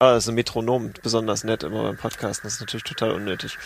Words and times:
Ah, 0.00 0.14
das 0.14 0.24
ist 0.24 0.28
ein 0.28 0.34
Metronom, 0.34 0.92
besonders 1.02 1.44
nett 1.44 1.62
immer 1.62 1.84
beim 1.84 1.96
Podcasten. 1.96 2.46
Das 2.46 2.54
ist 2.54 2.60
natürlich 2.60 2.82
total 2.82 3.12
unnötig. 3.12 3.56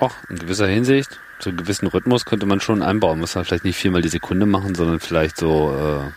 Ach, 0.00 0.12
in 0.30 0.38
gewisser 0.38 0.66
Hinsicht, 0.66 1.20
zu 1.38 1.50
einem 1.50 1.58
gewissen 1.58 1.86
Rhythmus 1.86 2.24
könnte 2.24 2.46
man 2.46 2.60
schon 2.60 2.82
einbauen. 2.82 3.20
Muss 3.20 3.34
man 3.34 3.44
vielleicht 3.44 3.64
nicht 3.64 3.76
viermal 3.76 4.00
die 4.00 4.08
Sekunde 4.08 4.46
machen, 4.46 4.74
sondern 4.74 5.00
vielleicht 5.00 5.36
so, 5.36 5.76
äh, 5.76 6.10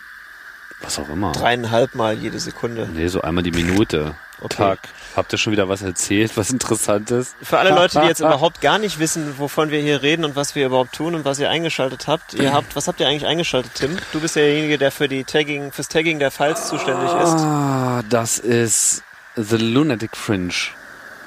was 0.82 0.98
auch 0.98 1.08
immer. 1.10 1.32
Dreieinhalb 1.32 1.94
Mal 1.94 2.14
jede 2.14 2.38
Sekunde. 2.38 2.88
Nee, 2.92 3.08
so 3.08 3.20
einmal 3.20 3.44
die 3.44 3.50
Minute. 3.50 4.14
Okay. 4.40 4.56
Tag. 4.56 4.78
Habt 5.16 5.32
ihr 5.32 5.38
schon 5.38 5.52
wieder 5.52 5.68
was 5.68 5.82
erzählt, 5.82 6.36
was 6.36 6.50
interessant 6.50 7.10
ist? 7.10 7.34
Für 7.42 7.58
alle 7.58 7.70
Leute, 7.70 8.00
die 8.00 8.06
jetzt 8.06 8.20
überhaupt 8.20 8.60
gar 8.60 8.78
nicht 8.78 8.98
wissen, 8.98 9.38
wovon 9.38 9.70
wir 9.70 9.80
hier 9.80 10.02
reden 10.02 10.24
und 10.24 10.36
was 10.36 10.54
wir 10.54 10.66
überhaupt 10.66 10.94
tun 10.94 11.14
und 11.14 11.24
was 11.24 11.38
ihr 11.38 11.50
eingeschaltet 11.50 12.06
habt, 12.06 12.34
ihr 12.34 12.52
habt, 12.52 12.76
was 12.76 12.86
habt 12.86 13.00
ihr 13.00 13.08
eigentlich 13.08 13.26
eingeschaltet, 13.26 13.72
Tim? 13.74 13.98
Du 14.12 14.20
bist 14.20 14.36
ja 14.36 14.42
derjenige, 14.42 14.78
der 14.78 14.92
für 14.92 15.08
die 15.08 15.24
Tagging, 15.24 15.72
fürs 15.72 15.88
Tagging 15.88 16.18
der 16.20 16.30
Files 16.30 16.68
zuständig 16.68 17.10
ist. 17.10 17.34
Ah, 17.34 18.02
das 18.08 18.38
ist 18.38 19.02
The 19.40 19.56
Lunatic 19.56 20.16
Fringe, 20.16 20.52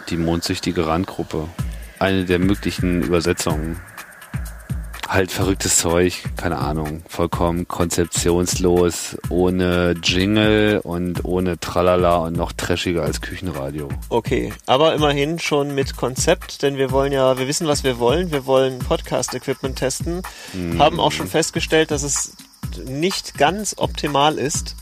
die 0.10 0.18
mondsüchtige 0.18 0.86
Randgruppe. 0.86 1.47
Eine 1.97 2.25
der 2.25 2.39
möglichen 2.39 3.04
Übersetzungen. 3.04 3.79
Halt 5.07 5.32
verrücktes 5.32 5.78
Zeug, 5.78 6.21
keine 6.36 6.57
Ahnung, 6.57 7.04
vollkommen 7.07 7.69
konzeptionslos, 7.69 9.18
ohne 9.29 9.96
Jingle 10.04 10.82
und 10.83 11.24
ohne 11.24 11.57
Tralala 11.57 12.18
und 12.18 12.36
noch 12.36 12.52
trashiger 12.52 13.04
als 13.04 13.21
Küchenradio. 13.21 13.88
Okay, 14.10 14.52
aber 14.66 14.93
immerhin 14.93 15.39
schon 15.39 15.74
mit 15.74 15.96
Konzept, 15.96 16.64
denn 16.64 16.75
wir 16.75 16.91
wollen 16.91 17.14
ja, 17.14 17.38
wir 17.38 17.47
wissen, 17.47 17.68
was 17.68 17.86
wir 17.86 17.97
wollen. 17.97 18.30
Wir 18.30 18.46
wollen 18.46 18.80
Podcast-Equipment 18.80 19.78
testen, 19.78 20.21
haben 20.78 21.00
auch 21.00 21.14
schon 21.14 21.28
festgestellt, 21.28 21.91
dass 21.91 22.04
es 22.04 22.36
nicht 22.86 23.38
ganz 23.38 23.75
optimal 23.78 24.38
ist. 24.38 24.75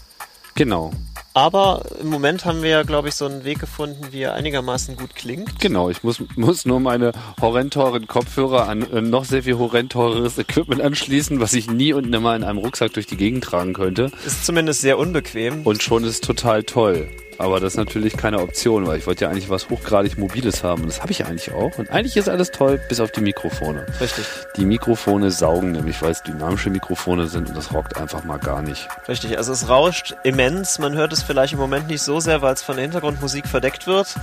Genau, 0.56 0.92
Aber 1.34 1.84
im 2.02 2.10
Moment 2.10 2.46
haben 2.46 2.64
wir 2.64 2.70
ja, 2.70 2.84
glaube 2.84 3.10
ich, 3.10 3.16
so 3.16 3.26
einen 3.26 3.44
Weg 3.44 3.60
gefunden, 3.60 4.08
wie 4.12 4.22
er 4.22 4.34
einigermaßen 4.34 4.98
gut 4.98 5.16
klingt. 5.16 5.60
genau. 5.60 5.90
Ich 5.90 6.04
muss, 6.04 6.22
muss 6.36 6.66
nur 6.66 6.80
meine 6.80 7.12
horrend 7.40 7.74
teuren 7.74 8.08
Kopfhörer 8.08 8.68
an 8.68 8.82
äh, 8.92 9.02
noch 9.02 9.26
sehr 9.26 9.44
viel 9.44 9.58
horrend 9.58 9.92
teures 9.92 10.38
Equipment 10.38 10.82
anschließen, 10.82 11.40
was 11.40 11.54
ich 11.54 11.70
nie 11.70 11.94
und 11.94 12.10
nimmer 12.10 12.36
in 12.36 12.44
einem 12.44 12.58
Rucksack 12.58 12.94
durch 12.94 13.06
die 13.06 13.18
Gegend 13.18 13.44
tragen 13.44 13.74
könnte. 13.74 14.12
Ist 14.26 14.46
zumindest 14.46 14.82
sehr 14.82 14.98
unbequem. 14.98 15.66
Und 15.66 15.84
schon 15.84 16.04
ist 16.04 16.24
total 16.24 16.64
toll. 16.64 17.10
Aber 17.40 17.62
das 17.62 17.74
ist 17.74 17.78
natürlich 17.78 18.18
keine 18.18 18.40
Option, 18.42 18.86
weil 18.86 18.98
ich 19.00 19.08
wollte 19.08 19.24
ja 19.24 19.32
eigentlich 19.32 19.50
was 19.50 19.70
hochgradig 19.70 20.18
Mobiles 20.18 20.62
haben. 20.62 20.82
Und 20.82 20.90
das 20.90 21.02
habe 21.02 21.12
ich 21.14 21.20
ja 21.20 21.26
eigentlich 21.28 21.54
auch. 21.54 21.78
Und 21.78 21.90
eigentlich 21.90 22.18
ist 22.18 22.28
alles 22.28 22.52
toll, 22.52 22.80
bis 22.90 23.00
auf 23.00 23.12
die 23.12 23.22
Mikrofone. 23.22 23.86
Richtig, 24.02 24.26
Die 24.58 24.66
Mikrofone 24.66 25.32
saugen 25.32 25.72
nämlich, 25.72 26.02
weil 26.02 26.12
es 26.12 26.22
dynamische 26.22 26.70
Mikrofone 26.70 27.28
sind 27.28 27.48
und 27.48 27.56
das 27.58 27.74
rockt 27.74 27.96
einfach 27.98 28.26
mal 28.26 28.40
gar 28.40 28.62
nicht. 28.62 28.90
richtig. 29.08 29.38
Also 29.38 29.54
es 29.54 29.70
rauscht 29.70 30.16
immens. 30.24 30.80
Man 30.80 30.94
hört 30.96 31.14
es 31.14 31.24
vielleicht 31.24 31.54
im 31.54 31.60
Moment 31.60 31.88
nicht 31.88 32.02
so 32.02 32.20
sehr, 32.20 32.42
weil 32.42 32.54
es 32.54 32.62
von 32.62 32.76
der 32.76 32.84
Hintergrundmusik 32.84 33.48
verdeckt 33.48 33.88
wird. 33.88 34.14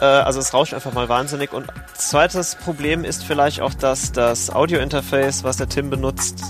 Äh, 0.00 0.06
also 0.06 0.40
es 0.40 0.54
rauscht 0.54 0.72
einfach 0.72 0.94
mal 0.94 1.10
wahnsinnig. 1.10 1.52
Und 1.52 1.66
zweites 1.92 2.54
Problem 2.54 3.04
ist 3.04 3.22
vielleicht 3.22 3.60
auch, 3.60 3.74
dass 3.74 4.12
das 4.12 4.48
Audio-Interface, 4.48 5.44
was 5.44 5.58
der 5.58 5.68
Tim 5.68 5.90
benutzt, 5.90 6.40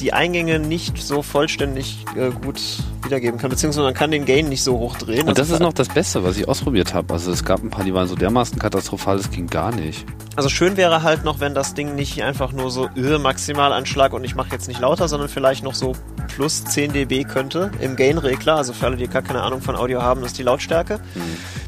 die 0.00 0.12
Eingänge 0.12 0.58
nicht 0.58 1.02
so 1.02 1.22
vollständig 1.22 2.04
äh, 2.16 2.30
gut 2.30 2.60
wiedergeben 3.02 3.38
kann, 3.38 3.50
beziehungsweise 3.50 3.84
man 3.84 3.94
kann 3.94 4.10
den 4.10 4.24
Gain 4.24 4.48
nicht 4.48 4.62
so 4.62 4.78
hoch 4.78 4.96
drehen. 4.96 5.28
Und 5.28 5.38
das 5.38 5.50
ist 5.50 5.60
noch 5.60 5.72
das 5.72 5.88
Beste, 5.88 6.22
was 6.24 6.36
ich 6.36 6.48
ausprobiert 6.48 6.94
habe. 6.94 7.12
Also 7.12 7.30
es 7.30 7.44
gab 7.44 7.62
ein 7.62 7.70
paar, 7.70 7.84
die 7.84 7.94
waren 7.94 8.06
so 8.08 8.14
dermaßen 8.14 8.58
katastrophal, 8.58 9.16
das 9.16 9.30
ging 9.30 9.46
gar 9.46 9.74
nicht. 9.74 10.04
Also 10.34 10.48
schön 10.48 10.76
wäre 10.76 11.02
halt 11.02 11.24
noch, 11.24 11.40
wenn 11.40 11.54
das 11.54 11.74
Ding 11.74 11.94
nicht 11.94 12.22
einfach 12.22 12.52
nur 12.52 12.70
so 12.70 12.88
äh, 12.96 13.18
Maximalanschlag 13.18 14.12
und 14.12 14.24
ich 14.24 14.34
mache 14.34 14.50
jetzt 14.52 14.68
nicht 14.68 14.80
lauter, 14.80 15.08
sondern 15.08 15.28
vielleicht 15.28 15.64
noch 15.64 15.74
so 15.74 15.94
plus 16.28 16.64
10 16.64 16.92
dB 16.92 17.24
könnte 17.24 17.70
im 17.80 17.96
Gain-Regler. 17.96 18.56
Also 18.56 18.72
für 18.72 18.86
alle, 18.86 18.96
die 18.96 19.08
gar 19.08 19.22
keine 19.22 19.42
Ahnung 19.42 19.62
von 19.62 19.76
Audio 19.76 20.02
haben, 20.02 20.20
das 20.20 20.32
ist 20.32 20.38
die 20.38 20.42
Lautstärke, 20.42 21.00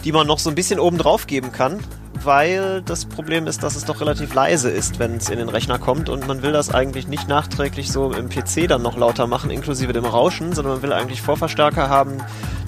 die 0.04 0.12
man 0.12 0.26
noch 0.26 0.38
so 0.38 0.50
ein 0.50 0.54
bisschen 0.54 0.78
oben 0.80 0.98
drauf 0.98 1.26
geben 1.26 1.52
kann. 1.52 1.80
Weil 2.24 2.82
das 2.82 3.04
Problem 3.04 3.46
ist, 3.46 3.62
dass 3.62 3.76
es 3.76 3.84
doch 3.84 4.00
relativ 4.00 4.34
leise 4.34 4.70
ist, 4.70 4.98
wenn 4.98 5.16
es 5.16 5.30
in 5.30 5.38
den 5.38 5.48
Rechner 5.48 5.78
kommt 5.78 6.08
und 6.08 6.26
man 6.26 6.42
will 6.42 6.52
das 6.52 6.74
eigentlich 6.74 7.06
nicht 7.06 7.28
nachträglich 7.28 7.92
so 7.92 8.12
im 8.12 8.28
PC 8.28 8.66
dann 8.68 8.82
noch 8.82 8.96
lauter 8.96 9.26
machen, 9.26 9.50
inklusive 9.50 9.92
dem 9.92 10.04
Rauschen, 10.04 10.52
sondern 10.52 10.74
man 10.74 10.82
will 10.82 10.92
eigentlich 10.92 11.22
Vorverstärker 11.22 11.88
haben, 11.88 12.18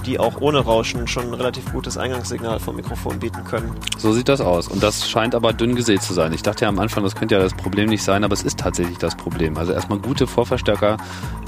die 0.01 0.19
auch 0.19 0.41
ohne 0.41 0.59
Rauschen 0.61 1.07
schon 1.07 1.29
ein 1.29 1.35
relativ 1.35 1.73
gutes 1.73 1.97
Eingangssignal 1.97 2.61
vom 2.61 2.77
Mikrofon 2.77 3.19
bieten 3.19 3.45
können. 3.45 3.75
So 3.99 4.13
sieht 4.13 4.29
das 4.29 4.41
aus. 4.41 4.69
Und 4.69 4.83
das 4.83 5.09
scheint 5.09 5.35
aber 5.35 5.53
dünn 5.53 5.75
gesät 5.75 6.03
zu 6.03 6.15
sein. 6.15 6.33
Ich 6.33 6.43
dachte 6.43 6.65
ja 6.65 6.69
am 6.69 6.79
Anfang, 6.79 7.05
das 7.05 7.15
könnte 7.15 7.35
ja 7.37 7.41
das 7.41 7.55
Problem 7.55 7.89
nicht 7.89 8.03
sein, 8.03 8.25
aber 8.25 8.35
es 8.35 8.43
ist 8.43 8.59
tatsächlich 8.59 8.99
das 8.99 9.17
Problem. 9.17 9.57
Also 9.57 9.73
erstmal 9.73 9.99
gute 9.99 10.27
Vorverstärker 10.27 10.97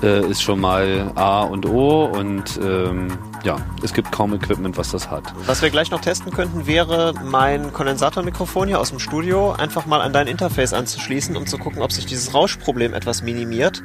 äh, 0.02 0.24
ist 0.26 0.42
schon 0.42 0.60
mal 0.60 1.12
A 1.14 1.42
und 1.42 1.66
O 1.66 2.04
und 2.04 2.58
ähm, 2.62 3.08
ja, 3.44 3.56
es 3.82 3.92
gibt 3.92 4.12
kaum 4.12 4.34
Equipment, 4.34 4.76
was 4.76 4.90
das 4.92 5.10
hat. 5.10 5.34
Was 5.46 5.62
wir 5.62 5.70
gleich 5.70 5.90
noch 5.90 6.00
testen 6.00 6.32
könnten, 6.32 6.66
wäre 6.66 7.14
mein 7.24 7.72
Kondensatormikrofon 7.72 8.68
hier 8.68 8.80
aus 8.80 8.90
dem 8.90 8.98
Studio 8.98 9.52
einfach 9.52 9.86
mal 9.86 10.00
an 10.00 10.12
dein 10.12 10.26
Interface 10.26 10.72
anzuschließen, 10.72 11.36
um 11.36 11.46
zu 11.46 11.58
gucken, 11.58 11.82
ob 11.82 11.92
sich 11.92 12.06
dieses 12.06 12.34
Rauschproblem 12.34 12.94
etwas 12.94 13.22
minimiert. 13.22 13.82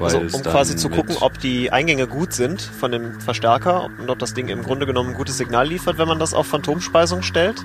Also 0.00 0.18
um 0.18 0.42
quasi 0.42 0.76
zu 0.76 0.88
gucken, 0.88 1.16
ob 1.20 1.38
die 1.38 1.70
Eingänge 1.70 2.06
gut 2.06 2.32
sind 2.32 2.60
von 2.60 2.90
dem 2.92 3.20
Verstärker 3.20 3.88
und 3.98 4.10
ob 4.10 4.18
das 4.18 4.34
Ding 4.34 4.48
im 4.48 4.62
Grunde 4.62 4.86
genommen 4.86 5.10
ein 5.10 5.14
gutes 5.14 5.36
Signal 5.36 5.66
liefert, 5.66 5.98
wenn 5.98 6.08
man 6.08 6.18
das 6.18 6.34
auf 6.34 6.46
Phantomspeisung 6.46 7.22
stellt. 7.22 7.64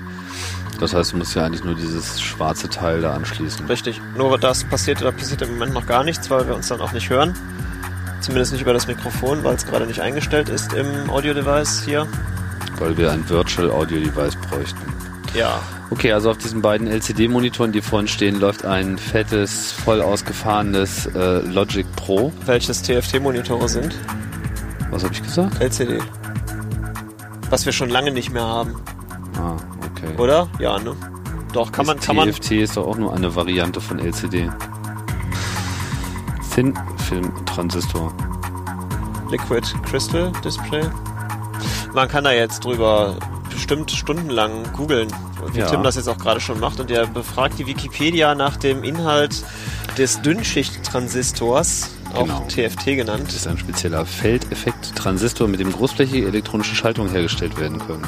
Das 0.80 0.94
heißt, 0.94 1.12
du 1.12 1.16
musst 1.16 1.34
ja 1.34 1.44
eigentlich 1.44 1.64
nur 1.64 1.74
dieses 1.74 2.20
schwarze 2.20 2.68
Teil 2.68 3.00
da 3.00 3.14
anschließen. 3.14 3.66
Richtig. 3.66 4.00
Nur 4.16 4.38
das 4.38 4.62
passiert, 4.64 5.00
da 5.00 5.10
passiert 5.10 5.42
im 5.42 5.54
Moment 5.54 5.74
noch 5.74 5.86
gar 5.86 6.04
nichts, 6.04 6.30
weil 6.30 6.46
wir 6.46 6.54
uns 6.54 6.68
dann 6.68 6.80
auch 6.80 6.92
nicht 6.92 7.10
hören. 7.10 7.34
Zumindest 8.20 8.52
nicht 8.52 8.62
über 8.62 8.72
das 8.72 8.86
Mikrofon, 8.86 9.42
weil 9.42 9.54
es 9.54 9.66
gerade 9.66 9.86
nicht 9.86 10.00
eingestellt 10.00 10.48
ist 10.48 10.72
im 10.74 11.10
Audio-Device 11.10 11.82
hier. 11.84 12.06
Weil 12.78 12.96
wir 12.96 13.10
ein 13.10 13.28
Virtual 13.28 13.70
Audio 13.70 13.98
Device 13.98 14.36
bräuchten. 14.36 15.07
Ja. 15.34 15.60
Okay, 15.90 16.12
also 16.12 16.30
auf 16.30 16.38
diesen 16.38 16.62
beiden 16.62 16.86
LCD-Monitoren, 16.86 17.72
die 17.72 17.80
vorhin 17.80 18.08
stehen, 18.08 18.40
läuft 18.40 18.64
ein 18.64 18.98
fettes, 18.98 19.72
voll 19.72 20.02
ausgefahrenes 20.02 21.06
äh, 21.14 21.40
Logic 21.40 21.86
Pro. 21.96 22.32
Welches 22.46 22.82
TFT-Monitore 22.82 23.68
sind? 23.68 23.94
Was 24.90 25.04
habe 25.04 25.14
ich 25.14 25.22
gesagt? 25.22 25.60
LCD. 25.60 25.98
Was 27.50 27.64
wir 27.66 27.72
schon 27.72 27.88
lange 27.90 28.10
nicht 28.10 28.30
mehr 28.32 28.44
haben, 28.44 28.74
Ah, 29.38 29.56
okay. 29.86 30.14
oder? 30.18 30.48
Ja, 30.58 30.78
ne? 30.78 30.94
Doch, 31.52 31.72
kann 31.72 31.86
man, 31.86 31.96
Das 31.96 32.06
kann 32.06 32.16
man. 32.16 32.30
TFT 32.30 32.50
ist 32.52 32.76
doch 32.76 32.86
auch 32.86 32.96
nur 32.98 33.14
eine 33.14 33.34
Variante 33.34 33.80
von 33.80 33.98
LCD. 33.98 34.50
Thin 36.54 36.74
Film 37.08 37.32
Transistor. 37.46 38.12
Liquid 39.30 39.62
Crystal 39.88 40.32
Display. 40.44 40.82
Man 41.94 42.08
kann 42.08 42.24
da 42.24 42.32
jetzt 42.32 42.64
drüber 42.64 43.16
bestimmt 43.58 43.90
stundenlang 43.90 44.62
googeln, 44.72 45.08
wie 45.52 45.58
Ja. 45.58 45.66
Tim 45.66 45.82
das 45.82 45.96
jetzt 45.96 46.08
auch 46.08 46.16
gerade 46.18 46.38
schon 46.40 46.60
macht. 46.60 46.78
Und 46.78 46.90
er 46.92 47.06
befragt 47.08 47.58
die 47.58 47.66
Wikipedia 47.66 48.34
nach 48.36 48.56
dem 48.56 48.84
Inhalt 48.84 49.42
des 49.98 50.22
Dünnschicht-Transistors, 50.22 51.90
auch 52.14 52.22
Genau. 52.22 52.46
TFT 52.48 52.94
genannt. 52.94 53.24
Das 53.26 53.34
ist 53.34 53.46
ein 53.48 53.58
spezieller 53.58 54.06
Feldeffekt-Transistor, 54.06 55.48
mit 55.48 55.58
dem 55.58 55.72
großflächige 55.72 56.28
elektronische 56.28 56.76
Schaltungen 56.76 57.10
hergestellt 57.10 57.58
werden 57.58 57.78
können. 57.84 58.06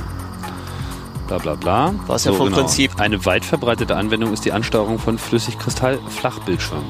Bla 1.27 1.39
bla 1.39 1.55
bla. 1.57 1.95
Was 2.07 2.25
ja 2.25 2.33
vom 2.33 2.51
Prinzip- 2.53 3.01
Eine 3.01 3.25
weit 3.27 3.45
verbreitete 3.45 3.97
Anwendung 3.97 4.33
ist 4.33 4.45
die 4.45 4.53
Ansteuerung 4.53 4.99
von 5.01 5.19
Flüssigkristall-Flachbildschirmen. 5.19 6.85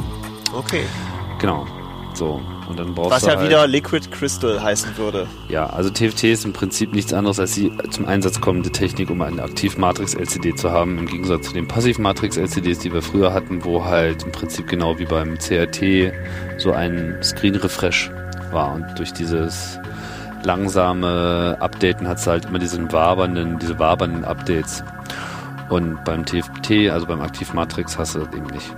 Okay. 0.55 0.85
Genau. 1.39 1.67
So. 2.15 2.41
Und 2.71 2.79
dann 2.79 2.95
brauchst 2.95 3.11
Was 3.11 3.23
du 3.23 3.27
ja 3.27 3.37
halt, 3.37 3.49
wieder 3.49 3.67
Liquid 3.67 4.09
Crystal 4.13 4.63
heißen 4.63 4.97
würde. 4.97 5.27
Ja, 5.49 5.67
also 5.67 5.91
TFT 5.91 6.25
ist 6.25 6.45
im 6.45 6.53
Prinzip 6.53 6.95
nichts 6.95 7.13
anderes 7.13 7.41
als 7.41 7.55
die 7.55 7.73
zum 7.91 8.07
Einsatz 8.07 8.41
kommende 8.41 8.71
Technik, 8.71 9.11
um 9.11 9.21
eine 9.23 9.43
Aktivmatrix-LCD 9.43 10.55
zu 10.55 10.71
haben, 10.71 10.97
im 10.97 11.07
Gegensatz 11.07 11.49
zu 11.49 11.53
den 11.53 11.67
Passivmatrix-LCDs, 11.67 12.79
die 12.79 12.93
wir 12.93 13.03
früher 13.03 13.35
hatten, 13.35 13.65
wo 13.65 13.85
halt 13.85 14.23
im 14.23 14.31
Prinzip 14.31 14.69
genau 14.69 15.01
wie 15.01 15.05
beim 15.05 15.37
CRT 15.37 16.13
so 16.59 16.71
ein 16.71 17.19
Screen-Refresh 17.21 18.13
war. 18.53 18.73
Und 18.73 18.87
durch 18.97 19.13
dieses 19.13 19.81
langsame 20.45 21.57
Updaten 21.59 22.07
hat 22.07 22.19
es 22.19 22.27
halt 22.29 22.45
immer 22.45 22.61
diesen 22.61 22.93
wabernden, 22.93 23.59
diese 23.59 23.81
wabernden 23.81 24.25
Updates. 24.25 24.85
Und 25.71 26.05
beim 26.05 26.25
TFT, 26.25 26.89
also 26.91 27.07
beim 27.07 27.21
Aktivmatrix, 27.21 27.99
hast 27.99 28.15
du 28.15 28.21
das 28.21 28.33
eben 28.33 28.47
nicht. 28.47 28.77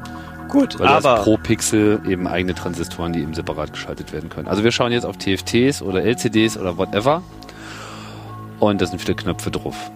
Gut, 0.52 0.78
Weil 0.78 0.86
aber 0.88 1.22
pro 1.22 1.38
Pixel 1.38 2.00
eben 2.06 2.26
eigene 2.26 2.54
Transistoren, 2.54 3.14
die 3.14 3.20
eben 3.20 3.32
separat 3.32 3.72
geschaltet 3.72 4.12
werden 4.12 4.28
können. 4.28 4.48
Also 4.48 4.62
wir 4.62 4.70
schauen 4.70 4.92
jetzt 4.92 5.06
auf 5.06 5.16
TFTs 5.16 5.80
oder 5.80 6.02
LCDs 6.02 6.58
oder 6.58 6.76
whatever. 6.76 7.22
Und 8.60 8.82
da 8.82 8.86
sind 8.86 8.98
viele 9.00 9.14
Knöpfe 9.14 9.50
drauf. 9.50 9.90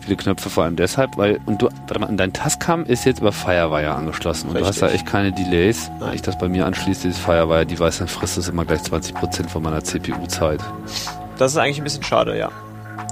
Viele 0.00 0.16
Knöpfe 0.16 0.48
vor 0.48 0.64
allem 0.64 0.76
deshalb, 0.76 1.18
weil, 1.18 1.40
und 1.44 1.60
du, 1.60 1.68
warte 1.86 1.98
mal, 1.98 2.08
dein 2.16 2.32
Tascam 2.32 2.84
ist 2.84 3.04
jetzt 3.04 3.20
über 3.20 3.32
Firewire 3.32 3.94
angeschlossen 3.94 4.48
und 4.48 4.58
du 4.58 4.66
hast 4.66 4.80
da 4.80 4.86
Richtig. 4.86 5.02
echt 5.02 5.10
keine 5.10 5.32
Delays. 5.32 5.90
Wenn 6.00 6.14
ich 6.14 6.22
das 6.22 6.38
bei 6.38 6.48
mir 6.48 6.64
anschließe, 6.64 7.02
dieses 7.02 7.18
Firewire-Device, 7.20 7.98
dann 7.98 8.08
frisst 8.08 8.38
es 8.38 8.48
immer 8.48 8.64
gleich 8.64 8.80
20% 8.80 9.48
von 9.48 9.62
meiner 9.62 9.84
CPU-Zeit. 9.84 10.60
das 11.38 11.52
ist 11.52 11.58
eigentlich 11.58 11.78
ein 11.78 11.84
bisschen 11.84 12.02
schade, 12.02 12.38
ja. 12.38 12.50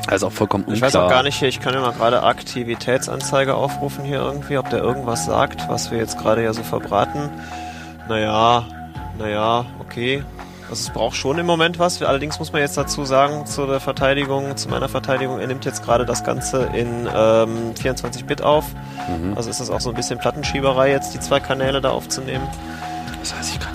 Also 0.09 0.27
auch 0.27 0.33
vollkommen 0.33 0.65
Ich 0.67 0.75
unklar. 0.75 0.89
weiß 0.89 0.97
auch 0.97 1.09
gar 1.09 1.23
nicht 1.23 1.37
hier, 1.39 1.49
ich 1.49 1.61
kann 1.61 1.75
ja 1.75 1.81
mal 1.81 1.93
gerade 1.93 2.23
Aktivitätsanzeige 2.23 3.55
aufrufen 3.55 4.05
hier 4.05 4.19
irgendwie, 4.19 4.59
ob 4.59 4.69
der 4.71 4.81
irgendwas 4.81 5.25
sagt, 5.27 5.69
was 5.69 5.91
wir 5.91 5.99
jetzt 5.99 6.19
gerade 6.19 6.43
ja 6.43 6.53
so 6.53 6.63
verbraten. 6.63 7.31
Naja, 8.09 8.65
naja, 9.19 9.65
okay. 9.81 10.25
Also 10.69 10.89
es 10.89 10.91
braucht 10.91 11.17
schon 11.17 11.39
im 11.39 11.45
Moment 11.47 11.79
was. 11.79 12.03
Allerdings 12.03 12.39
muss 12.39 12.53
man 12.53 12.63
jetzt 12.63 12.77
dazu 12.79 13.05
sagen, 13.05 13.45
zu 13.47 13.67
der 13.67 13.79
Verteidigung, 13.79 14.57
zu 14.57 14.69
meiner 14.71 14.89
Verteidigung, 14.89 15.39
er 15.39 15.47
nimmt 15.47 15.65
jetzt 15.67 15.85
gerade 15.85 16.07
das 16.07 16.25
Ganze 16.25 16.63
in 16.75 17.07
ähm, 17.15 17.75
24-Bit 17.75 18.43
auf. 18.43 18.65
Mhm. 19.09 19.35
Also 19.37 19.51
ist 19.51 19.61
das 19.61 19.69
auch 19.71 19.81
so 19.81 19.91
ein 19.91 19.95
bisschen 19.95 20.19
Plattenschieberei 20.19 20.91
jetzt, 20.91 21.13
die 21.15 21.21
zwei 21.21 21.41
Kanäle 21.41 21.81
da 21.83 21.91
aufzunehmen. 21.91 22.47
Das 23.21 23.35
heißt, 23.35 23.53
ich 23.55 23.61
kann 23.61 23.75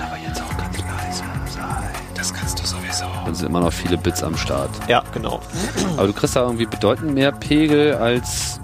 Dann 3.27 3.35
sind 3.35 3.47
immer 3.47 3.59
noch 3.59 3.73
viele 3.73 3.97
Bits 3.97 4.23
am 4.23 4.37
Start. 4.37 4.69
Ja, 4.87 5.03
genau. 5.13 5.41
Aber 5.97 6.07
du 6.07 6.13
kriegst 6.13 6.37
da 6.37 6.43
irgendwie 6.43 6.65
bedeutend 6.65 7.13
mehr 7.13 7.33
Pegel 7.33 7.95
als 7.95 8.61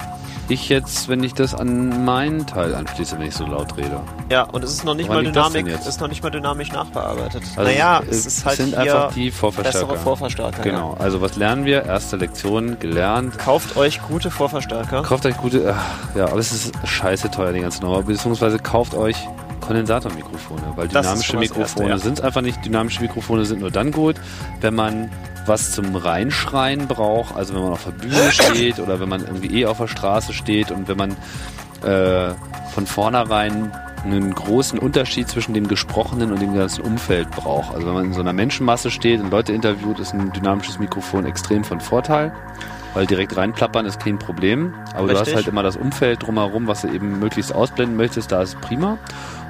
ich 0.48 0.70
jetzt, 0.70 1.10
wenn 1.10 1.24
ich 1.24 1.34
das 1.34 1.54
an 1.54 2.06
meinen 2.06 2.46
Teil 2.46 2.76
anschließe, 2.76 3.18
wenn 3.18 3.28
ich 3.28 3.36
so 3.36 3.46
laut 3.46 3.76
rede. 3.78 4.00
Ja, 4.30 4.44
und 4.44 4.64
es 4.64 4.72
ist 4.72 4.86
noch 4.86 4.94
nicht 4.94 5.10
Woran 5.10 5.26
mal 5.26 5.32
Dynamik, 5.32 5.68
ist 5.68 6.00
noch 6.00 6.08
nicht 6.08 6.24
mal 6.24 6.30
dynamisch 6.30 6.72
nachbearbeitet. 6.72 7.44
Also 7.56 7.70
naja, 7.70 8.02
es 8.10 8.20
es 8.20 8.26
ist 8.26 8.46
halt 8.46 8.58
sind 8.58 8.76
einfach 8.76 9.14
die 9.14 9.32
Vorverstärker. 9.32 9.88
bessere 9.88 10.00
Vorverstärker. 10.02 10.62
Genau. 10.64 10.96
Also 11.00 11.22
was 11.22 11.36
lernen 11.36 11.66
wir? 11.66 11.84
Erste 11.84 12.16
Lektion 12.18 12.78
gelernt. 12.80 13.36
Ja. 13.36 13.44
Kauft 13.44 13.76
euch 13.76 14.02
gute 14.02 14.32
Vorverstärker. 14.32 15.04
Kauft 15.04 15.26
euch 15.26 15.38
gute, 15.38 15.76
ach, 15.76 16.16
ja, 16.16 16.26
aber 16.26 16.40
es 16.40 16.52
ist 16.52 16.74
scheiße 16.86 17.32
teuer, 17.32 17.52
die 17.52 17.62
ganze 17.62 17.82
Nummer. 17.82 18.02
Beziehungsweise 18.04 18.60
kauft 18.60 18.96
euch 18.96 19.28
Kondensatormikrofone, 19.64 20.62
weil 20.76 20.88
Das 20.88 21.08
dynamische 21.08 21.38
Mikrofone 21.38 21.90
ja. 21.90 21.98
sind 21.98 22.22
einfach 22.22 22.42
nicht. 22.42 22.64
Dynamische 22.66 23.02
Mikrofone 23.02 23.46
sind 23.46 23.62
nur 23.62 23.72
dann 23.72 23.92
gut, 23.92 24.16
wenn 24.62 24.76
man 24.76 25.10
was 25.46 25.72
zum 25.72 25.96
Reinschreien 25.96 26.88
braucht, 26.88 27.36
also 27.36 27.54
wenn 27.56 27.64
man 27.64 27.74
auf 27.74 27.84
der 27.84 27.92
Bühne 27.92 28.32
steht 28.32 28.80
oder 28.80 29.00
wenn 29.00 29.10
man 29.10 29.22
irgendwie 29.22 29.62
eh 29.62 29.66
auf 29.66 29.78
der 29.78 29.88
Straße 29.88 30.34
steht 30.34 30.72
und 30.72 30.88
wenn 30.88 30.98
man 30.98 31.12
äh, 31.84 32.34
von 32.74 32.88
vornherein 32.88 33.72
einen 34.04 34.34
großen 34.34 34.80
Unterschied 34.80 35.30
zwischen 35.30 35.54
dem 35.54 35.68
Gesprochenen 35.68 36.32
und 36.32 36.42
dem 36.42 36.54
ganzen 36.54 36.84
Umfeld 36.84 37.32
braucht. 37.32 37.74
Also 37.74 37.88
wenn 37.88 37.94
man 37.94 38.06
in 38.06 38.14
so 38.14 38.20
einer 38.20 38.34
Menschenmasse 38.34 38.92
steht 38.92 39.22
und 39.22 39.32
Leute 39.32 39.54
interviewt, 39.54 40.00
ist 40.00 40.14
ein 40.14 40.32
dynamisches 40.34 40.78
Mikrofon 40.78 41.26
extrem 41.26 41.64
von 41.64 41.80
Vorteil, 41.80 42.34
weil 42.94 43.06
direkt 43.06 43.38
reinplappern 43.38 43.86
ist 43.86 44.00
kein 44.02 44.20
Problem. 44.20 44.74
Aber 44.94 45.08
du 45.08 45.14
hast 45.14 45.22
Richtig. 45.22 45.36
halt 45.36 45.48
immer 45.48 45.64
das 45.64 45.78
Umfeld 45.78 46.24
drumherum, 46.24 46.68
was 46.68 46.82
du 46.82 46.90
eben 46.90 47.20
möglichst 47.20 47.56
ausblenden 47.56 47.96
möchtest, 47.96 48.32
da 48.32 48.42
ist 48.42 48.60
prima. 48.60 48.98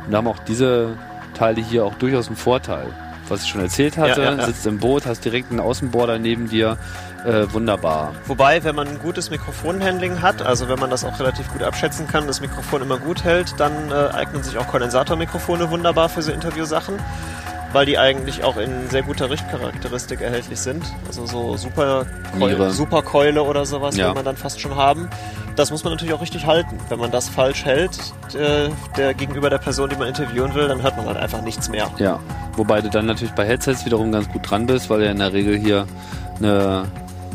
Und 0.07 0.15
haben 0.15 0.27
auch 0.27 0.39
diese 0.39 0.97
Teile 1.33 1.61
hier 1.61 1.85
auch 1.85 1.95
durchaus 1.95 2.27
einen 2.27 2.35
Vorteil. 2.35 2.87
Was 3.29 3.43
ich 3.43 3.49
schon 3.49 3.61
erzählt 3.61 3.97
hatte, 3.97 4.21
Ja, 4.21 4.31
ja, 4.31 4.37
ja. 4.37 4.45
sitzt 4.45 4.67
im 4.67 4.79
Boot, 4.79 5.05
hast 5.05 5.23
direkt 5.23 5.49
einen 5.49 5.61
Außenborder 5.61 6.19
neben 6.19 6.49
dir, 6.49 6.77
äh, 7.25 7.45
wunderbar. 7.53 8.13
Wobei, 8.27 8.63
wenn 8.65 8.75
man 8.75 8.87
ein 8.87 8.99
gutes 8.99 9.29
Mikrofonhandling 9.29 10.21
hat, 10.21 10.41
also 10.41 10.67
wenn 10.67 10.77
man 10.77 10.89
das 10.89 11.05
auch 11.05 11.17
relativ 11.21 11.49
gut 11.53 11.63
abschätzen 11.63 12.05
kann, 12.05 12.27
das 12.27 12.41
Mikrofon 12.41 12.81
immer 12.81 12.97
gut 12.97 13.23
hält, 13.23 13.57
dann 13.59 13.71
äh, 13.91 14.13
eignen 14.13 14.43
sich 14.43 14.57
auch 14.57 14.67
Kondensatormikrofone 14.67 15.69
wunderbar 15.71 16.09
für 16.09 16.21
so 16.21 16.33
Interviewsachen, 16.33 16.95
weil 17.73 17.85
die 17.85 17.97
eigentlich 17.97 18.43
auch 18.43 18.57
in 18.57 18.89
sehr 18.89 19.01
guter 19.03 19.29
Richtcharakteristik 19.29 20.21
erhältlich 20.21 20.59
sind. 20.59 20.83
Also 21.07 21.25
so 21.25 21.57
super. 21.57 22.05
Keule, 22.39 22.71
super 22.71 23.01
Keule 23.01 23.43
oder 23.43 23.65
sowas 23.65 23.97
Ja. 23.97 24.07
will 24.07 24.13
man 24.15 24.25
dann 24.25 24.37
fast 24.37 24.61
schon 24.61 24.75
haben. 24.75 25.09
Das 25.55 25.69
muss 25.69 25.83
man 25.83 25.93
natürlich 25.93 26.13
auch 26.13 26.21
richtig 26.21 26.45
halten. 26.47 26.77
Wenn 26.89 26.99
man 26.99 27.11
das 27.11 27.29
falsch 27.29 27.65
hält, 27.65 27.91
äh, 28.33 28.69
der 28.97 29.13
gegenüber 29.13 29.49
der 29.49 29.59
Person, 29.59 29.89
die 29.89 29.95
man 29.95 30.07
interviewen 30.07 30.53
will, 30.55 30.67
dann 30.67 30.81
hört 30.81 30.97
man 30.97 31.05
halt 31.05 31.17
einfach 31.17 31.41
nichts 31.41 31.69
mehr. 31.69 31.89
Ja, 31.99 32.19
wobei 32.55 32.81
du 32.81 32.89
dann 32.89 33.05
natürlich 33.05 33.33
bei 33.33 33.45
Headsets 33.45 33.85
wiederum 33.85 34.11
ganz 34.11 34.27
gut 34.29 34.49
dran 34.49 34.65
bist, 34.65 34.89
weil 34.89 35.01
du 35.01 35.05
in 35.09 35.19
der 35.19 35.33
Regel 35.33 35.55
hier 35.57 35.85
eine 36.39 36.85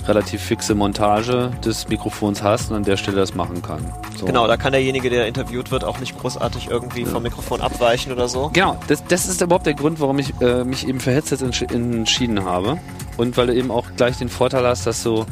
relativ 0.08 0.42
fixe 0.42 0.74
Montage 0.74 1.50
des 1.64 1.88
Mikrofons 1.88 2.42
hast 2.42 2.70
und 2.70 2.76
an 2.76 2.84
der 2.84 2.96
Stelle 2.96 3.18
das 3.18 3.34
machen 3.34 3.62
kann. 3.62 3.80
So. 4.16 4.26
Genau, 4.26 4.46
da 4.46 4.56
kann 4.56 4.72
derjenige, 4.72 5.10
der 5.10 5.26
interviewt 5.26 5.70
wird, 5.70 5.84
auch 5.84 6.00
nicht 6.00 6.18
großartig 6.18 6.68
irgendwie 6.70 7.04
vom 7.04 7.22
Mikrofon 7.22 7.60
abweichen 7.60 8.12
oder 8.12 8.28
so. 8.28 8.50
Genau, 8.52 8.78
das, 8.88 9.04
das 9.04 9.28
ist 9.28 9.40
überhaupt 9.40 9.66
der 9.66 9.74
Grund, 9.74 10.00
warum 10.00 10.18
ich 10.18 10.32
äh, 10.40 10.64
mich 10.64 10.88
eben 10.88 11.00
für 11.00 11.12
Headsets 11.12 11.42
entsch 11.42 11.62
entschieden 11.62 12.44
habe. 12.44 12.78
Und 13.16 13.36
weil 13.36 13.48
du 13.48 13.54
eben 13.54 13.70
auch 13.70 13.86
gleich 13.96 14.16
den 14.16 14.28
Vorteil 14.28 14.66
hast, 14.66 14.86
dass 14.86 15.02
du 15.02 15.26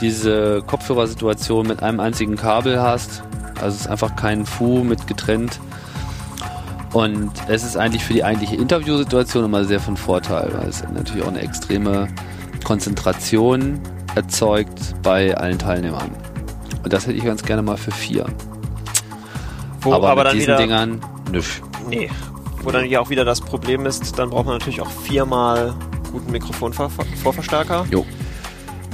diese 0.00 0.62
Kopfhörersituation 0.66 1.66
mit 1.66 1.82
einem 1.82 2.00
einzigen 2.00 2.36
Kabel 2.36 2.80
hast. 2.80 3.22
Also 3.60 3.74
es 3.74 3.80
ist 3.82 3.86
einfach 3.88 4.16
kein 4.16 4.46
Fu 4.46 4.84
mit 4.84 5.06
getrennt. 5.06 5.60
Und 6.92 7.30
es 7.48 7.62
ist 7.62 7.76
eigentlich 7.76 8.02
für 8.02 8.14
die 8.14 8.24
eigentliche 8.24 8.56
Interviewsituation 8.56 9.44
immer 9.44 9.64
sehr 9.64 9.80
von 9.80 9.96
Vorteil, 9.96 10.50
weil 10.52 10.68
es 10.68 10.82
natürlich 10.92 11.22
auch 11.22 11.28
eine 11.28 11.40
extreme 11.40 12.08
Konzentration 12.64 13.80
erzeugt 14.14 14.94
bei 15.02 15.36
allen 15.36 15.58
Teilnehmern. 15.58 16.10
Und 16.82 16.92
das 16.92 17.06
hätte 17.06 17.16
ich 17.16 17.24
ganz 17.24 17.42
gerne 17.42 17.62
mal 17.62 17.76
für 17.76 17.90
vier. 17.90 18.26
Wo 19.82 19.92
aber, 19.94 20.10
aber 20.10 20.24
mit 20.24 20.34
diesen 20.34 20.48
wieder, 20.48 20.56
Dingern, 20.56 21.00
nüsch. 21.30 21.62
Nee. 21.88 22.10
Wo 22.62 22.70
dann 22.70 22.84
hier 22.84 23.00
auch 23.00 23.10
wieder 23.10 23.24
das 23.24 23.40
Problem 23.40 23.86
ist, 23.86 24.18
dann 24.18 24.30
braucht 24.30 24.46
man 24.46 24.54
natürlich 24.56 24.80
auch 24.80 24.90
viermal 24.90 25.74
guten 26.12 26.30
Mikrofonvorverstärker. 26.32 27.86
Jo. 27.90 28.04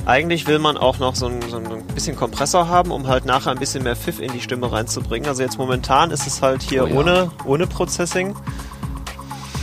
Eigentlich 0.04 0.46
will 0.46 0.60
man 0.60 0.76
auch 0.76 1.00
noch 1.00 1.16
so 1.16 1.26
ein, 1.26 1.42
so 1.50 1.56
ein 1.56 1.82
bisschen 1.94 2.14
Kompressor 2.14 2.68
haben, 2.68 2.92
um 2.92 3.08
halt 3.08 3.24
nachher 3.24 3.50
ein 3.50 3.58
bisschen 3.58 3.82
mehr 3.82 3.96
Pfiff 3.96 4.20
in 4.20 4.32
die 4.32 4.40
Stimme 4.40 4.70
reinzubringen. 4.70 5.28
Also 5.28 5.42
jetzt 5.42 5.58
momentan 5.58 6.12
ist 6.12 6.28
es 6.28 6.42
halt 6.42 6.62
hier 6.62 6.84
Oh 6.84 6.86
ja. 6.86 6.94
ohne, 6.94 7.30
ohne 7.44 7.66
Processing. 7.66 8.36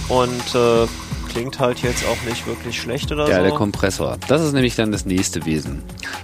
Und 0.10 0.56
äh, 0.56 0.86
klingt 1.34 1.60
halt 1.60 1.80
jetzt 1.82 2.06
auch 2.06 2.30
nicht 2.30 2.46
wirklich 2.46 2.80
schlecht 2.80 3.12
oder 3.12 3.28
Ja, 3.28 3.38
so. 3.38 3.44
der 3.44 3.52
Kompressor. 3.54 4.18
Das 4.28 4.42
ist 4.42 4.54
nämlich 4.54 4.76
dann 4.76 4.92
das 4.92 5.06
nächste 5.06 5.46
Wesen. 5.46 5.82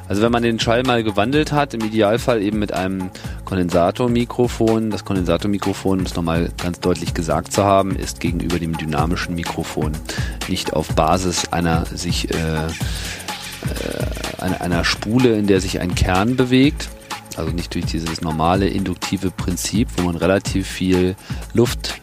Also 0.07 0.21
wenn 0.21 0.31
man 0.31 0.44
den 0.44 0.59
Schall 0.59 0.83
mal 0.83 1.03
gewandelt 1.03 1.51
hat, 1.51 1.73
im 1.73 1.81
Idealfall 1.81 2.44
eben 2.44 2.59
mit 2.59 2.73
einem 2.73 3.09
Kondensatormikrofon. 3.45 4.91
Das 4.91 5.06
Kondensatormikrofon, 5.06 6.00
um 6.00 6.06
es 6.06 6.15
nochmal 6.15 6.51
ganz 6.61 6.79
deutlich 6.79 7.15
gesagt 7.15 7.51
zu 7.53 7.63
haben, 7.63 7.95
ist 7.95 8.19
gegenüber 8.19 8.59
dem 8.59 8.77
dynamischen 8.77 9.33
Mikrofon 9.33 9.94
nicht 10.47 10.73
auf 10.73 10.89
Basis 10.89 11.47
einer 11.51 11.85
sich 11.88 12.31
äh, 12.31 12.35
äh, 12.38 12.69
einer 14.59 14.85
Spule, 14.85 15.35
in 15.38 15.47
der 15.47 15.59
sich 15.59 15.79
ein 15.79 15.95
Kern 15.95 16.35
bewegt. 16.35 16.89
Also 17.35 17.51
nicht 17.51 17.73
durch 17.73 17.85
dieses 17.85 18.21
normale 18.21 18.67
induktive 18.67 19.31
Prinzip, 19.31 19.88
wo 19.97 20.03
man 20.03 20.15
relativ 20.15 20.67
viel 20.67 21.15
Luft 21.53 22.00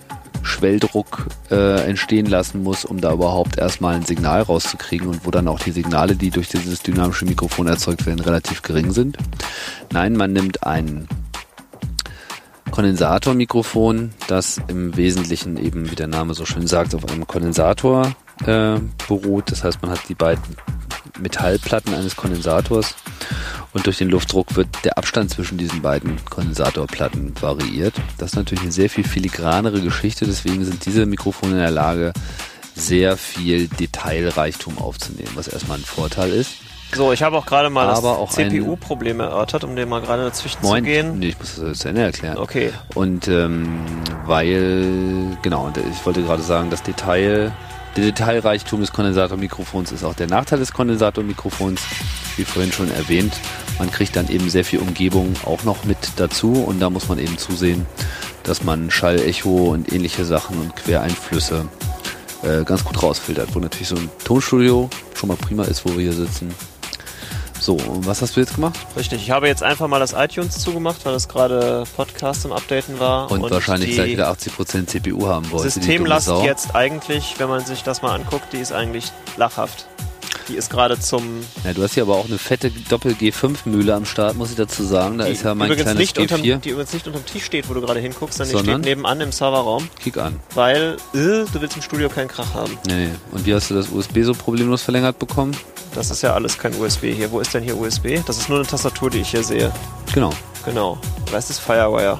Schwelldruck 0.46 1.26
äh, 1.50 1.88
entstehen 1.88 2.26
lassen 2.26 2.62
muss, 2.62 2.84
um 2.84 3.00
da 3.00 3.12
überhaupt 3.12 3.58
erstmal 3.58 3.94
ein 3.94 4.04
Signal 4.04 4.42
rauszukriegen 4.42 5.08
und 5.08 5.26
wo 5.26 5.30
dann 5.30 5.48
auch 5.48 5.58
die 5.58 5.72
Signale, 5.72 6.16
die 6.16 6.30
durch 6.30 6.48
dieses 6.48 6.82
dynamische 6.82 7.26
Mikrofon 7.26 7.66
erzeugt 7.66 8.06
werden, 8.06 8.20
relativ 8.20 8.62
gering 8.62 8.92
sind. 8.92 9.18
Nein, 9.92 10.14
man 10.14 10.32
nimmt 10.32 10.64
ein 10.64 11.08
Kondensatormikrofon, 12.70 14.12
das 14.26 14.60
im 14.68 14.96
Wesentlichen 14.96 15.56
eben, 15.56 15.90
wie 15.90 15.94
der 15.94 16.08
Name 16.08 16.34
so 16.34 16.44
schön 16.44 16.66
sagt, 16.66 16.94
auf 16.94 17.08
einem 17.08 17.26
Kondensator 17.26 18.14
äh, 18.44 18.78
beruht. 19.08 19.50
Das 19.50 19.64
heißt, 19.64 19.80
man 19.82 19.90
hat 19.92 20.00
die 20.08 20.14
beiden 20.14 20.56
Metallplatten 21.18 21.94
eines 21.94 22.16
Kondensators 22.16 22.94
und 23.72 23.86
durch 23.86 23.98
den 23.98 24.08
Luftdruck 24.08 24.56
wird 24.56 24.68
der 24.84 24.98
Abstand 24.98 25.30
zwischen 25.30 25.58
diesen 25.58 25.82
beiden 25.82 26.24
Kondensatorplatten 26.24 27.34
variiert. 27.40 27.94
Das 28.18 28.30
ist 28.30 28.36
natürlich 28.36 28.62
eine 28.62 28.72
sehr 28.72 28.90
viel 28.90 29.04
filigranere 29.04 29.80
Geschichte, 29.80 30.24
deswegen 30.26 30.64
sind 30.64 30.84
diese 30.86 31.06
Mikrofone 31.06 31.52
in 31.52 31.58
der 31.58 31.70
Lage, 31.70 32.12
sehr 32.74 33.16
viel 33.16 33.68
Detailreichtum 33.68 34.78
aufzunehmen, 34.78 35.30
was 35.34 35.48
erstmal 35.48 35.78
ein 35.78 35.84
Vorteil 35.84 36.30
ist. 36.30 36.52
So, 36.94 37.12
ich 37.12 37.22
habe 37.22 37.36
auch 37.36 37.46
gerade 37.46 37.68
mal 37.68 37.88
Aber 37.88 38.18
das 38.24 38.36
CPU-Problem 38.36 39.20
erörtert, 39.20 39.64
um 39.64 39.74
dir 39.74 39.86
mal 39.86 40.00
gerade 40.00 40.24
dazwischen 40.24 40.58
Moin. 40.62 40.84
zu 40.84 40.90
gehen. 40.90 41.18
Nee, 41.18 41.28
ich 41.28 41.38
muss 41.38 41.56
das 41.56 41.78
zu 41.78 41.88
Ende 41.88 42.02
erklären. 42.02 42.38
Okay. 42.38 42.72
Und 42.94 43.28
ähm, 43.28 43.80
weil, 44.24 45.36
genau, 45.42 45.72
ich 45.74 46.06
wollte 46.06 46.22
gerade 46.22 46.42
sagen, 46.42 46.70
das 46.70 46.82
Detail, 46.82 47.52
der 47.96 48.04
Detailreichtum 48.04 48.80
des 48.80 48.92
Kondensatormikrofons 48.92 49.90
ist 49.92 50.04
auch 50.04 50.14
der 50.14 50.26
Nachteil 50.26 50.58
des 50.58 50.72
Kondensatormikrofons, 50.72 51.80
wie 52.36 52.44
vorhin 52.44 52.70
schon 52.70 52.90
erwähnt. 52.90 53.32
Man 53.78 53.90
kriegt 53.90 54.16
dann 54.16 54.28
eben 54.28 54.50
sehr 54.50 54.64
viel 54.64 54.80
Umgebung 54.80 55.34
auch 55.44 55.64
noch 55.64 55.84
mit 55.84 55.98
dazu 56.16 56.52
und 56.52 56.80
da 56.80 56.90
muss 56.90 57.08
man 57.08 57.18
eben 57.18 57.38
zusehen, 57.38 57.86
dass 58.42 58.62
man 58.64 58.90
Schall, 58.90 59.18
Echo 59.20 59.72
und 59.72 59.92
ähnliche 59.92 60.24
Sachen 60.24 60.60
und 60.60 60.76
Quereinflüsse 60.76 61.66
äh, 62.42 62.64
ganz 62.64 62.84
gut 62.84 63.02
rausfiltert, 63.02 63.54
wo 63.54 63.60
natürlich 63.60 63.88
so 63.88 63.96
ein 63.96 64.10
Tonstudio 64.24 64.90
schon 65.14 65.28
mal 65.28 65.36
prima 65.36 65.64
ist, 65.64 65.84
wo 65.86 65.94
wir 65.94 66.02
hier 66.02 66.12
sitzen. 66.12 66.54
So, 67.66 67.74
und 67.74 68.06
was 68.06 68.22
hast 68.22 68.36
du 68.36 68.40
jetzt 68.40 68.54
gemacht? 68.54 68.78
Richtig, 68.96 69.22
ich 69.22 69.32
habe 69.32 69.48
jetzt 69.48 69.64
einfach 69.64 69.88
mal 69.88 69.98
das 69.98 70.12
iTunes 70.12 70.56
zugemacht, 70.60 71.04
weil 71.04 71.14
es 71.14 71.26
gerade 71.26 71.82
Podcast 71.96 72.44
im 72.44 72.52
Updaten 72.52 73.00
war. 73.00 73.28
Und, 73.28 73.42
wahrscheinlich 73.50 73.90
die 73.90 73.96
gleich 73.96 74.12
wieder 74.12 74.30
80% 74.30 74.86
CPU 74.86 75.26
haben 75.26 75.50
wollte. 75.50 75.70
Systemlast 75.70 76.30
jetzt 76.44 76.76
eigentlich, 76.76 77.34
wenn 77.38 77.48
man 77.48 77.64
sich 77.64 77.82
das 77.82 78.02
mal 78.02 78.14
anguckt, 78.14 78.52
die 78.52 78.58
ist 78.58 78.72
eigentlich 78.72 79.10
lachhaft. 79.36 79.88
Die 80.48 80.54
ist 80.54 80.70
gerade 80.70 80.98
zum... 81.00 81.40
Ja, 81.64 81.72
du 81.72 81.82
hast 81.82 81.94
hier 81.94 82.04
aber 82.04 82.14
auch 82.16 82.26
eine 82.26 82.38
fette 82.38 82.70
Doppel-G5-Mühle 82.70 83.94
am 83.94 84.04
Start, 84.04 84.36
muss 84.36 84.50
ich 84.50 84.56
dazu 84.56 84.84
sagen. 84.84 85.18
Da 85.18 85.24
ist 85.26 85.42
ja 85.42 85.54
mein 85.54 85.66
übrigens 85.66 85.84
kleines 85.84 85.98
nicht 86.00 86.18
unterm, 86.18 86.40
G4. 86.40 86.58
die 86.60 86.68
übrigens 86.70 86.92
nicht 86.92 87.06
unterm 87.06 87.26
Tisch 87.26 87.44
steht, 87.44 87.68
wo 87.68 87.74
du 87.74 87.80
gerade 87.80 87.98
hinguckst, 88.00 88.38
sondern, 88.38 88.56
Sondern? 88.58 88.82
die 88.82 88.88
steht 88.88 88.96
nebenan 88.96 89.20
im 89.20 89.32
Serverraum, 89.32 89.88
Kick 90.02 90.16
an. 90.18 90.38
weil 90.54 90.96
äh, 91.14 91.16
du 91.16 91.48
willst 91.54 91.76
im 91.76 91.82
Studio 91.82 92.08
keinen 92.08 92.28
Krach 92.28 92.54
haben. 92.54 92.78
Nee, 92.86 93.06
nee. 93.06 93.10
Und 93.32 93.44
wie 93.44 93.54
hast 93.54 93.70
du 93.70 93.74
das 93.74 93.88
USB 93.88 94.22
so 94.22 94.34
problemlos 94.34 94.82
verlängert 94.82 95.18
bekommen? 95.18 95.56
Das 95.94 96.10
ist 96.10 96.22
ja 96.22 96.34
alles 96.34 96.58
kein 96.58 96.74
USB 96.78 97.04
hier. 97.14 97.30
Wo 97.32 97.40
ist 97.40 97.52
denn 97.54 97.62
hier 97.64 97.76
USB? 97.76 98.20
Das 98.26 98.36
ist 98.38 98.48
nur 98.48 98.58
eine 98.58 98.66
Tastatur, 98.66 99.10
die 99.10 99.18
ich 99.18 99.30
hier 99.30 99.42
sehe. 99.42 99.72
Genau. 100.14 100.30
Genau. 100.64 100.98
Der 101.26 101.34
Rest 101.34 101.50
ist 101.50 101.58
Firewire. 101.58 102.18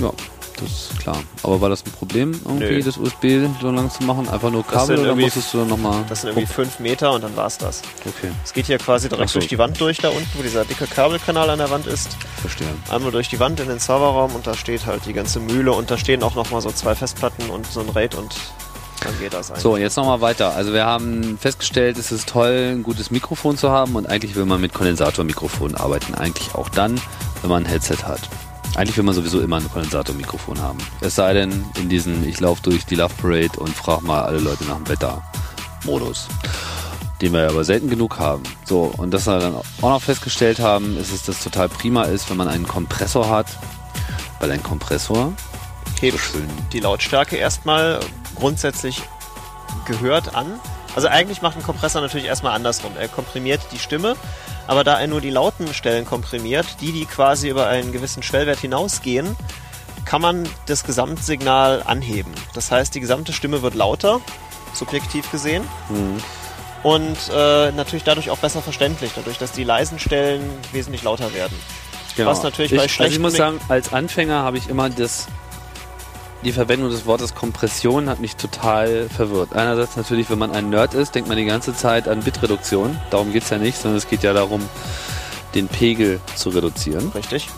Ja. 0.00 0.12
Das 0.60 0.70
ist 0.70 0.98
klar. 1.00 1.16
Aber 1.42 1.60
war 1.60 1.68
das 1.68 1.84
ein 1.84 1.92
Problem, 1.92 2.32
irgendwie 2.44 2.76
Nö. 2.76 2.82
das 2.82 2.96
USB 2.96 3.46
so 3.60 3.70
lang 3.70 3.90
zu 3.90 4.02
machen? 4.04 4.28
Einfach 4.28 4.50
nur 4.50 4.66
Kabel 4.66 4.98
oder 4.98 5.14
musstest 5.14 5.52
du 5.54 5.64
nochmal... 5.64 6.04
Das 6.08 6.22
sind 6.22 6.30
irgendwie 6.30 6.46
fünf 6.46 6.78
Meter 6.80 7.12
und 7.12 7.24
dann 7.24 7.36
war's 7.36 7.58
das. 7.58 7.82
Okay, 8.04 8.30
Es 8.44 8.52
geht 8.52 8.66
hier 8.66 8.78
quasi 8.78 9.08
direkt 9.08 9.30
so. 9.30 9.38
durch 9.38 9.48
die 9.48 9.58
Wand 9.58 9.80
durch 9.80 9.98
da 9.98 10.08
unten, 10.08 10.28
wo 10.34 10.42
dieser 10.42 10.64
dicke 10.64 10.86
Kabelkanal 10.86 11.50
an 11.50 11.58
der 11.58 11.70
Wand 11.70 11.86
ist. 11.86 12.16
verstehe. 12.40 12.66
Einmal 12.90 13.12
durch 13.12 13.28
die 13.28 13.40
Wand 13.40 13.60
in 13.60 13.68
den 13.68 13.78
Serverraum 13.78 14.34
und 14.34 14.46
da 14.46 14.54
steht 14.54 14.86
halt 14.86 15.06
die 15.06 15.12
ganze 15.12 15.40
Mühle 15.40 15.72
und 15.72 15.90
da 15.90 15.98
stehen 15.98 16.22
auch 16.22 16.34
nochmal 16.34 16.60
so 16.60 16.70
zwei 16.70 16.94
Festplatten 16.94 17.50
und 17.50 17.66
so 17.66 17.80
ein 17.80 17.88
RAID 17.88 18.14
und 18.14 18.34
dann 19.02 19.18
geht 19.18 19.34
das 19.34 19.50
eigentlich. 19.50 19.62
So, 19.62 19.76
jetzt 19.76 19.96
nochmal 19.96 20.20
weiter. 20.20 20.54
Also 20.54 20.72
wir 20.72 20.86
haben 20.86 21.38
festgestellt, 21.38 21.98
es 21.98 22.12
ist 22.12 22.28
toll, 22.28 22.72
ein 22.76 22.82
gutes 22.82 23.10
Mikrofon 23.10 23.56
zu 23.56 23.70
haben 23.70 23.94
und 23.94 24.08
eigentlich 24.08 24.34
will 24.34 24.46
man 24.46 24.60
mit 24.60 24.72
Kondensatormikrofonen 24.72 25.76
arbeiten. 25.76 26.14
Eigentlich 26.14 26.54
auch 26.54 26.68
dann, 26.68 27.00
wenn 27.42 27.50
man 27.50 27.64
ein 27.64 27.68
Headset 27.68 27.98
hat. 28.04 28.20
Eigentlich 28.76 28.98
will 28.98 29.04
man 29.04 29.14
sowieso 29.14 29.40
immer 29.40 29.56
ein 29.56 29.70
Kondensatormikrofon 29.70 30.60
haben. 30.60 30.76
Es 31.00 31.14
sei 31.14 31.32
denn, 31.32 31.64
in 31.78 31.88
diesen 31.88 32.28
Ich 32.28 32.40
laufe 32.40 32.62
durch 32.62 32.84
die 32.84 32.94
Love 32.94 33.14
Parade 33.14 33.58
und 33.58 33.70
frage 33.70 34.04
mal 34.04 34.24
alle 34.24 34.38
Leute 34.38 34.64
nach 34.64 34.76
dem 34.76 34.86
Wetter-Modus. 34.86 36.28
Den 37.22 37.32
wir 37.32 37.48
aber 37.48 37.64
selten 37.64 37.88
genug 37.88 38.18
haben. 38.18 38.42
So, 38.66 38.92
und 38.98 39.12
dass 39.12 39.26
wir 39.26 39.38
dann 39.38 39.54
auch 39.54 39.64
noch 39.80 40.02
festgestellt 40.02 40.60
haben, 40.60 40.98
ist, 40.98 41.10
dass 41.10 41.22
das 41.22 41.42
total 41.42 41.70
prima 41.70 42.02
ist, 42.02 42.28
wenn 42.28 42.36
man 42.36 42.48
einen 42.48 42.66
Kompressor 42.66 43.30
hat. 43.30 43.46
Weil 44.40 44.50
ein 44.50 44.62
Kompressor 44.62 45.32
hebt 46.02 46.18
so 46.18 46.32
schön 46.32 46.48
die 46.74 46.80
Lautstärke 46.80 47.36
erstmal 47.36 48.00
grundsätzlich 48.34 49.02
gehört 49.86 50.34
an. 50.34 50.60
Also 50.96 51.08
eigentlich 51.08 51.42
macht 51.42 51.56
ein 51.56 51.62
Kompressor 51.62 52.00
natürlich 52.00 52.26
erstmal 52.26 52.52
andersrum. 52.54 52.92
Er 52.98 53.06
komprimiert 53.08 53.60
die 53.70 53.78
Stimme, 53.78 54.16
aber 54.66 54.82
da 54.82 54.98
er 54.98 55.06
nur 55.06 55.20
die 55.20 55.30
lauten 55.30 55.72
Stellen 55.74 56.04
komprimiert, 56.06 56.66
die, 56.80 56.90
die 56.90 57.04
quasi 57.04 57.48
über 57.50 57.68
einen 57.68 57.92
gewissen 57.92 58.22
Schwellwert 58.22 58.58
hinausgehen, 58.58 59.36
kann 60.06 60.22
man 60.22 60.48
das 60.66 60.84
Gesamtsignal 60.84 61.82
anheben. 61.84 62.32
Das 62.54 62.70
heißt, 62.70 62.94
die 62.94 63.00
gesamte 63.00 63.32
Stimme 63.32 63.62
wird 63.62 63.74
lauter, 63.74 64.20
subjektiv 64.72 65.30
gesehen, 65.30 65.64
Mhm. 65.90 66.16
und 66.82 67.16
äh, 67.34 67.72
natürlich 67.72 68.04
dadurch 68.04 68.30
auch 68.30 68.38
besser 68.38 68.62
verständlich, 68.62 69.12
dadurch, 69.14 69.38
dass 69.38 69.52
die 69.52 69.64
leisen 69.64 69.98
Stellen 69.98 70.42
wesentlich 70.72 71.02
lauter 71.02 71.34
werden. 71.34 71.58
Was 72.18 72.42
natürlich 72.42 72.72
ich, 72.72 72.78
bei 72.78 72.84
Also 72.84 72.86
ich 72.86 72.92
schlechten 72.94 73.22
muss 73.22 73.34
sagen, 73.34 73.60
als 73.68 73.92
Anfänger 73.92 74.42
habe 74.42 74.56
ich 74.56 74.68
immer 74.70 74.88
das, 74.88 75.26
die 76.42 76.52
Verwendung 76.52 76.90
des 76.90 77.06
Wortes 77.06 77.34
Kompression 77.34 78.08
hat 78.08 78.20
mich 78.20 78.36
total 78.36 79.08
verwirrt. 79.08 79.54
Einerseits 79.54 79.96
natürlich, 79.96 80.30
wenn 80.30 80.38
man 80.38 80.52
ein 80.52 80.70
Nerd 80.70 80.94
ist, 80.94 81.14
denkt 81.14 81.28
man 81.28 81.38
die 81.38 81.44
ganze 81.44 81.74
Zeit 81.74 82.08
an 82.08 82.20
Bitreduktion. 82.20 82.98
Darum 83.10 83.32
geht's 83.32 83.50
ja 83.50 83.58
nicht, 83.58 83.78
sondern 83.78 83.98
es 83.98 84.08
geht 84.08 84.22
ja 84.22 84.32
darum, 84.32 84.62
den 85.54 85.68
Pegel 85.68 86.20
zu 86.34 86.50
reduzieren. 86.50 87.10
Richtig? 87.14 87.48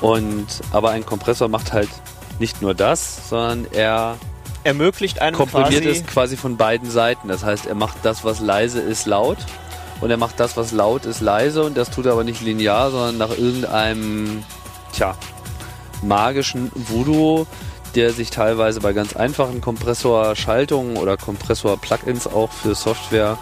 Und 0.00 0.46
aber 0.72 0.90
ein 0.90 1.04
Kompressor 1.04 1.48
macht 1.48 1.72
halt 1.72 1.90
nicht 2.38 2.62
nur 2.62 2.74
das, 2.74 3.28
sondern 3.28 3.66
er 3.72 4.16
Ermöglicht 4.64 5.20
einem 5.20 5.36
komprimiert 5.36 5.84
quasi 5.84 5.98
es 5.98 6.06
quasi 6.06 6.36
von 6.36 6.56
beiden 6.56 6.90
Seiten. 6.90 7.28
Das 7.28 7.44
heißt, 7.44 7.66
er 7.66 7.74
macht 7.74 7.98
das, 8.02 8.24
was 8.24 8.40
leise 8.40 8.80
ist, 8.80 9.06
laut. 9.06 9.38
Und 10.00 10.10
er 10.10 10.16
macht 10.16 10.38
das, 10.38 10.56
was 10.56 10.72
laut 10.72 11.06
ist, 11.06 11.20
leise. 11.20 11.64
Und 11.64 11.76
das 11.76 11.90
tut 11.90 12.06
er 12.06 12.12
aber 12.12 12.24
nicht 12.24 12.40
linear, 12.42 12.90
sondern 12.90 13.18
nach 13.18 13.30
irgendeinem, 13.30 14.44
tja, 14.92 15.16
magischen 16.02 16.70
Voodoo, 16.74 17.46
der 17.94 18.12
sich 18.12 18.30
teilweise 18.30 18.80
bei 18.80 18.92
ganz 18.92 19.16
einfachen 19.16 19.60
Kompressorschaltungen 19.60 20.96
oder 20.96 21.16
Kompressor-Plugins 21.16 22.26
auch 22.26 22.50
für 22.52 22.74
Software 22.74 23.38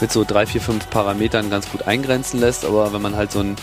mit 0.00 0.10
so 0.12 0.24
drei, 0.24 0.46
vier, 0.46 0.60
fünf 0.60 0.88
Parametern 0.90 1.50
ganz 1.50 1.70
gut 1.70 1.86
eingrenzen 1.86 2.40
lässt. 2.40 2.64
Aber 2.64 2.92
wenn 2.92 3.02
man 3.02 3.16
halt 3.16 3.32
so 3.32 3.40
ein 3.40 3.56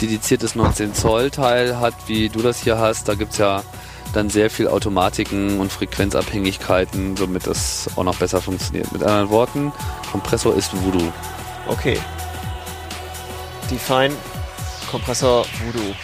dediziertes 0.00 0.54
19 0.54 0.94
Zoll 0.94 1.30
Teil 1.30 1.78
hat, 1.78 1.94
wie 2.06 2.28
du 2.28 2.40
das 2.40 2.62
hier 2.62 2.78
hast, 2.78 3.08
da 3.08 3.14
gibt's 3.14 3.38
ja 3.38 3.62
dann 4.12 4.30
sehr 4.30 4.50
viel 4.50 4.68
Automatiken 4.68 5.58
und 5.58 5.72
Frequenzabhängigkeiten, 5.72 7.16
somit 7.16 7.46
das 7.46 7.90
auch 7.96 8.04
noch 8.04 8.16
besser 8.16 8.40
funktioniert. 8.40 8.92
Mit 8.92 9.02
anderen 9.02 9.30
Worten, 9.30 9.72
Kompressor 10.10 10.54
ist 10.56 10.72
Voodoo. 10.72 11.12
Okay. 11.66 11.98
Define 13.70 14.14
Kompressor 14.90 15.44
Voodoo. 15.64 15.94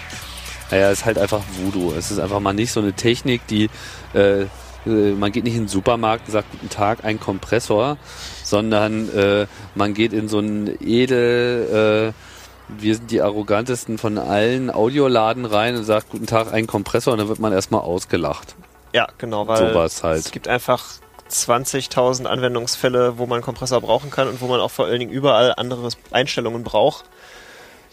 Naja, 0.71 0.91
ist 0.91 1.05
halt 1.05 1.19
einfach 1.19 1.43
Voodoo. 1.59 1.93
Es 1.93 2.11
ist 2.11 2.19
einfach 2.19 2.41
mal 2.41 2.53
nicht 2.53 2.73
so 2.73 2.81
eine 2.81 2.93
Technik, 2.93 3.47
die 3.49 3.69
äh, 4.15 4.47
äh, 4.87 5.13
man 5.13 5.33
geht 5.33 5.45
nicht 5.45 5.55
in 5.55 5.63
den 5.63 5.69
Supermarkt 5.69 6.27
und 6.27 6.33
sagt 6.33 6.51
guten 6.53 6.69
Tag, 6.69 7.05
ein 7.05 7.21
Kompressor, 7.21 7.97
sondern 8.45 9.09
äh, 9.15 9.47
man 9.75 9.95
geht 9.95 10.13
in 10.13 10.29
so 10.29 10.39
einen 10.39 10.77
edel, 10.81 12.13
äh, 12.15 12.81
wir 12.81 12.95
sind 12.95 13.11
die 13.11 13.21
arrogantesten 13.21 13.99
von 13.99 14.19
allen 14.19 14.71
Audioladen 14.71 15.45
rein 15.45 15.77
und 15.77 15.85
sagt 15.85 16.11
guten 16.11 16.27
Tag, 16.27 16.53
ein 16.53 16.67
Kompressor 16.67 17.13
und 17.13 17.19
dann 17.19 17.29
wird 17.29 17.41
man 17.41 17.53
erstmal 17.53 17.81
ausgelacht. 17.81 18.55
Ja, 18.93 19.09
genau, 19.19 19.47
weil 19.47 19.73
Sowas 19.73 20.03
halt. 20.03 20.21
es 20.21 20.31
gibt 20.31 20.49
einfach 20.49 20.85
20.000 21.31 22.27
Anwendungsfälle, 22.27 23.19
wo 23.19 23.27
man 23.27 23.37
einen 23.37 23.45
Kompressor 23.45 23.81
brauchen 23.81 24.11
kann 24.11 24.29
und 24.29 24.41
wo 24.41 24.47
man 24.47 24.61
auch 24.61 24.71
vor 24.71 24.87
allen 24.87 24.99
Dingen 24.99 25.13
überall 25.13 25.55
andere 25.57 25.89
Einstellungen 26.11 26.65
braucht. 26.65 27.05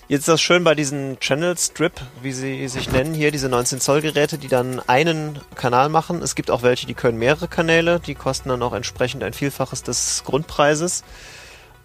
Jetzt 0.09 0.21
ist 0.21 0.29
das 0.29 0.41
schön 0.41 0.63
bei 0.63 0.73
diesen 0.73 1.19
Channel 1.19 1.57
Strip, 1.57 1.91
wie 2.21 2.31
sie 2.31 2.65
sich 2.69 2.89
nennen 2.89 3.13
hier, 3.13 3.29
diese 3.29 3.49
19 3.49 3.81
Zoll 3.81 4.01
Geräte, 4.01 4.37
die 4.37 4.47
dann 4.47 4.81
einen 4.87 5.37
Kanal 5.55 5.89
machen. 5.89 6.21
Es 6.21 6.33
gibt 6.33 6.49
auch 6.49 6.61
welche, 6.61 6.87
die 6.87 6.93
können 6.93 7.17
mehrere 7.17 7.49
Kanäle, 7.49 7.99
die 7.99 8.15
kosten 8.15 8.47
dann 8.47 8.63
auch 8.63 8.71
entsprechend 8.71 9.21
ein 9.23 9.33
Vielfaches 9.33 9.83
des 9.83 10.23
Grundpreises. 10.23 11.03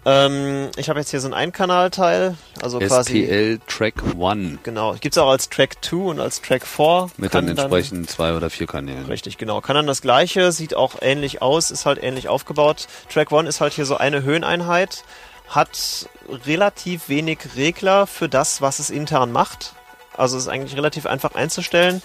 Ähm, 0.05 0.69
ich 0.77 0.89
habe 0.89 0.99
jetzt 0.99 1.11
hier 1.11 1.19
so 1.19 1.27
ein 1.27 1.33
Einkanalteil, 1.33 2.35
also 2.61 2.79
quasi 2.79 3.23
SPL 3.23 3.59
Track 3.67 4.03
One 4.17 4.57
genau, 4.63 4.95
gibt's 4.99 5.17
auch 5.17 5.29
als 5.29 5.49
Track 5.49 5.83
2 5.83 5.95
und 5.97 6.19
als 6.19 6.41
Track 6.41 6.65
4. 6.65 7.09
mit 7.17 7.33
dann 7.33 7.47
entsprechend 7.47 8.09
zwei 8.09 8.35
oder 8.35 8.49
vier 8.49 8.67
Kanälen. 8.67 9.05
Richtig, 9.05 9.37
genau. 9.37 9.61
Kann 9.61 9.75
dann 9.75 9.87
das 9.87 10.01
gleiche, 10.01 10.51
sieht 10.51 10.75
auch 10.75 10.95
ähnlich 11.01 11.41
aus, 11.41 11.71
ist 11.71 11.85
halt 11.85 12.01
ähnlich 12.01 12.27
aufgebaut. 12.27 12.87
Track 13.11 13.31
One 13.31 13.47
ist 13.47 13.61
halt 13.61 13.73
hier 13.73 13.85
so 13.85 13.95
eine 13.97 14.23
Höheneinheit, 14.23 15.03
hat 15.47 16.09
relativ 16.45 17.09
wenig 17.09 17.39
Regler 17.55 18.07
für 18.07 18.29
das, 18.29 18.61
was 18.61 18.79
es 18.79 18.89
intern 18.89 19.31
macht. 19.31 19.73
Also 20.15 20.37
ist 20.37 20.47
eigentlich 20.47 20.75
relativ 20.77 21.05
einfach 21.05 21.35
einzustellen. 21.35 22.01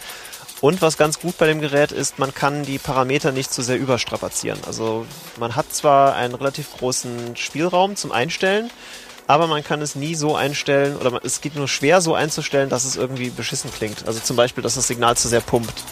Und 0.60 0.82
was 0.82 0.96
ganz 0.96 1.20
gut 1.20 1.38
bei 1.38 1.46
dem 1.46 1.60
Gerät 1.60 1.92
ist, 1.92 2.18
man 2.18 2.34
kann 2.34 2.64
die 2.64 2.78
Parameter 2.78 3.30
nicht 3.30 3.52
zu 3.52 3.62
sehr 3.62 3.78
überstrapazieren. 3.78 4.58
Also 4.66 5.06
man 5.38 5.54
hat 5.54 5.72
zwar 5.72 6.16
einen 6.16 6.34
relativ 6.34 6.76
großen 6.78 7.36
Spielraum 7.36 7.94
zum 7.94 8.10
Einstellen, 8.10 8.70
aber 9.28 9.46
man 9.46 9.62
kann 9.62 9.82
es 9.82 9.94
nie 9.94 10.16
so 10.16 10.34
einstellen 10.34 10.96
oder 10.96 11.20
es 11.22 11.40
geht 11.42 11.54
nur 11.54 11.68
schwer 11.68 12.00
so 12.00 12.14
einzustellen, 12.14 12.70
dass 12.70 12.84
es 12.84 12.96
irgendwie 12.96 13.30
beschissen 13.30 13.70
klingt. 13.72 14.08
Also 14.08 14.18
zum 14.18 14.36
Beispiel, 14.36 14.62
dass 14.64 14.74
das 14.74 14.88
Signal 14.88 15.16
zu 15.16 15.28
sehr 15.28 15.42
pumpt. 15.42 15.84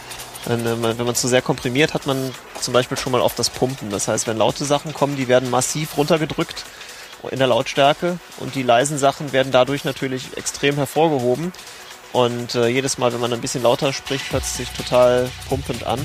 Wenn, 0.47 0.81
man- 0.81 0.99
wenn 0.99 1.07
man 1.07 1.15
zu 1.15 1.29
sehr 1.29 1.43
komprimiert, 1.43 1.95
hat 1.95 2.07
man 2.07 2.33
zum 2.61 2.73
Beispiel 2.73 2.97
schon 2.97 3.13
mal 3.13 3.21
auf 3.21 3.35
das 3.37 3.51
Pumpen. 3.51 3.91
Das 3.91 4.09
heißt, 4.09 4.27
wenn 4.27 4.39
laute 4.39 4.65
Sachen 4.65 4.95
kommen, 4.95 5.17
die 5.17 5.29
werden 5.29 5.51
massiv 5.51 5.97
runtergedrückt 5.97 6.65
in 7.31 7.39
der 7.39 7.49
Lautstärke 7.49 8.19
und 8.39 8.55
die 8.55 8.63
leisen 8.63 8.99
Sachen 8.99 9.33
werden 9.33 9.53
dadurch 9.53 9.85
natürlich 9.85 10.37
extrem 10.37 10.77
hervorgehoben. 10.77 11.53
Und 12.13 12.55
äh, 12.55 12.69
jedes 12.69 12.99
Mal, 12.99 13.13
wenn 13.13 13.21
man 13.21 13.33
ein 13.33 13.41
bisschen 13.41 13.63
lauter 13.63 13.93
spricht, 13.93 14.33
hört 14.33 14.43
es 14.45 14.57
sich 14.57 14.69
total 14.71 15.29
pumpend 15.49 15.85
an. 15.85 15.99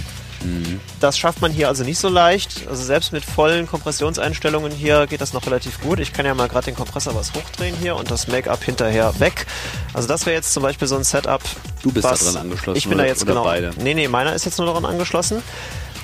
Das 1.00 1.20
schafft 1.20 1.40
man 1.42 1.52
hier 1.52 1.68
also 1.68 1.84
nicht 1.84 2.00
so 2.00 2.10
leicht. 2.10 2.68
Also 2.68 2.84
selbst 2.84 3.14
mit 3.14 3.24
vollen 3.24 3.68
Kompressionseinstellungen 3.68 4.72
hier 4.72 5.06
geht 5.06 5.22
das 5.22 5.34
noch 5.34 5.46
relativ 5.46 5.80
gut. 5.82 6.00
Ich 6.00 6.14
kann 6.14 6.26
ja 6.26 6.34
mal 6.34 6.48
gerade 6.50 6.66
den 6.66 6.76
Kompressor 6.76 7.14
was 7.14 7.32
hochdrehen 7.36 7.76
hier 7.80 7.96
und 7.96 8.10
das 8.10 8.28
Make-up 8.28 8.64
hinterher 8.64 9.20
weg. 9.20 9.46
Also 9.94 10.08
das 10.08 10.26
wäre 10.26 10.36
jetzt 10.36 10.52
zum 10.52 10.64
Beispiel 10.64 10.88
so 10.88 10.96
ein 10.96 11.04
Setup. 11.04 11.42
Du 11.84 11.92
bist 11.92 12.04
was- 12.06 12.26
da 12.26 12.32
dran 12.32 12.42
angeschlossen. 12.42 12.78
Ich 12.78 12.90
bin 12.90 12.98
da 12.98 13.06
jetzt 13.06 13.26
genau. 13.26 13.44
beide. 13.44 13.72
Nee, 13.78 13.94
nee, 13.94 14.08
meiner 14.08 14.34
ist 14.34 14.46
jetzt 14.46 14.58
nur 14.58 14.66
daran 14.66 14.86
angeschlossen. 14.86 15.44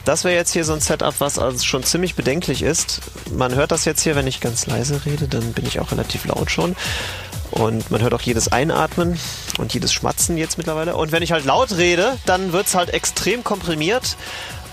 Das 0.08 0.24
wäre 0.24 0.36
jetzt 0.36 0.54
hier 0.54 0.64
so 0.64 0.72
ein 0.72 0.80
Setup, 0.80 1.14
was 1.20 1.38
also 1.38 1.62
schon 1.66 1.84
ziemlich 1.84 2.16
bedenklich 2.16 2.64
ist. 2.64 3.02
Man 3.30 3.54
hört 3.56 3.72
das 3.72 3.84
jetzt 3.84 4.04
hier, 4.04 4.16
wenn 4.16 4.26
ich 4.26 4.40
ganz 4.40 4.66
leise 4.66 5.06
rede, 5.06 5.28
dann 5.28 5.52
bin 5.52 5.66
ich 5.66 5.82
auch 5.82 5.92
relativ 5.92 6.24
laut 6.24 6.50
schon. 6.50 6.78
Und 7.52 7.92
man 7.92 8.02
hört 8.02 8.14
auch 8.14 8.22
jedes 8.22 8.50
Einatmen 8.50 9.20
und 9.58 9.74
jedes 9.74 9.92
Schmatzen 9.92 10.38
jetzt 10.38 10.58
mittlerweile. 10.58 10.96
Und 10.96 11.12
wenn 11.12 11.24
ich 11.24 11.34
halt 11.34 11.44
laut 11.44 11.76
rede, 11.76 12.18
dann 12.26 12.54
wird's 12.54 12.74
halt 12.74 12.92
extrem 12.92 13.44
komprimiert. 13.44 14.16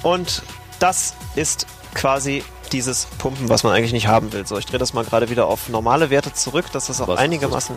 Und 0.05 0.43
das 0.79 1.14
ist 1.35 1.67
quasi 1.95 2.45
dieses 2.71 3.07
Pumpen, 3.19 3.49
was 3.49 3.64
man 3.64 3.73
eigentlich 3.73 3.93
nicht 3.93 4.07
haben 4.07 4.33
will. 4.33 4.47
So, 4.47 4.57
ich 4.57 4.67
drehe 4.67 4.79
das 4.79 4.95
mal 4.95 5.05
gerade 5.05 5.31
wieder 5.31 5.49
auf 5.49 5.69
normale 5.69 6.11
Werte 6.11 6.33
zurück, 6.33 6.67
dass 6.73 6.87
das 6.87 7.00
auch 7.00 7.09
Was 7.09 7.19
einigermaßen 7.19 7.75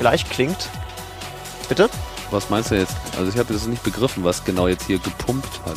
gleich 0.00 0.28
klingt. 0.28 0.68
Bitte? 1.68 1.88
Was 2.32 2.50
meinst 2.50 2.72
du 2.72 2.74
jetzt? 2.74 2.96
Also 3.16 3.30
ich 3.30 3.38
habe 3.38 3.52
das 3.52 3.66
nicht 3.66 3.84
begriffen, 3.84 4.24
was 4.24 4.44
genau 4.44 4.66
jetzt 4.66 4.88
hier 4.88 4.98
gepumpt 4.98 5.60
hat. 5.64 5.76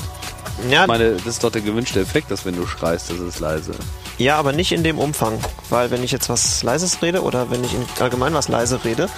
Ja, 0.70 0.82
Ich 0.84 0.88
meine, 0.88 1.12
das 1.14 1.26
ist 1.26 1.44
doch 1.44 1.52
der 1.52 1.62
gewünschte 1.62 2.00
Effekt, 2.00 2.32
dass 2.32 2.46
wenn 2.46 2.56
du 2.56 2.66
schreist, 2.68 3.10
das 3.10 3.20
ist 3.20 3.40
leise. 3.40 3.72
Ja, 4.18 4.38
aber 4.38 4.52
nicht 4.54 4.72
in 4.72 4.84
dem 4.84 5.00
Umfang. 5.00 5.40
Weil 5.70 5.92
wenn 5.92 6.04
ich 6.04 6.12
jetzt 6.12 6.30
was 6.30 6.62
Leises 6.64 7.02
rede 7.02 7.22
oder 7.24 7.50
wenn 7.52 7.64
ich 7.64 7.74
in 7.74 7.86
allgemein 8.00 8.34
was 8.34 8.48
leise 8.48 8.84
rede 8.84 9.10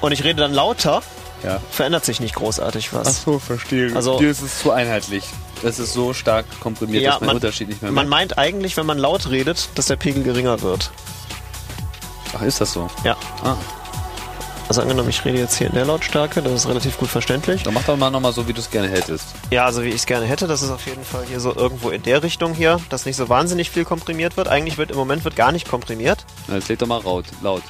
und 0.00 0.12
ich 0.12 0.24
rede 0.24 0.40
dann 0.40 0.52
lauter, 0.54 1.02
Ja. 1.44 1.60
verändert 1.70 2.04
sich 2.04 2.18
nicht 2.20 2.34
großartig 2.34 2.92
was. 2.94 3.22
so, 3.24 3.38
verstehe. 3.38 3.94
Also- 3.94 4.18
Dir 4.18 4.30
ist 4.30 4.40
es 4.42 4.58
zu 4.60 4.70
einheitlich. 4.72 5.24
Es 5.62 5.78
ist 5.78 5.92
so 5.92 6.12
stark 6.12 6.44
komprimiert, 6.60 7.02
Ja, 7.02 7.12
dass 7.12 7.20
man, 7.20 7.26
man- 7.28 7.36
den 7.36 7.44
Unterschied 7.46 7.68
nicht 7.68 7.82
mehr 7.82 7.90
Man 7.90 8.08
merkt. 8.08 8.10
meint 8.32 8.38
eigentlich, 8.38 8.76
wenn 8.76 8.86
man 8.86 8.98
laut 8.98 9.30
redet, 9.30 9.68
dass 9.74 9.86
der 9.86 9.96
Pegel 9.96 10.22
geringer 10.22 10.60
wird. 10.62 10.90
Ach, 12.36 12.42
ist 12.42 12.60
das 12.60 12.72
so? 12.72 12.88
Ja. 13.04 13.16
Ah. 13.42 13.56
Also 14.68 14.82
angenommen, 14.82 15.10
ich 15.10 15.24
rede 15.24 15.38
jetzt 15.38 15.56
hier 15.56 15.68
in 15.68 15.74
der 15.74 15.84
Lautstärke, 15.84 16.42
das 16.42 16.52
ist 16.52 16.68
relativ 16.68 16.98
gut 16.98 17.08
verständlich. 17.08 17.62
Dann 17.62 17.72
mach 17.72 17.84
doch 17.84 17.96
mal 17.96 18.10
nochmal 18.10 18.32
so, 18.32 18.48
wie 18.48 18.52
du 18.52 18.60
es 18.60 18.68
gerne 18.68 18.88
hättest. 18.88 19.28
Ja, 19.50 19.64
also 19.64 19.84
wie 19.84 19.90
ich 19.90 19.96
es 19.96 20.06
gerne 20.06 20.26
hätte, 20.26 20.48
das 20.48 20.62
ist 20.62 20.70
auf 20.70 20.86
jeden 20.86 21.04
Fall 21.04 21.24
hier 21.24 21.38
so 21.38 21.54
irgendwo 21.54 21.90
in 21.90 22.02
der 22.02 22.24
Richtung 22.24 22.52
hier, 22.52 22.80
dass 22.88 23.06
nicht 23.06 23.14
so 23.14 23.28
wahnsinnig 23.28 23.70
viel 23.70 23.84
komprimiert 23.84 24.36
wird. 24.36 24.48
Eigentlich 24.48 24.76
wird 24.76 24.90
im 24.90 24.96
Moment 24.96 25.22
wird 25.24 25.36
gar 25.36 25.52
nicht 25.52 25.68
komprimiert. 25.68 26.26
Na, 26.48 26.56
jetzt 26.56 26.68
leg 26.68 26.80
doch 26.80 26.88
mal 26.88 27.00
laut. 27.04 27.26
laut. 27.42 27.62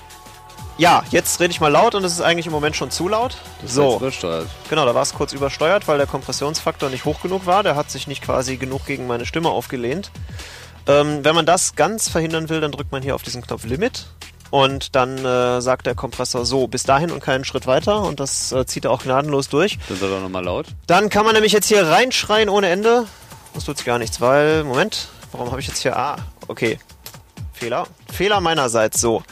Ja, 0.78 1.04
jetzt 1.10 1.38
rede 1.38 1.50
ich 1.50 1.60
mal 1.60 1.68
laut 1.68 1.94
und 1.94 2.04
es 2.04 2.12
ist 2.12 2.22
eigentlich 2.22 2.46
im 2.46 2.52
Moment 2.52 2.76
schon 2.76 2.90
zu 2.90 3.08
laut. 3.08 3.36
Das 3.60 3.70
ist 3.70 3.76
so, 3.76 3.90
jetzt 3.92 4.00
übersteuert. 4.00 4.46
genau, 4.70 4.86
da 4.86 4.94
war 4.94 5.02
es 5.02 5.12
kurz 5.12 5.34
übersteuert, 5.34 5.88
weil 5.88 5.98
der 5.98 6.06
Kompressionsfaktor 6.06 6.88
nicht 6.88 7.04
hoch 7.04 7.20
genug 7.20 7.44
war. 7.44 7.62
Der 7.62 7.76
hat 7.76 7.90
sich 7.90 8.06
nicht 8.06 8.22
quasi 8.22 8.56
genug 8.56 8.86
gegen 8.86 9.06
meine 9.06 9.26
Stimme 9.26 9.50
aufgelehnt. 9.50 10.10
Ähm, 10.86 11.24
wenn 11.24 11.34
man 11.34 11.44
das 11.44 11.74
ganz 11.74 12.08
verhindern 12.08 12.48
will, 12.48 12.60
dann 12.60 12.72
drückt 12.72 12.92
man 12.92 13.02
hier 13.02 13.14
auf 13.14 13.22
diesen 13.22 13.42
Knopf 13.42 13.64
Limit 13.64 14.06
und 14.50 14.94
dann 14.94 15.24
äh, 15.24 15.60
sagt 15.60 15.86
der 15.86 15.94
Kompressor 15.94 16.44
so 16.46 16.66
bis 16.66 16.82
dahin 16.84 17.10
und 17.10 17.20
keinen 17.20 17.44
Schritt 17.44 17.66
weiter 17.66 18.02
und 18.02 18.20
das 18.20 18.52
äh, 18.52 18.66
zieht 18.66 18.84
er 18.84 18.90
auch 18.90 19.02
gnadenlos 19.02 19.48
durch. 19.48 19.78
Dann 19.88 19.98
soll 19.98 20.10
doch 20.10 20.20
nochmal 20.20 20.44
laut. 20.44 20.66
Dann 20.86 21.08
kann 21.08 21.24
man 21.24 21.34
nämlich 21.34 21.52
jetzt 21.52 21.66
hier 21.66 21.86
reinschreien 21.86 22.48
ohne 22.48 22.68
Ende. 22.68 23.06
Das 23.54 23.64
tut 23.64 23.84
gar 23.84 23.98
nichts, 23.98 24.20
weil, 24.20 24.64
Moment, 24.64 25.08
warum 25.32 25.50
habe 25.50 25.60
ich 25.60 25.66
jetzt 25.66 25.78
hier, 25.78 25.96
ah, 25.96 26.16
okay, 26.48 26.78
Fehler, 27.52 27.86
Fehler 28.12 28.40
meinerseits, 28.40 29.00
so. 29.00 29.22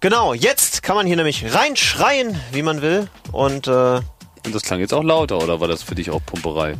Genau, 0.00 0.34
jetzt 0.34 0.82
kann 0.82 0.96
man 0.96 1.06
hier 1.06 1.16
nämlich 1.16 1.54
reinschreien, 1.54 2.40
wie 2.52 2.62
man 2.62 2.82
will 2.82 3.08
und 3.32 3.68
äh, 3.68 4.00
Und 4.44 4.54
das 4.54 4.62
klang 4.62 4.80
jetzt 4.80 4.94
auch 4.94 5.04
lauter, 5.04 5.38
oder 5.38 5.60
war 5.60 5.68
das 5.68 5.82
für 5.82 5.94
dich 5.94 6.10
auch 6.10 6.20
Pumperei? 6.24 6.76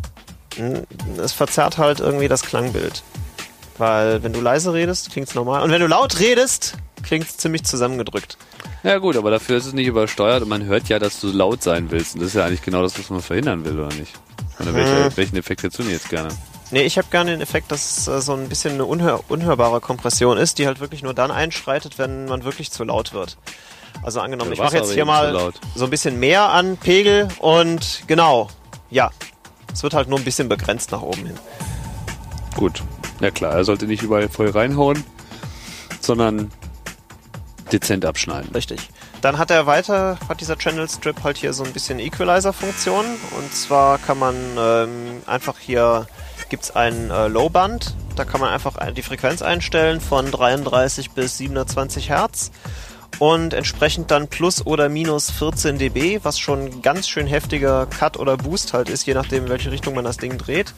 es 1.18 1.32
verzerrt 1.32 1.78
halt 1.78 2.00
irgendwie 2.00 2.28
das 2.28 2.42
Klangbild. 2.42 3.02
Weil 3.80 4.22
wenn 4.22 4.34
du 4.34 4.40
leise 4.42 4.74
redest, 4.74 5.10
klingt's 5.10 5.34
normal. 5.34 5.62
Und 5.62 5.70
wenn 5.70 5.80
du 5.80 5.86
laut 5.86 6.20
redest, 6.20 6.74
klingt's 7.02 7.38
ziemlich 7.38 7.64
zusammengedrückt. 7.64 8.36
Ja 8.82 8.98
gut, 8.98 9.16
aber 9.16 9.30
dafür 9.30 9.56
ist 9.56 9.64
es 9.66 9.72
nicht 9.72 9.86
übersteuert 9.86 10.42
und 10.42 10.50
man 10.50 10.64
hört 10.64 10.88
ja, 10.90 10.98
dass 10.98 11.18
du 11.20 11.28
laut 11.28 11.62
sein 11.62 11.90
willst. 11.90 12.14
Und 12.14 12.20
das 12.20 12.28
ist 12.28 12.34
ja 12.34 12.44
eigentlich 12.44 12.60
genau 12.62 12.82
das, 12.82 12.98
was 12.98 13.08
man 13.08 13.22
verhindern 13.22 13.64
will, 13.64 13.78
oder 13.80 13.94
nicht? 13.94 14.12
Oder 14.58 14.74
welche, 14.74 15.04
Hm. 15.06 15.16
welchen 15.16 15.36
Effekt 15.38 15.62
hättest 15.62 15.78
du 15.78 15.82
denn 15.84 15.92
jetzt 15.92 16.10
gerne? 16.10 16.28
Nee, 16.70 16.82
ich 16.82 16.98
habe 16.98 17.08
gerne 17.10 17.30
den 17.30 17.40
Effekt, 17.40 17.72
dass 17.72 17.98
es 17.98 18.06
äh, 18.08 18.20
so 18.20 18.34
ein 18.34 18.48
bisschen 18.50 18.74
eine 18.74 18.84
unhör 18.84 19.24
unhörbare 19.28 19.80
Kompression 19.80 20.36
ist, 20.36 20.58
die 20.58 20.66
halt 20.66 20.78
wirklich 20.80 21.02
nur 21.02 21.14
dann 21.14 21.30
einschreitet, 21.30 21.98
wenn 21.98 22.26
man 22.26 22.44
wirklich 22.44 22.70
zu 22.70 22.84
laut 22.84 23.12
wird. 23.14 23.38
Also 24.02 24.20
angenommen, 24.20 24.50
Ja, 24.50 24.54
ich 24.54 24.60
mache 24.60 24.76
jetzt 24.76 24.92
hier 24.92 25.04
mal 25.06 25.52
so 25.74 25.84
ein 25.84 25.90
bisschen 25.90 26.20
mehr 26.20 26.50
an 26.50 26.76
Pegel 26.76 27.28
und 27.38 28.02
genau, 28.06 28.48
ja. 28.90 29.10
Es 29.72 29.82
wird 29.82 29.94
halt 29.94 30.08
nur 30.08 30.18
ein 30.18 30.24
bisschen 30.24 30.48
begrenzt 30.50 30.92
nach 30.92 31.00
oben 31.02 31.26
hin. 31.26 31.38
Gut. 32.56 32.82
Ja 33.20 33.30
klar, 33.30 33.52
er 33.54 33.64
sollte 33.64 33.86
nicht 33.86 34.02
überall 34.02 34.28
voll 34.28 34.50
reinhauen, 34.50 35.04
sondern 36.00 36.50
dezent 37.72 38.04
abschneiden. 38.04 38.50
Richtig. 38.54 38.88
Dann 39.20 39.36
hat 39.38 39.50
er 39.50 39.66
weiter, 39.66 40.18
hat 40.28 40.40
dieser 40.40 40.56
Channel 40.56 40.88
Strip 40.88 41.22
halt 41.22 41.36
hier 41.36 41.52
so 41.52 41.62
ein 41.62 41.72
bisschen 41.72 41.98
Equalizer-Funktion. 41.98 43.04
Und 43.36 43.54
zwar 43.54 43.98
kann 43.98 44.18
man 44.18 44.34
ähm, 44.58 45.22
einfach 45.26 45.58
hier, 45.58 46.06
gibt's 46.48 46.70
ein 46.74 47.10
äh, 47.10 47.28
Low-Band, 47.28 47.94
da 48.16 48.24
kann 48.24 48.40
man 48.40 48.48
einfach 48.50 48.76
ein- 48.76 48.94
die 48.94 49.02
Frequenz 49.02 49.42
einstellen 49.42 50.00
von 50.00 50.30
33 50.30 51.10
bis 51.10 51.36
720 51.36 52.08
Hertz. 52.08 52.50
Und 53.18 53.52
entsprechend 53.52 54.10
dann 54.10 54.28
plus 54.28 54.64
oder 54.64 54.88
minus 54.88 55.30
14 55.30 55.76
dB, 55.78 56.20
was 56.22 56.38
schon 56.38 56.60
ein 56.66 56.80
ganz 56.82 57.06
schön 57.06 57.26
heftiger 57.26 57.84
Cut 57.86 58.16
oder 58.16 58.38
Boost 58.38 58.72
halt 58.72 58.88
ist, 58.88 59.04
je 59.04 59.12
nachdem, 59.12 59.44
in 59.44 59.50
welche 59.50 59.70
Richtung 59.70 59.94
man 59.94 60.04
das 60.04 60.16
Ding 60.16 60.38
dreht. 60.38 60.72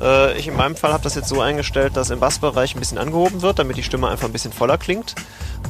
Äh, 0.00 0.38
ich 0.38 0.48
in 0.48 0.56
meinem 0.56 0.76
Fall 0.76 0.92
habe 0.92 1.02
das 1.04 1.14
jetzt 1.14 1.28
so 1.28 1.40
eingestellt, 1.40 1.96
dass 1.96 2.10
im 2.10 2.20
Bassbereich 2.20 2.74
ein 2.74 2.78
bisschen 2.78 2.98
angehoben 2.98 3.42
wird, 3.42 3.58
damit 3.58 3.76
die 3.76 3.82
Stimme 3.82 4.08
einfach 4.08 4.26
ein 4.26 4.32
bisschen 4.32 4.52
voller 4.52 4.78
klingt. 4.78 5.14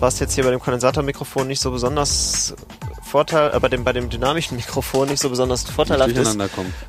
Was 0.01 0.19
jetzt 0.19 0.35
hier 0.35 0.45
bei 0.45 0.51
dem 0.51 0.61
Kondensatormikrofon 0.61 1.47
nicht 1.47 1.61
so 1.61 1.71
besonders 1.71 2.55
Vorteil, 3.03 3.55
äh, 3.55 3.61
bei 3.61 3.69
dem 3.69 3.85
bei 3.85 3.93
dem 3.93 4.11
dynamischen 4.11 4.57
Mikrofon 4.57 5.09
nicht 5.09 5.21
so 5.21 5.31
besonders 5.31 5.63
vorteilhaft 5.65 6.17
ist. 6.17 6.37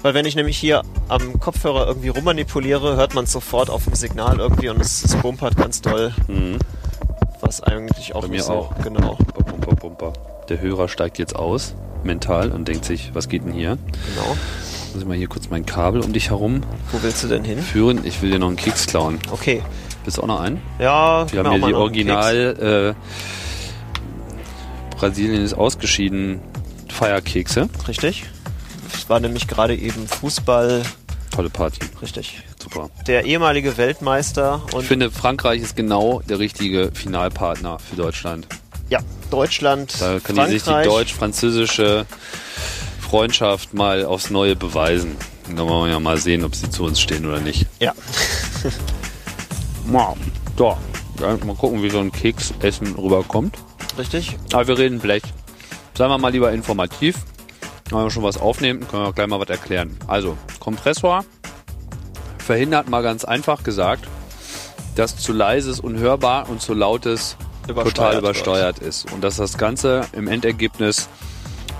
Weil 0.01 0.13
wenn 0.13 0.25
ich 0.25 0.35
nämlich 0.35 0.57
hier 0.57 0.81
am 1.07 1.39
Kopfhörer 1.39 1.87
irgendwie 1.87 2.07
rummanipuliere, 2.09 2.95
hört 2.95 3.13
man 3.13 3.25
es 3.25 3.31
sofort 3.31 3.69
auf 3.69 3.83
dem 3.83 3.93
Signal 3.95 4.39
irgendwie 4.39 4.69
und 4.69 4.81
es, 4.81 5.03
es 5.03 5.15
bumpert 5.17 5.55
ganz 5.55 5.81
doll, 5.81 6.13
Mhm. 6.27 6.57
was 7.41 7.61
eigentlich 7.61 8.15
auch 8.15 8.21
Bei 8.23 8.27
mir 8.29 8.41
so 8.43 8.53
auch. 8.53 8.75
genau. 8.83 9.17
Pumper, 9.35 9.75
pumper. 9.75 10.13
Der 10.49 10.59
Hörer 10.61 10.87
steigt 10.87 11.19
jetzt 11.19 11.35
aus, 11.35 11.75
mental, 12.03 12.51
und 12.51 12.67
denkt 12.67 12.85
sich, 12.85 13.11
was 13.13 13.29
geht 13.29 13.45
denn 13.45 13.51
hier? 13.53 13.77
Genau. 14.15 14.35
Muss 14.95 15.01
ich 15.03 15.09
mal 15.09 15.17
hier 15.17 15.27
kurz 15.27 15.49
mein 15.49 15.65
Kabel 15.65 15.99
um 15.99 16.13
dich 16.13 16.29
herum 16.29 16.61
Wo 16.93 17.03
willst 17.03 17.21
du 17.21 17.27
denn 17.27 17.43
hin? 17.43 17.59
führen. 17.61 18.05
Ich 18.05 18.21
will 18.21 18.31
dir 18.31 18.39
noch 18.39 18.47
einen 18.47 18.55
Keks 18.55 18.87
klauen. 18.87 19.19
Okay. 19.29 19.61
Bist 20.05 20.15
du 20.17 20.21
auch 20.21 20.27
noch 20.27 20.39
ein? 20.39 20.61
Ja, 20.79 21.29
Wir 21.33 21.39
haben 21.43 21.49
hier 21.49 21.59
die 21.59 21.65
einen. 21.65 21.73
Original 21.75 22.95
äh, 24.95 24.95
Brasilien 24.95 25.43
ist 25.43 25.53
ausgeschieden 25.53 26.39
Feierkekse. 26.87 27.67
Richtig. 27.89 28.23
Es 28.93 29.09
war 29.09 29.19
nämlich 29.19 29.49
gerade 29.49 29.75
eben 29.75 30.07
Fußball. 30.07 30.83
Tolle 31.29 31.49
Party. 31.49 31.79
Richtig. 32.01 32.41
Super. 32.57 32.89
Der 33.05 33.25
ehemalige 33.25 33.75
Weltmeister 33.75 34.61
und 34.71 34.83
Ich 34.83 34.87
finde, 34.87 35.11
Frankreich 35.11 35.61
ist 35.61 35.75
genau 35.75 36.21
der 36.29 36.39
richtige 36.39 36.91
Finalpartner 36.93 37.79
für 37.79 37.97
Deutschland. 37.97 38.47
ja, 38.89 38.99
Deutschland, 39.29 39.93
Da 39.99 40.19
kann 40.21 40.37
die 40.37 40.43
sich 40.53 40.63
die 40.63 40.69
Frankreich. 40.69 40.87
deutsch-französische 40.87 42.05
Freundschaft 43.05 43.73
mal 43.73 44.03
aufs 44.05 44.29
Neue 44.29 44.55
beweisen. 44.55 45.15
Und 45.47 45.57
dann 45.57 45.67
wollen 45.69 45.85
wir 45.85 45.93
ja 45.93 45.99
mal 45.99 46.17
sehen, 46.17 46.43
ob 46.43 46.55
sie 46.55 46.69
zu 46.69 46.85
uns 46.85 46.99
stehen 46.99 47.25
oder 47.25 47.39
nicht. 47.39 47.67
Ja. 47.79 47.93
Wow. 49.87 50.17
So. 50.57 50.75
Ja, 51.21 51.37
mal 51.45 51.55
gucken, 51.55 51.83
wie 51.83 51.89
so 51.89 51.99
ein 51.99 52.11
Keksessen 52.11 52.95
rüberkommt. 52.95 53.57
Richtig. 53.97 54.35
Aber 54.51 54.67
wir 54.67 54.77
reden 54.77 54.99
Blech. 54.99 55.23
Sagen 55.93 56.11
wir 56.11 56.17
mal 56.17 56.31
lieber 56.31 56.51
informativ. 56.51 57.17
Wenn 57.89 57.99
wir 57.99 58.09
schon 58.09 58.23
was 58.23 58.37
aufnehmen, 58.37 58.87
können 58.87 59.03
wir 59.03 59.09
auch 59.09 59.15
gleich 59.15 59.27
mal 59.27 59.39
was 59.39 59.49
erklären. 59.49 59.95
Also, 60.07 60.37
Kompressor 60.59 61.23
verhindert 62.39 62.89
mal 62.89 63.03
ganz 63.03 63.23
einfach 63.23 63.63
gesagt, 63.63 64.07
dass 64.95 65.17
zu 65.17 65.33
leises 65.33 65.79
unhörbar 65.79 66.49
und 66.49 66.61
zu 66.61 66.73
lautes 66.73 67.37
Übersteuert 67.67 67.95
total 67.95 68.11
wird. 68.13 68.23
übersteuert 68.23 68.79
ist. 68.79 69.11
Und 69.11 69.23
dass 69.23 69.35
das 69.37 69.57
Ganze 69.57 70.01
im 70.13 70.27
Endergebnis, 70.27 71.09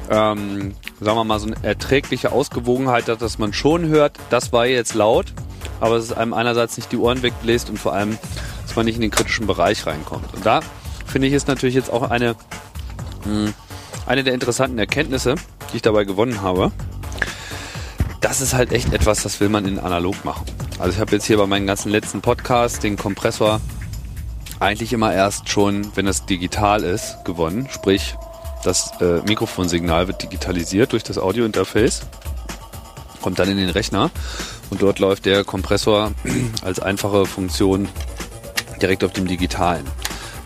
ähm, 0.10 0.74
sagen 1.00 1.18
wir 1.18 1.24
mal, 1.24 1.40
so 1.40 1.48
eine 1.48 1.56
erträgliche 1.64 2.32
Ausgewogenheit 2.32 3.08
hat, 3.10 3.22
dass 3.22 3.38
man 3.38 3.54
schon 3.54 3.88
hört, 3.88 4.18
das 4.30 4.54
war 4.54 4.66
jetzt 4.66 4.94
laut, 4.94 5.34
aber 5.80 5.96
es 5.96 6.12
einem 6.12 6.34
einerseits 6.34 6.78
nicht 6.78 6.92
die 6.92 6.98
Ohren 6.98 7.22
wegbläst 7.22 7.70
und 7.70 7.78
vor 7.78 7.94
allem, 7.94 8.18
dass 8.64 8.76
man 8.76 8.86
nicht 8.86 8.96
in 8.96 9.02
den 9.02 9.12
kritischen 9.12 9.48
Bereich 9.48 9.86
reinkommt. 9.86 10.34
Und 10.34 10.46
da 10.46 10.62
finde 11.06 11.28
ich 11.28 11.34
ist 11.34 11.48
natürlich 11.48 11.76
jetzt 11.76 11.92
auch 11.92 12.10
eine, 12.10 12.36
mh, 13.26 13.52
eine 14.06 14.24
der 14.24 14.34
interessanten 14.34 14.78
Erkenntnisse, 14.78 15.36
die 15.72 15.78
ich 15.78 15.82
dabei 15.82 16.04
gewonnen 16.04 16.42
habe. 16.42 16.72
Das 18.22 18.42
ist 18.42 18.54
halt 18.54 18.72
echt 18.72 18.94
etwas, 18.94 19.24
das 19.24 19.40
will 19.40 19.50
man 19.50 19.66
in 19.66 19.80
analog 19.80 20.26
machen. 20.26 20.46
Also 20.80 20.92
ich 20.94 21.00
habe 21.00 21.12
jetzt 21.12 21.26
hier 21.26 21.38
bei 21.38 21.46
meinen 21.46 21.68
ganzen 21.68 21.92
letzten 21.92 22.22
Podcasts 22.22 22.80
den 22.80 22.98
Kompressor 22.98 23.62
eigentlich 24.60 24.94
immer 24.94 25.14
erst 25.14 25.50
schon, 25.50 25.92
wenn 25.96 26.08
es 26.08 26.26
digital 26.26 26.84
ist, 26.84 27.24
gewonnen. 27.24 27.68
Sprich, 27.72 28.16
das 28.66 28.92
äh, 29.02 29.22
Mikrofonsignal 29.28 30.08
wird 30.08 30.24
digitalisiert 30.24 30.92
durch 30.94 31.04
das 31.04 31.18
Audiointerface, 31.18 32.02
kommt 33.22 33.40
dann 33.40 33.50
in 33.50 33.58
den 33.58 33.70
Rechner 33.70 34.12
und 34.70 34.82
dort 34.82 35.00
läuft 35.00 35.26
der 35.26 35.44
Kompressor 35.44 36.12
als 36.64 36.80
einfache 36.80 37.26
Funktion 37.26 37.88
direkt 38.82 39.04
auf 39.04 39.14
dem 39.14 39.28
digitalen. 39.28 39.86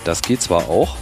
Das 0.03 0.21
geht 0.21 0.41
zwar 0.41 0.69
auch, 0.69 0.97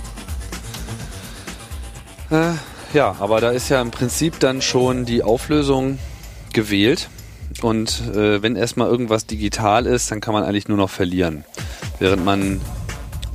äh, 2.29 2.53
ja, 2.93 3.15
aber 3.19 3.41
da 3.41 3.51
ist 3.51 3.69
ja 3.69 3.81
im 3.81 3.91
Prinzip 3.91 4.39
dann 4.39 4.61
schon 4.61 5.05
die 5.05 5.23
Auflösung 5.23 5.99
gewählt. 6.53 7.09
Und 7.61 8.01
äh, 8.13 8.41
wenn 8.41 8.55
erstmal 8.55 8.89
irgendwas 8.89 9.25
digital 9.25 9.85
ist, 9.85 10.11
dann 10.11 10.21
kann 10.21 10.33
man 10.33 10.43
eigentlich 10.43 10.67
nur 10.67 10.77
noch 10.77 10.89
verlieren. 10.89 11.43
Während 11.99 12.23
man, 12.23 12.61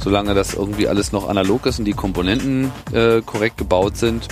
solange 0.02 0.34
das 0.34 0.54
irgendwie 0.54 0.88
alles 0.88 1.12
noch 1.12 1.28
analog 1.28 1.66
ist 1.66 1.78
und 1.78 1.84
die 1.84 1.92
Komponenten 1.92 2.72
äh, 2.92 3.20
korrekt 3.22 3.58
gebaut 3.58 3.96
sind, 3.96 4.28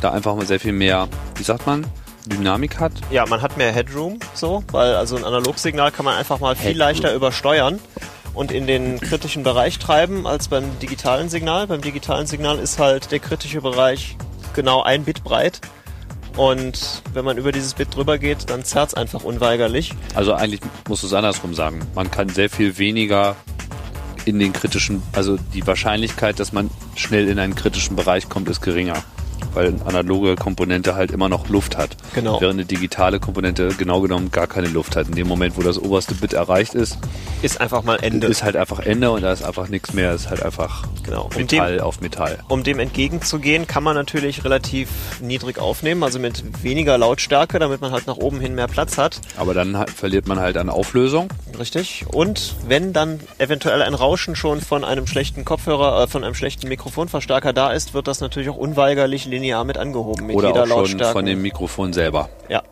da 0.00 0.12
einfach 0.12 0.34
mal 0.36 0.46
sehr 0.46 0.60
viel 0.60 0.72
mehr, 0.72 1.08
wie 1.36 1.42
sagt 1.42 1.66
man, 1.66 1.86
Dynamik 2.26 2.78
hat. 2.78 2.92
Ja, 3.10 3.26
man 3.26 3.42
hat 3.42 3.56
mehr 3.56 3.72
Headroom, 3.72 4.18
so, 4.34 4.62
weil 4.70 4.94
also 4.94 5.16
ein 5.16 5.24
Analogsignal 5.24 5.90
kann 5.90 6.04
man 6.04 6.16
einfach 6.16 6.40
mal 6.40 6.54
viel 6.54 6.68
Headroom. 6.68 6.78
leichter 6.78 7.14
übersteuern 7.14 7.80
und 8.34 8.52
in 8.52 8.66
den 8.66 9.00
kritischen 9.00 9.42
Bereich 9.42 9.78
treiben 9.78 10.26
als 10.26 10.48
beim 10.48 10.78
digitalen 10.78 11.28
Signal. 11.28 11.66
Beim 11.66 11.80
digitalen 11.80 12.26
Signal 12.26 12.58
ist 12.58 12.78
halt 12.78 13.10
der 13.10 13.18
kritische 13.18 13.60
Bereich 13.60 14.16
genau 14.54 14.82
ein 14.82 15.04
Bit 15.04 15.24
breit. 15.24 15.60
Und 16.36 17.02
wenn 17.14 17.24
man 17.24 17.36
über 17.36 17.50
dieses 17.50 17.74
Bit 17.74 17.96
drüber 17.96 18.16
geht, 18.18 18.48
dann 18.48 18.64
zerrt 18.64 18.90
es 18.90 18.94
einfach 18.94 19.24
unweigerlich. 19.24 19.92
Also 20.14 20.34
eigentlich 20.34 20.60
musst 20.88 21.02
du 21.02 21.08
es 21.08 21.12
andersrum 21.12 21.52
sagen. 21.54 21.80
Man 21.96 22.12
kann 22.12 22.28
sehr 22.28 22.48
viel 22.48 22.78
weniger 22.78 23.34
in 24.24 24.38
den 24.38 24.52
kritischen, 24.52 25.02
also 25.12 25.38
die 25.54 25.66
Wahrscheinlichkeit, 25.66 26.40
dass 26.40 26.52
man 26.52 26.70
schnell 26.96 27.28
in 27.28 27.38
einen 27.38 27.54
kritischen 27.54 27.96
Bereich 27.96 28.28
kommt, 28.28 28.48
ist 28.48 28.60
geringer. 28.60 29.02
Weil 29.54 29.68
eine 29.68 29.84
analoge 29.86 30.36
Komponente 30.36 30.94
halt 30.94 31.10
immer 31.10 31.28
noch 31.28 31.48
Luft 31.48 31.76
hat. 31.76 31.96
Genau. 32.14 32.40
Während 32.40 32.54
eine 32.60 32.64
digitale 32.66 33.20
Komponente 33.20 33.68
genau 33.78 34.00
genommen 34.00 34.30
gar 34.30 34.46
keine 34.46 34.68
Luft 34.68 34.96
hat. 34.96 35.08
In 35.08 35.14
dem 35.14 35.26
Moment, 35.28 35.56
wo 35.56 35.62
das 35.62 35.78
oberste 35.78 36.14
Bit 36.14 36.32
erreicht 36.32 36.74
ist, 36.74 36.98
Ist 37.42 37.60
einfach 37.60 37.82
mal 37.84 37.96
Ende. 38.02 38.26
ist 38.26 38.42
halt 38.42 38.56
einfach 38.56 38.80
Ende 38.80 39.10
und 39.10 39.22
da 39.22 39.32
ist 39.32 39.42
einfach 39.42 39.68
nichts 39.68 39.92
mehr, 39.92 40.12
ist 40.12 40.28
halt 40.30 40.42
einfach 40.42 40.84
Genau. 41.04 41.28
Metall 41.36 41.76
dem- 41.76 41.80
auf 41.84 42.00
Metall. 42.00 42.38
Um 42.48 42.62
dem 42.64 42.78
entgegenzugehen, 42.78 43.66
kann 43.66 43.82
man 43.82 43.94
natürlich 43.94 44.44
relativ 44.44 44.88
niedrig 45.20 45.58
aufnehmen, 45.58 46.02
also 46.02 46.18
mit 46.18 46.62
weniger 46.62 46.98
Lautstärke, 46.98 47.58
damit 47.58 47.80
man 47.80 47.92
halt 47.92 48.06
nach 48.06 48.16
oben 48.16 48.40
hin 48.40 48.54
mehr 48.54 48.68
Platz 48.68 48.98
hat. 48.98 49.20
Aber 49.36 49.54
dann 49.54 49.86
verliert 49.86 50.26
man 50.28 50.38
halt 50.40 50.56
an 50.56 50.68
Auflösung. 50.68 51.28
Richtig. 51.58 52.04
Und 52.12 52.54
wenn 52.66 52.92
dann 52.92 53.20
eventuell 53.38 53.82
ein 53.82 53.94
Rauschen 53.94 54.36
schon 54.36 54.60
von 54.60 54.84
einem 54.84 55.06
schlechten 55.06 55.44
Kopfhörer, 55.44 56.02
äh, 56.02 56.06
von 56.06 56.24
einem 56.24 56.34
schlechten 56.34 56.68
Mikrofonverstärker 56.68 57.52
da 57.52 57.70
ist, 57.72 57.94
wird 57.94 58.06
das 58.08 58.20
natürlich 58.20 58.48
auch 58.50 58.56
unweigerlich 58.56 59.24
linear 59.28 59.64
mit 59.64 59.78
angehoben 59.78 60.26
mit 60.26 60.36
oder 60.36 60.48
jeder 60.48 60.62
auch 60.62 60.66
schon 60.66 60.76
Lautstärke. 60.78 61.12
von 61.12 61.26
dem 61.26 61.42
Mikrofon 61.42 61.92
selber. 61.92 62.28
ja, 62.48 62.62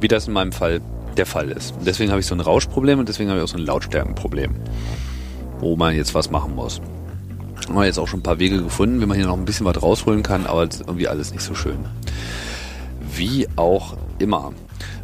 Wie 0.00 0.08
das 0.08 0.26
in 0.26 0.34
meinem 0.34 0.52
Fall 0.52 0.80
der 1.16 1.26
Fall 1.26 1.50
ist. 1.50 1.74
Und 1.76 1.86
deswegen 1.86 2.10
habe 2.10 2.20
ich 2.20 2.26
so 2.26 2.34
ein 2.34 2.40
Rauschproblem 2.40 2.98
und 2.98 3.08
deswegen 3.08 3.28
habe 3.30 3.38
ich 3.40 3.44
auch 3.44 3.48
so 3.48 3.58
ein 3.58 3.64
Lautstärkenproblem. 3.64 4.54
Wo 5.60 5.76
man 5.76 5.94
jetzt 5.94 6.14
was 6.14 6.30
machen 6.30 6.54
muss. 6.54 6.80
Haben 7.68 7.74
wir 7.76 7.84
jetzt 7.84 7.98
auch 7.98 8.08
schon 8.08 8.20
ein 8.20 8.24
paar 8.24 8.38
Wege 8.38 8.62
gefunden, 8.62 9.00
wie 9.00 9.06
man 9.06 9.16
hier 9.16 9.26
noch 9.26 9.36
ein 9.36 9.44
bisschen 9.44 9.66
was 9.66 9.80
rausholen 9.80 10.22
kann, 10.22 10.46
aber 10.46 10.62
irgendwie 10.62 11.06
alles 11.06 11.32
nicht 11.32 11.42
so 11.42 11.54
schön. 11.54 11.78
Wie 13.14 13.46
auch 13.56 13.96
immer. 14.18 14.52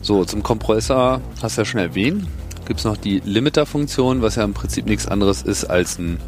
So, 0.03 0.25
zum 0.25 0.43
Kompressor 0.43 1.21
hast 1.43 1.57
du 1.57 1.61
ja 1.61 1.65
schon 1.65 1.81
erwähnt. 1.81 2.27
Gibt 2.67 2.81
es 2.81 2.85
noch 2.85 2.97
die 2.97 3.21
Limiter-Funktion, 3.25 4.23
was 4.23 4.37
ja 4.37 4.45
im 4.45 4.55
Prinzip 4.55 4.87
nichts 4.87 5.07
anderes 5.07 5.43
ist 5.43 5.65
als 5.65 5.99
ein 5.99 6.19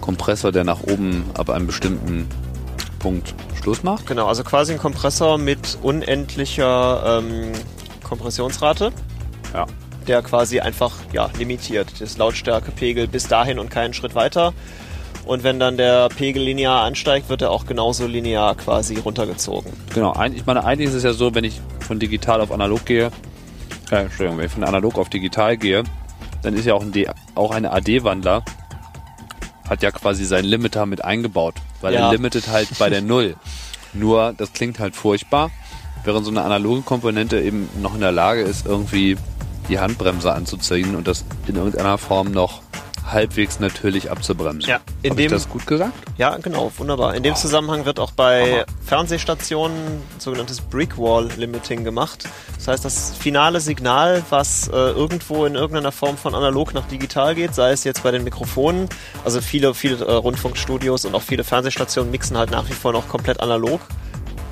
Kompressor, 0.00 0.52
der 0.52 0.64
nach 0.64 0.82
oben 0.82 1.24
ab 1.34 1.50
einem 1.50 1.66
bestimmten 1.66 2.28
Punkt 3.04 3.34
Schluss 3.62 3.82
macht. 3.82 4.06
genau. 4.06 4.26
Also 4.28 4.42
quasi 4.44 4.72
ein 4.72 4.78
Kompressor 4.78 5.36
mit 5.36 5.76
unendlicher 5.82 7.20
ähm, 7.22 7.52
Kompressionsrate, 8.02 8.92
Ja. 9.52 9.66
der 10.08 10.22
quasi 10.22 10.60
einfach 10.60 10.92
ja, 11.12 11.28
limitiert 11.38 12.00
das 12.00 12.16
Lautstärkepegel 12.16 13.06
bis 13.06 13.28
dahin 13.28 13.58
und 13.58 13.70
keinen 13.70 13.92
Schritt 13.92 14.14
weiter. 14.14 14.54
Und 15.26 15.42
wenn 15.42 15.60
dann 15.60 15.76
der 15.76 16.08
Pegel 16.08 16.42
linear 16.42 16.82
ansteigt, 16.82 17.28
wird 17.28 17.42
er 17.42 17.50
auch 17.50 17.66
genauso 17.66 18.06
linear 18.06 18.54
quasi 18.54 18.96
runtergezogen. 18.96 19.70
Genau, 19.94 20.14
ich 20.34 20.46
meine, 20.46 20.64
eigentlich 20.64 20.88
ist 20.88 20.94
es 20.94 21.02
ja 21.02 21.12
so, 21.12 21.34
wenn 21.34 21.44
ich 21.44 21.60
von 21.80 21.98
digital 21.98 22.40
auf 22.40 22.50
analog 22.52 22.86
gehe, 22.86 23.10
äh, 23.90 23.96
Entschuldigung, 23.96 24.38
wenn 24.38 24.46
ich 24.46 24.52
von 24.52 24.64
analog 24.64 24.96
auf 24.98 25.10
digital 25.10 25.58
gehe, 25.58 25.82
dann 26.42 26.54
ist 26.54 26.64
ja 26.64 26.72
auch 26.72 26.82
ein, 26.82 26.92
D, 26.92 27.06
auch 27.34 27.50
ein 27.50 27.66
AD-Wandler, 27.66 28.42
hat 29.68 29.82
ja 29.82 29.90
quasi 29.90 30.24
seinen 30.24 30.44
Limiter 30.44 30.86
mit 30.86 31.04
eingebaut, 31.04 31.54
weil 31.80 31.94
Ja. 31.94 32.06
er 32.06 32.12
limitet 32.12 32.48
halt 32.48 32.68
bei 32.78 32.90
der 32.90 33.02
Null. 33.02 33.36
Nur, 33.92 34.34
das 34.36 34.52
klingt 34.52 34.78
halt 34.80 34.96
furchtbar, 34.96 35.50
während 36.04 36.24
so 36.24 36.30
eine 36.30 36.42
analoge 36.42 36.82
Komponente 36.82 37.40
eben 37.40 37.68
noch 37.80 37.94
in 37.94 38.00
der 38.00 38.12
Lage 38.12 38.42
ist, 38.42 38.66
irgendwie 38.66 39.16
die 39.68 39.78
Handbremse 39.78 40.32
anzuziehen 40.32 40.94
und 40.96 41.06
das 41.08 41.24
in 41.46 41.56
irgendeiner 41.56 41.96
Form 41.96 42.30
noch 42.32 42.60
halbwegs 43.10 43.60
natürlich 43.60 44.10
abzubremsen. 44.10 44.68
Ja, 44.68 44.80
in 45.02 45.10
Hab 45.10 45.18
ich 45.18 45.26
dem- 45.26 45.32
das 45.32 45.48
gut 45.48 45.66
gesagt? 45.66 45.92
Ja, 46.16 46.36
genau, 46.38 46.72
wunderbar. 46.78 47.14
In 47.14 47.22
dem 47.22 47.34
Zusammenhang 47.36 47.84
wird 47.84 47.98
auch 48.00 48.12
bei 48.12 48.64
Fernsehstationen 48.84 49.76
sogenanntes 50.18 50.60
Brickwall 50.60 51.28
Limiting 51.36 51.84
gemacht. 51.84 52.24
Das 52.56 52.68
heißt, 52.68 52.84
das 52.84 53.14
finale 53.16 53.60
Signal, 53.60 54.22
was 54.30 54.68
äh, 54.68 54.72
irgendwo 54.72 55.44
in 55.44 55.54
irgendeiner 55.54 55.92
Form 55.92 56.16
von 56.16 56.34
analog 56.34 56.72
nach 56.74 56.86
digital 56.86 57.34
geht, 57.34 57.54
sei 57.54 57.72
es 57.72 57.84
jetzt 57.84 58.02
bei 58.02 58.10
den 58.10 58.24
Mikrofonen, 58.24 58.88
also 59.24 59.40
viele, 59.40 59.74
viele 59.74 60.04
äh, 60.04 60.12
Rundfunkstudios 60.12 61.04
und 61.04 61.14
auch 61.14 61.22
viele 61.22 61.44
Fernsehstationen 61.44 62.10
mixen 62.10 62.38
halt 62.38 62.50
nach 62.50 62.68
wie 62.68 62.72
vor 62.72 62.92
noch 62.92 63.08
komplett 63.08 63.40
analog. 63.40 63.80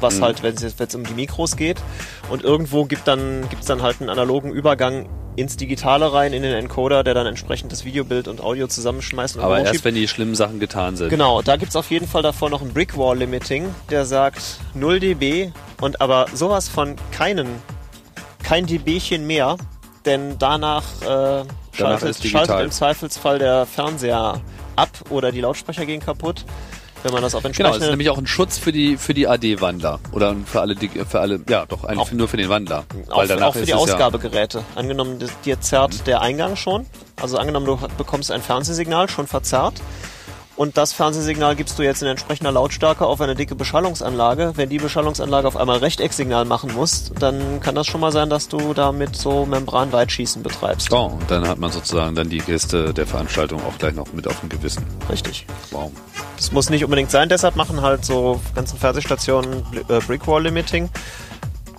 Was 0.01 0.21
halt, 0.21 0.43
wenn 0.43 0.53
es 0.57 0.63
jetzt 0.63 0.81
wenn 0.81 0.89
es 0.89 0.95
um 0.97 1.05
die 1.05 1.15
Mikros 1.15 1.57
geht. 1.57 1.81
Und 2.29 2.43
irgendwo 2.43 2.87
gibt 2.87 3.07
dann, 3.07 3.49
gibt's 3.51 3.67
dann 3.67 3.83
halt 3.83 4.01
einen 4.01 4.11
analogen 4.11 4.51
Übergang 4.51 5.09
ins 5.37 5.57
Digitale 5.57 6.13
rein, 6.13 6.33
in 6.33 6.43
den 6.43 6.55
Encoder, 6.55 7.05
der 7.05 7.15
dann 7.15 7.27
entsprechend 7.27 7.73
das 7.73 7.85
Videobild 7.85 8.29
und 8.29 8.41
Audio 8.41 8.67
zusammenschmeißt 8.67 9.37
und 9.37 9.43
Aber 9.43 9.61
erst 9.61 9.85
wenn 9.85 9.95
die 9.95 10.07
schlimmen 10.09 10.35
Sachen 10.35 10.61
getan 10.61 10.97
sind. 10.97 11.09
Genau, 11.09 11.43
da 11.43 11.57
gibt's 11.57 11.77
auf 11.77 11.91
jeden 11.91 12.07
Fall 12.07 12.23
davor 12.23 12.51
noch 12.51 12.61
ein 12.61 12.73
Brickwall 12.73 13.19
Limiting, 13.19 13.67
der 13.91 14.05
sagt 14.05 14.59
0 14.75 15.01
dB 15.01 15.53
und 15.81 16.01
aber 16.01 16.27
sowas 16.35 16.69
von 16.69 16.97
keinen, 17.11 17.49
kein 18.43 18.67
dBchen 18.67 19.27
mehr, 19.27 19.57
denn 20.05 20.37
danach, 20.39 20.85
äh, 21.03 21.45
schaltet, 21.73 22.11
ist 22.11 22.25
digital. 22.25 22.47
schaltet 22.47 22.65
im 22.65 22.71
Zweifelsfall 22.71 23.39
der 23.39 23.67
Fernseher 23.67 24.41
ab 24.77 24.91
oder 25.11 25.33
die 25.33 25.41
Lautsprecher 25.41 25.87
gehen 25.87 26.01
kaputt, 26.01 26.45
wenn 27.03 27.13
man 27.13 27.23
das 27.23 27.35
auf 27.35 27.43
Genau, 27.43 27.53
das 27.53 27.59
entsprechende... 27.59 27.85
ist 27.87 27.91
nämlich 27.91 28.11
auch 28.11 28.19
ein 28.19 28.27
Schutz 28.27 28.59
für 28.59 28.73
die 28.73 28.97
für 28.97 29.15
die 29.15 29.27
AD-Wandler 29.29 30.01
oder 30.13 30.37
für 30.47 30.61
alle 30.61 30.77
für 30.77 31.21
alle 31.21 31.41
ja 31.49 31.67
doch 31.67 31.85
eigentlich 31.85 31.99
Auch- 32.01 32.13
nur 32.13 32.29
für 32.29 32.37
den 32.37 32.49
Wandler, 32.49 32.85
auch, 33.11 33.25
für- 33.25 33.47
auch 33.47 33.55
für 33.55 33.67
die 33.67 33.75
Ausgabegeräte. 33.75 34.65
Angenommen, 34.75 35.19
das- 35.19 35.31
dir 35.45 35.61
zerrt 35.61 36.07
der 36.07 36.21
Eingang 36.21 36.57
schon. 36.57 36.87
Also 37.21 37.39
angenommen, 37.39 37.67
du 37.67 37.79
bekommst 37.99 38.31
ein 38.31 38.43
Fernsehsignal 38.43 39.09
schon 39.09 39.27
verzerrt. 39.27 39.75
Und 40.55 40.77
das 40.77 40.93
Fernsehsignal 40.93 41.57
gibst 41.57 41.79
du 41.79 41.83
jetzt 41.83 42.03
in 42.03 42.09
entsprechender 42.09 42.53
Lautstärke 42.53 43.07
auf 43.07 43.21
eine 43.21 43.35
dicke 43.35 43.55
Beschallungsanlage. 43.55 44.53
Wenn 44.57 44.69
die 44.69 44.79
Beschallungsanlage 44.79 45.49
auf 45.49 45.57
einmal 45.57 45.79
Rechtecksignal 45.79 46.45
machen 46.45 46.75
muss, 46.75 47.11
dann 47.19 47.61
kann 47.61 47.75
das 47.75 47.87
schon 47.87 48.01
mal 48.01 48.13
sein, 48.13 48.29
dass 48.29 48.49
du 48.49 48.75
damit 48.75 49.17
so 49.17 49.47
Membranweitschießen 49.47 50.43
betreibst. 50.43 50.93
Oh, 50.93 51.07
und 51.07 51.31
dann 51.31 51.49
hat 51.49 51.59
man 51.59 51.73
sozusagen 51.73 52.15
dann 52.15 52.29
die 52.29 52.39
Gäste 52.39 52.93
der 52.93 53.07
Veranstaltung 53.07 53.63
auch 53.65 53.79
gleich 53.79 53.95
noch 53.95 54.13
mit 54.13 54.29
auf 54.29 54.41
dem 54.41 54.51
Gewissen. 54.51 54.85
Richtig. 55.11 55.47
Wow. 55.71 55.91
Das 56.37 56.53
muss 56.53 56.69
nicht 56.69 56.85
unbedingt 56.85 57.11
sein, 57.11 57.29
deshalb 57.29 57.57
machen 57.57 57.81
halt 57.81 58.05
so 58.05 58.41
ganzen 58.55 58.79
Fernsehstationen 58.79 59.65
äh, 59.89 60.01
Brickwall 60.01 60.43
Limiting. 60.43 60.91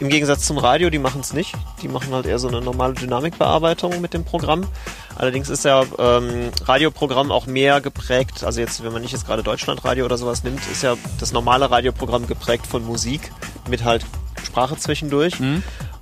Im 0.04 0.10
Gegensatz 0.10 0.46
zum 0.46 0.58
Radio, 0.58 0.89
die 0.89 1.00
machen 1.00 1.22
es 1.22 1.32
nicht. 1.32 1.56
Die 1.82 1.88
machen 1.88 2.13
halt 2.13 2.26
eher 2.26 2.38
so 2.38 2.50
eine 2.50 2.60
normale 2.60 2.94
Dynamikbearbeitung 2.94 4.02
mit 4.02 4.13
dem 4.13 4.26
Programm. 4.26 4.68
Allerdings 5.16 5.48
ist 5.48 5.63
ja 5.63 5.86
ähm, 5.98 6.52
Radioprogramm 6.66 7.32
auch 7.32 7.46
mehr 7.46 7.80
geprägt, 7.80 8.44
also 8.44 8.60
jetzt, 8.60 8.84
wenn 8.84 8.92
man 8.92 9.02
nicht 9.02 9.13
jetzt 9.13 9.26
gerade 9.26 9.44
Deutschlandradio 9.44 10.04
oder 10.04 10.18
sowas 10.18 10.44
nimmt, 10.44 10.60
ist 10.70 10.84
ja 10.84 10.96
das 11.22 11.32
normale 11.32 11.72
Radioprogramm 11.72 12.28
geprägt 12.28 12.68
von 12.68 12.86
Musik 12.86 13.32
mit 13.70 13.86
halt 13.86 14.06
Sprache 14.46 14.76
zwischendurch. 14.76 15.36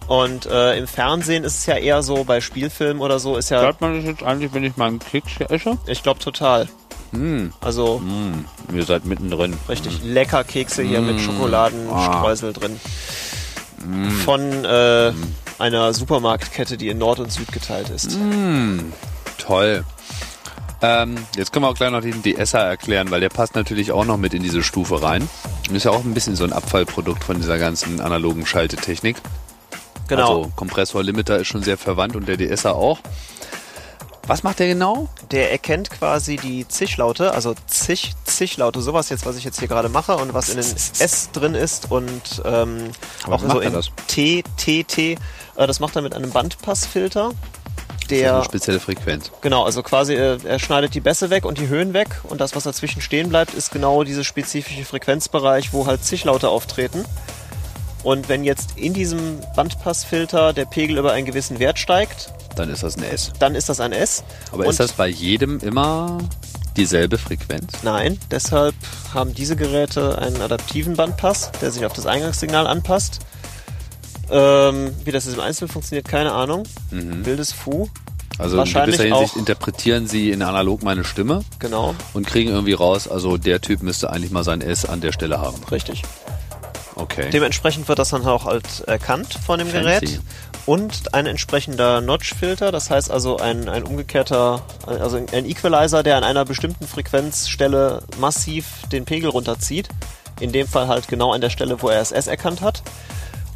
Und 0.08 0.48
äh, 0.48 0.80
im 0.80 0.88
Fernsehen 0.88 1.44
ist 1.44 1.60
es 1.60 1.66
ja 1.68 1.76
eher 1.76 2.02
so, 2.02 2.24
bei 2.24 2.42
Spielfilmen 2.42 3.04
oder 3.04 3.20
so, 3.20 3.38
ist 3.38 3.52
ja, 3.52 3.62
Hört 3.62 3.82
man 3.82 3.98
das 3.98 4.06
jetzt 4.06 4.24
eigentlich, 4.24 4.52
wenn 4.56 4.64
ich 4.64 4.78
mal 4.78 4.88
einen 4.88 4.98
Keks 4.98 5.34
esse? 5.48 5.78
ich 5.86 6.02
glaube 6.02 6.20
total. 6.20 6.68
Hm, 7.12 7.54
Also 7.62 8.00
hm, 8.00 8.46
ihr 8.74 8.84
seid 8.84 9.06
mittendrin. 9.06 9.54
Richtig 9.70 10.02
lecker 10.04 10.44
Kekse 10.44 10.82
hier 10.82 11.02
mit 11.02 11.22
Schokoladenstreusel 11.22 12.54
drin. 12.54 12.80
Von 14.26 14.65
äh, 14.65 15.12
einer 15.60 15.94
Supermarktkette, 15.94 16.78
die 16.78 16.89
in 16.89 16.98
Nord 16.98 17.20
und 17.20 17.32
Süd 17.32 17.52
geteilt 17.52 17.89
ist. 17.89 18.13
Hm, 18.13 18.94
toll. 19.38 19.84
Ähm, 20.82 21.15
jetzt 21.36 21.54
können 21.54 21.65
wir 21.65 21.70
auch 21.70 21.76
gleich 21.76 21.91
noch 21.91 22.02
den 22.02 22.24
DSer 22.24 22.60
erklären, 22.60 23.12
weil 23.12 23.22
der 23.22 23.30
passt 23.30 23.56
natürlich 23.56 23.91
auch 23.91 24.06
noch 24.06 24.17
mit 24.17 24.34
in 24.34 24.41
diese 24.41 24.63
Stufe 24.63 25.02
rein. 25.02 25.30
Ist 25.72 25.86
ja 25.86 25.91
auch 25.91 26.04
ein 26.04 26.13
bisschen 26.13 26.36
so 26.36 26.44
ein 26.44 26.54
Abfallprodukt 26.54 27.24
von 27.24 27.38
dieser 27.38 27.60
ganzen 27.60 28.02
analogen 28.02 28.46
Schaltetechnik. 28.46 29.17
Genau. 30.08 30.39
Also 30.39 30.52
Kompressor 30.56 31.04
Limiter 31.04 31.38
ist 31.38 31.48
schon 31.48 31.63
sehr 31.63 31.78
verwandt 31.78 32.15
und 32.15 32.28
der 32.28 32.38
DSer 32.38 32.76
auch. 32.76 33.00
Was 34.32 34.44
macht 34.44 34.60
der 34.60 34.67
genau? 34.70 35.10
Der 35.32 35.52
erkennt 35.52 35.89
quasi 35.89 36.38
die 36.38 36.65
Zischlaute, 36.65 37.34
also 37.34 37.54
Zich, 37.67 38.13
Zischlaute, 38.24 38.82
sowas 38.82 39.10
jetzt, 39.10 39.26
was 39.26 39.36
ich 39.36 39.44
jetzt 39.44 39.60
hier 39.60 39.67
gerade 39.67 39.89
mache 39.89 40.15
und 40.15 40.34
was 40.34 40.48
in 40.48 40.56
den 40.56 40.74
S 40.74 41.32
drin 41.34 41.54
ist 41.54 41.91
und 41.91 42.41
ähm, 42.46 42.91
auch 43.28 43.41
so 43.41 43.60
in? 43.60 43.78
T, 44.08 44.41
T, 44.56 44.86
T. 44.86 45.17
Äh, 45.58 45.67
das 45.67 45.82
macht 45.82 45.98
er 45.98 46.02
mit 46.02 46.15
einem 46.15 46.32
Bandpassfilter. 46.32 47.32
Das 47.34 48.04
ist 48.04 48.12
Der 48.12 48.36
eine 48.36 48.46
spezielle 48.46 48.80
Frequenz. 48.80 49.34
Genau, 49.41 49.65
also 49.65 49.84
quasi 49.84 50.13
äh, 50.13 50.38
er 50.46 50.60
schneidet 50.60 50.96
die 50.96 51.02
Bässe 51.02 51.30
weg 51.30 51.44
und 51.44 51.58
die 51.58 51.67
Höhen 51.67 51.94
weg 51.94 52.22
und 52.24 52.39
das, 52.39 52.56
was 52.56 52.63
dazwischen 52.63 53.02
stehen 53.02 53.28
bleibt, 53.28 53.54
ist 53.54 53.74
genau 53.74 54.06
dieser 54.06 54.24
spezifische 54.24 54.86
Frequenzbereich, 54.86 55.74
wo 55.74 55.88
halt 55.88 56.06
Zischlaute 56.06 56.48
auftreten. 56.48 57.04
Und 58.04 58.30
wenn 58.30 58.44
jetzt 58.44 58.78
in 58.78 58.94
diesem 58.94 59.40
Bandpassfilter 59.56 60.54
der 60.54 60.66
Pegel 60.66 60.98
über 60.98 61.12
einen 61.12 61.26
gewissen 61.26 61.60
Wert 61.60 61.78
steigt, 61.80 62.34
Dann 62.56 62.70
ist 62.70 62.84
das 62.84 62.98
ein 62.98 63.04
S. 63.04 63.32
dann 63.40 63.56
ist 63.56 63.70
das 63.70 63.80
ein 63.80 63.92
S. 63.92 64.24
Aber 64.52 64.64
und 64.64 64.70
ist 64.70 64.80
das 64.80 64.94
bei 64.94 65.08
jedem 65.08 65.60
immer 65.60 66.18
dieselbe 66.78 67.18
Frequenz? 67.18 67.72
Nein, 67.84 68.18
deshalb 68.32 68.74
haben 69.14 69.34
diese 69.36 69.56
Geräte 69.56 70.18
einen 70.18 70.42
adaptiven 70.42 70.96
Bandpass, 70.96 71.52
der 71.62 71.70
sich 71.72 71.86
auf 71.86 71.94
das 71.94 72.06
Eingangssignal 72.06 72.66
anpasst. 72.66 73.20
Ähm, 74.30 74.92
wie 75.04 75.12
das 75.12 75.28
im 75.28 75.40
Einzelnen 75.40 75.70
funktioniert, 75.70 76.08
keine 76.08 76.32
Ahnung. 76.32 76.64
Wildes 76.90 77.52
Fu, 77.52 77.90
Also 78.38 78.56
in 78.56 78.60
Wahrscheinlich 78.60 78.98
gewisser 78.98 79.16
Hinsicht 79.18 79.36
interpretieren 79.36 80.08
sie 80.08 80.32
in 80.32 80.42
analog 80.42 80.84
meine 80.84 81.04
Stimme 81.04 81.44
genau, 81.60 81.94
und 82.14 82.26
kriegen 82.26 82.50
irgendwie 82.50 82.72
raus, 82.74 83.08
also 83.10 83.38
der 83.38 83.60
Typ 83.62 83.84
müsste 83.84 84.10
eigentlich 84.10 84.32
mal 84.32 84.44
sein 84.46 84.62
S 84.62 84.86
an 84.86 85.02
der 85.02 85.12
Stelle 85.12 85.40
haben. 85.42 85.58
richtig. 85.70 86.04
Okay. 87.02 87.30
Dementsprechend 87.32 87.88
wird 87.88 88.00
das 88.00 88.10
dann 88.10 88.26
auch 88.26 88.46
halt 88.46 88.82
erkannt 88.88 89.34
von 89.46 89.60
dem 89.60 89.68
Fancy. 89.68 89.84
Gerät. 90.06 90.22
Und 90.68 91.14
ein 91.16 91.26
entsprechender 91.26 92.02
Notch-Filter, 92.02 92.72
das 92.72 92.90
heißt 92.92 93.10
also 93.10 93.38
ein, 93.38 93.68
ein 93.68 93.84
umgekehrter, 93.84 94.62
also 94.86 95.18
ein 95.18 95.46
Equalizer, 95.46 96.04
der 96.04 96.18
an 96.18 96.24
einer 96.24 96.46
bestimmten 96.46 96.86
Frequenzstelle 96.88 98.04
massiv 98.20 98.66
den 98.92 99.06
Pegel 99.06 99.30
runterzieht, 99.30 99.90
In 100.40 100.52
dem 100.52 100.68
Fall 100.68 100.88
halt 100.88 101.08
genau 101.08 101.34
an 101.34 101.42
der 101.42 101.50
Stelle, 101.50 101.82
wo 101.82 101.90
er 101.90 102.02
es 102.02 102.12
S 102.12 102.28
erkannt 102.28 102.62
hat. 102.62 102.84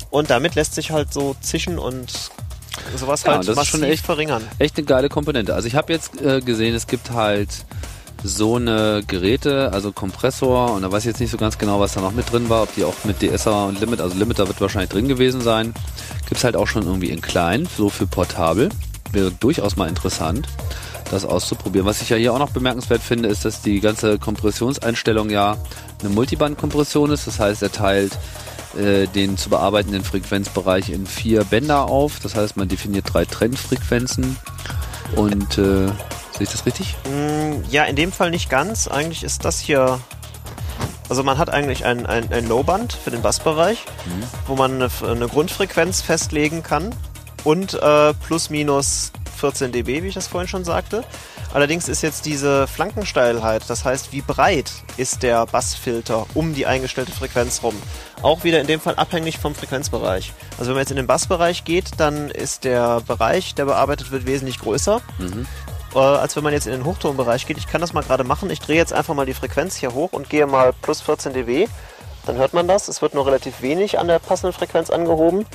Und 0.09 0.29
damit 0.29 0.55
lässt 0.55 0.73
sich 0.75 0.91
halt 0.91 1.11
so 1.13 1.35
Zischen 1.41 1.77
und 1.79 2.11
sowas 2.95 3.23
Ja, 3.23 3.33
halt 3.33 3.47
das 3.47 3.57
ist 3.57 3.67
schon 3.67 3.83
echt- 3.83 4.05
verringern. 4.05 4.43
Echt 4.59 4.77
eine 4.77 4.85
geile 4.85 5.09
Komponente. 5.09 5.53
Also 5.55 5.67
ich 5.67 5.75
habe 5.75 5.93
jetzt 5.93 6.19
äh, 6.21 6.41
gesehen, 6.41 6.73
es 6.75 6.87
gibt 6.87 7.11
halt 7.11 7.49
so 8.25 8.55
eine 8.55 9.03
Geräte, 9.05 9.71
also 9.71 9.91
Kompressor 9.91 10.73
und 10.73 10.81
da 10.81 10.91
weiß 10.91 11.03
ich 11.03 11.07
jetzt 11.07 11.19
nicht 11.19 11.29
so 11.29 11.37
ganz 11.37 11.59
genau, 11.59 11.79
was 11.79 11.93
da 11.93 12.01
noch 12.01 12.11
mit 12.11 12.31
drin 12.31 12.49
war, 12.49 12.63
ob 12.63 12.73
die 12.73 12.83
auch 12.83 12.95
mit 13.03 13.21
DSer 13.21 13.67
und 13.67 13.79
Limit, 13.79 14.01
also 14.01 14.17
Limiter 14.17 14.47
wird 14.47 14.59
wahrscheinlich 14.59 14.89
drin 14.89 15.07
gewesen 15.07 15.41
sein. 15.41 15.73
Gibt's 16.27 16.43
halt 16.43 16.55
auch 16.55 16.65
schon 16.65 16.83
irgendwie 16.83 17.11
in 17.11 17.21
klein, 17.21 17.67
so 17.77 17.89
für 17.89 18.07
portabel. 18.07 18.69
Wäre 19.11 19.31
durchaus 19.31 19.75
mal 19.75 19.87
interessant, 19.87 20.47
das 21.11 21.23
auszuprobieren. 21.23 21.85
Was 21.85 22.01
ich 22.01 22.09
ja 22.09 22.17
hier 22.17 22.33
auch 22.33 22.39
noch 22.39 22.49
bemerkenswert 22.49 23.01
finde, 23.01 23.29
ist, 23.29 23.45
dass 23.45 23.61
die 23.61 23.79
ganze 23.79 24.17
Kompressionseinstellung 24.17 25.29
ja 25.29 25.57
eine 25.99 26.09
Multiband-Kompression 26.09 27.11
ist. 27.11 27.27
Das 27.27 27.39
heißt, 27.39 27.61
er 27.61 27.71
teilt 27.71 28.17
äh, 28.75 29.05
den 29.05 29.37
zu 29.37 29.49
bearbeitenden 29.49 30.03
Frequenzbereich 30.03 30.89
in 30.89 31.05
vier 31.05 31.43
Bänder 31.43 31.85
auf. 31.85 32.19
Das 32.21 32.35
heißt, 32.35 32.57
man 32.57 32.67
definiert 32.67 33.05
drei 33.13 33.25
Trennfrequenzen. 33.25 34.35
Und 35.15 35.59
äh, 35.59 35.87
sehe 36.37 36.43
ich 36.45 36.51
das 36.51 36.65
richtig? 36.65 36.95
Mm, 37.09 37.63
Ja, 37.69 37.83
in 37.85 37.95
dem 37.95 38.11
Fall 38.11 38.29
nicht 38.31 38.49
ganz. 38.49 38.87
Eigentlich 38.87 39.23
ist 39.23 39.45
das 39.45 39.59
hier. 39.59 39.99
Also 41.07 41.21
man 41.23 41.37
hat 41.37 41.49
eigentlich 41.51 41.85
ein, 41.85 42.05
ein, 42.07 42.31
ein 42.33 42.47
Lowband 42.47 42.93
für 42.93 43.11
den 43.11 43.21
Bassbereich, 43.21 43.77
wo 44.47 44.55
man 44.55 44.73
eine, 44.81 44.89
eine 45.07 45.27
Grundfrequenz 45.27 46.01
festlegen 46.01 46.63
kann 46.63 46.95
und 47.43 47.75
äh, 47.75 48.13
plus 48.25 48.49
minus 48.49 49.11
14 49.37 49.71
dB, 49.71 50.01
wie 50.01 50.07
ich 50.07 50.15
das 50.15 50.25
vorhin 50.27 50.47
schon 50.47 50.63
sagte. 50.65 51.03
Allerdings 51.53 51.87
ist 51.87 52.01
jetzt 52.01 52.25
diese 52.25 52.67
Flankensteilheit, 52.67 53.63
das 53.69 53.85
heißt, 53.85 54.11
wie 54.11 54.21
breit 54.21 54.71
ist 54.97 55.23
der 55.23 55.45
Bassfilter 55.45 56.25
um 56.33 56.53
die 56.55 56.65
eingestellte 56.65 57.11
Frequenz 57.13 57.61
rum, 57.63 57.75
auch 58.23 58.43
wieder 58.43 58.59
in 58.59 58.67
dem 58.67 58.81
Fall 58.81 58.95
abhängig 58.95 59.37
vom 59.37 59.53
Frequenzbereich. 59.55 60.33
Also 60.57 60.69
wenn 60.69 60.73
man 60.75 60.81
jetzt 60.81 60.89
in 60.91 60.97
den 60.97 61.07
Bassbereich 61.07 61.63
geht, 61.63 61.91
dann 61.97 62.29
ist 62.31 62.63
der 62.65 62.99
Bereich, 63.01 63.53
der 63.55 63.65
bearbeitet 63.65 64.11
wird, 64.11 64.25
wesentlich 64.25 64.59
größer 64.59 65.01
äh, 65.95 65.99
als 65.99 66.35
wenn 66.35 66.43
man 66.43 66.53
jetzt 66.53 66.67
in 66.67 66.73
den 66.73 66.85
Hochtonbereich 66.85 67.45
geht. 67.45 67.57
Ich 67.57 67.67
kann 67.67 67.81
das 67.81 67.93
mal 67.93 68.03
gerade 68.03 68.23
machen. 68.23 68.49
Ich 68.49 68.59
drehe 68.59 68.75
jetzt 68.77 68.93
einfach 68.93 69.13
mal 69.13 69.25
die 69.25 69.33
Frequenz 69.33 69.75
hier 69.75 69.93
hoch 69.93 70.11
und 70.13 70.29
gehe 70.29 70.45
mal 70.47 70.73
plus 70.81 71.01
14 71.01 71.33
dB. 71.33 71.67
Dann 72.25 72.37
hört 72.37 72.53
man 72.53 72.67
das. 72.67 72.87
Es 72.87 73.01
wird 73.01 73.13
nur 73.13 73.25
relativ 73.25 73.61
wenig 73.61 73.99
an 73.99 74.07
der 74.07 74.19
passenden 74.19 74.53
Frequenz 74.53 74.89
angehoben. 74.89 75.45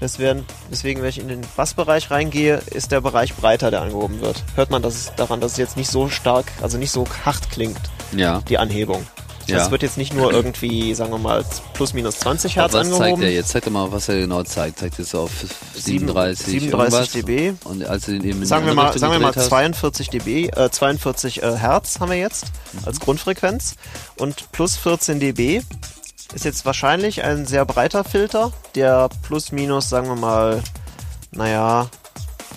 Deswegen, 0.00 0.46
deswegen, 0.70 1.02
wenn 1.02 1.08
ich 1.08 1.18
in 1.18 1.26
den 1.28 1.40
Bassbereich 1.56 2.10
reingehe, 2.10 2.60
ist 2.70 2.92
der 2.92 3.00
Bereich 3.00 3.34
breiter, 3.34 3.70
der 3.72 3.80
angehoben 3.82 4.20
wird. 4.20 4.44
Hört 4.54 4.70
man 4.70 4.80
das 4.82 5.12
daran, 5.16 5.40
dass 5.40 5.52
es 5.52 5.58
jetzt 5.58 5.76
nicht 5.76 5.90
so 5.90 6.08
stark, 6.08 6.46
also 6.62 6.78
nicht 6.78 6.92
so 6.92 7.04
hart 7.24 7.50
klingt, 7.50 7.80
Ja. 8.12 8.40
die 8.48 8.58
Anhebung. 8.58 9.04
Ja. 9.48 9.58
Das 9.58 9.70
wird 9.70 9.82
jetzt 9.82 9.96
nicht 9.96 10.14
nur 10.14 10.32
irgendwie, 10.32 10.94
sagen 10.94 11.10
wir 11.10 11.18
mal, 11.18 11.44
plus 11.72 11.94
minus 11.94 12.18
20 12.18 12.56
Hertz 12.56 12.74
was 12.74 12.82
zeigt 12.88 12.94
angehoben. 13.00 13.22
er 13.22 13.32
jetzt? 13.32 13.48
Zeig 13.48 13.64
doch 13.64 13.70
mal, 13.70 13.90
was 13.90 14.08
er 14.08 14.18
genau 14.20 14.42
zeigt. 14.42 14.78
Zeigt 14.78 14.98
es 14.98 15.14
auf 15.14 15.30
37, 15.74 16.60
37 16.60 16.70
irgendwas? 16.70 17.12
dB. 17.12 17.54
Und 17.64 17.84
als 17.86 18.04
du 18.06 18.12
den 18.12 18.24
eben 18.24 18.44
Sagen 18.44 18.66
wir 18.66 18.74
mal, 18.74 18.84
Richtung 18.86 19.00
sagen 19.00 19.12
wir 19.12 19.20
mal 19.20 19.28
gedreht 19.28 19.42
hast? 19.44 19.48
42 19.48 20.10
dB, 20.10 20.48
äh, 20.48 20.70
42 20.70 21.42
äh, 21.42 21.56
Hertz 21.56 21.98
haben 22.00 22.10
wir 22.10 22.18
jetzt 22.18 22.46
Mhm. 22.72 22.80
als 22.86 23.00
Grundfrequenz 23.00 23.76
und 24.18 24.52
plus 24.52 24.76
14 24.76 25.20
dB 25.20 25.62
ist 26.34 26.44
jetzt 26.44 26.66
wahrscheinlich 26.66 27.22
ein 27.24 27.46
sehr 27.46 27.64
breiter 27.64 28.04
Filter, 28.04 28.52
der 28.74 29.08
plus 29.22 29.50
minus, 29.52 29.88
sagen 29.88 30.08
wir 30.08 30.16
mal, 30.16 30.62
naja, 31.30 31.88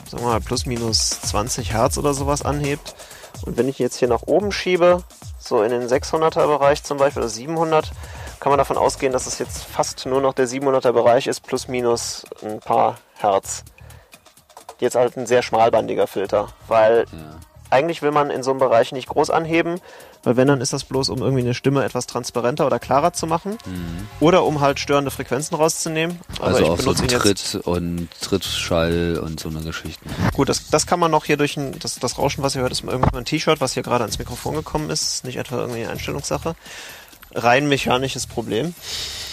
sagen 0.09 0.23
wir 0.23 0.31
mal 0.31 0.41
plus 0.41 0.65
minus 0.65 1.09
20 1.21 1.71
Hertz 1.71 1.97
oder 1.97 2.13
sowas 2.13 2.41
anhebt. 2.41 2.95
Und 3.43 3.55
wenn 3.57 3.69
ich 3.69 3.79
jetzt 3.79 3.95
hier 3.97 4.09
nach 4.09 4.23
oben 4.23 4.51
schiebe, 4.51 5.03
so 5.41 5.63
in 5.63 5.71
den 5.71 5.87
600er 5.87 6.47
Bereich 6.47 6.83
zum 6.83 6.97
Beispiel 6.97 7.21
oder 7.21 7.29
700, 7.29 7.91
kann 8.39 8.51
man 8.51 8.57
davon 8.57 8.77
ausgehen, 8.77 9.13
dass 9.13 9.27
es 9.27 9.39
jetzt 9.39 9.63
fast 9.63 10.05
nur 10.05 10.21
noch 10.21 10.33
der 10.33 10.47
700er 10.47 10.91
Bereich 10.91 11.27
ist, 11.27 11.41
plus 11.41 11.67
minus 11.67 12.23
ein 12.43 12.59
paar 12.59 12.97
Hertz. 13.17 13.63
Jetzt 14.79 14.95
halt 14.95 15.15
ein 15.17 15.27
sehr 15.27 15.43
schmalbandiger 15.43 16.07
Filter, 16.07 16.47
weil 16.67 17.05
eigentlich 17.71 18.01
will 18.01 18.11
man 18.11 18.29
in 18.29 18.43
so 18.43 18.51
einem 18.51 18.59
Bereich 18.59 18.91
nicht 18.91 19.07
groß 19.07 19.29
anheben, 19.29 19.79
weil 20.23 20.37
wenn, 20.37 20.47
dann 20.47 20.61
ist 20.61 20.73
das 20.73 20.83
bloß, 20.83 21.09
um 21.09 21.19
irgendwie 21.19 21.41
eine 21.41 21.53
Stimme 21.53 21.83
etwas 21.83 22.05
transparenter 22.05 22.67
oder 22.67 22.79
klarer 22.79 23.13
zu 23.13 23.25
machen 23.25 23.57
oder 24.19 24.43
um 24.43 24.61
halt 24.61 24.79
störende 24.79 25.09
Frequenzen 25.09 25.55
rauszunehmen. 25.55 26.19
Aber 26.37 26.47
Also 26.47 26.65
auch 26.65 26.79
so. 26.79 26.93
Tritt 26.93 27.59
und 27.63 28.09
Trittschall 28.19 29.19
und 29.23 29.39
so 29.39 29.49
eine 29.49 29.61
Geschichten. 29.61 30.09
Gut, 30.33 30.49
das, 30.49 30.69
das 30.69 30.85
kann 30.85 30.99
man 30.99 31.09
noch 31.09 31.25
hier 31.25 31.37
durch 31.37 31.57
ein, 31.57 31.79
das, 31.79 31.97
das 31.97 32.17
Rauschen, 32.17 32.43
was 32.43 32.55
ihr 32.55 32.61
hört, 32.61 32.71
ist 32.71 32.83
irgendwann 32.83 33.15
ein 33.15 33.25
T-Shirt, 33.25 33.61
was 33.61 33.73
hier 33.73 33.83
gerade 33.83 34.03
ans 34.03 34.19
Mikrofon 34.19 34.53
gekommen 34.55 34.89
ist, 34.89 35.01
ist 35.01 35.23
nicht 35.23 35.37
etwa 35.37 35.57
irgendwie 35.57 35.81
eine 35.81 35.91
Einstellungssache. 35.91 36.55
Rein 37.33 37.67
mechanisches 37.69 38.27
Problem. 38.27 38.75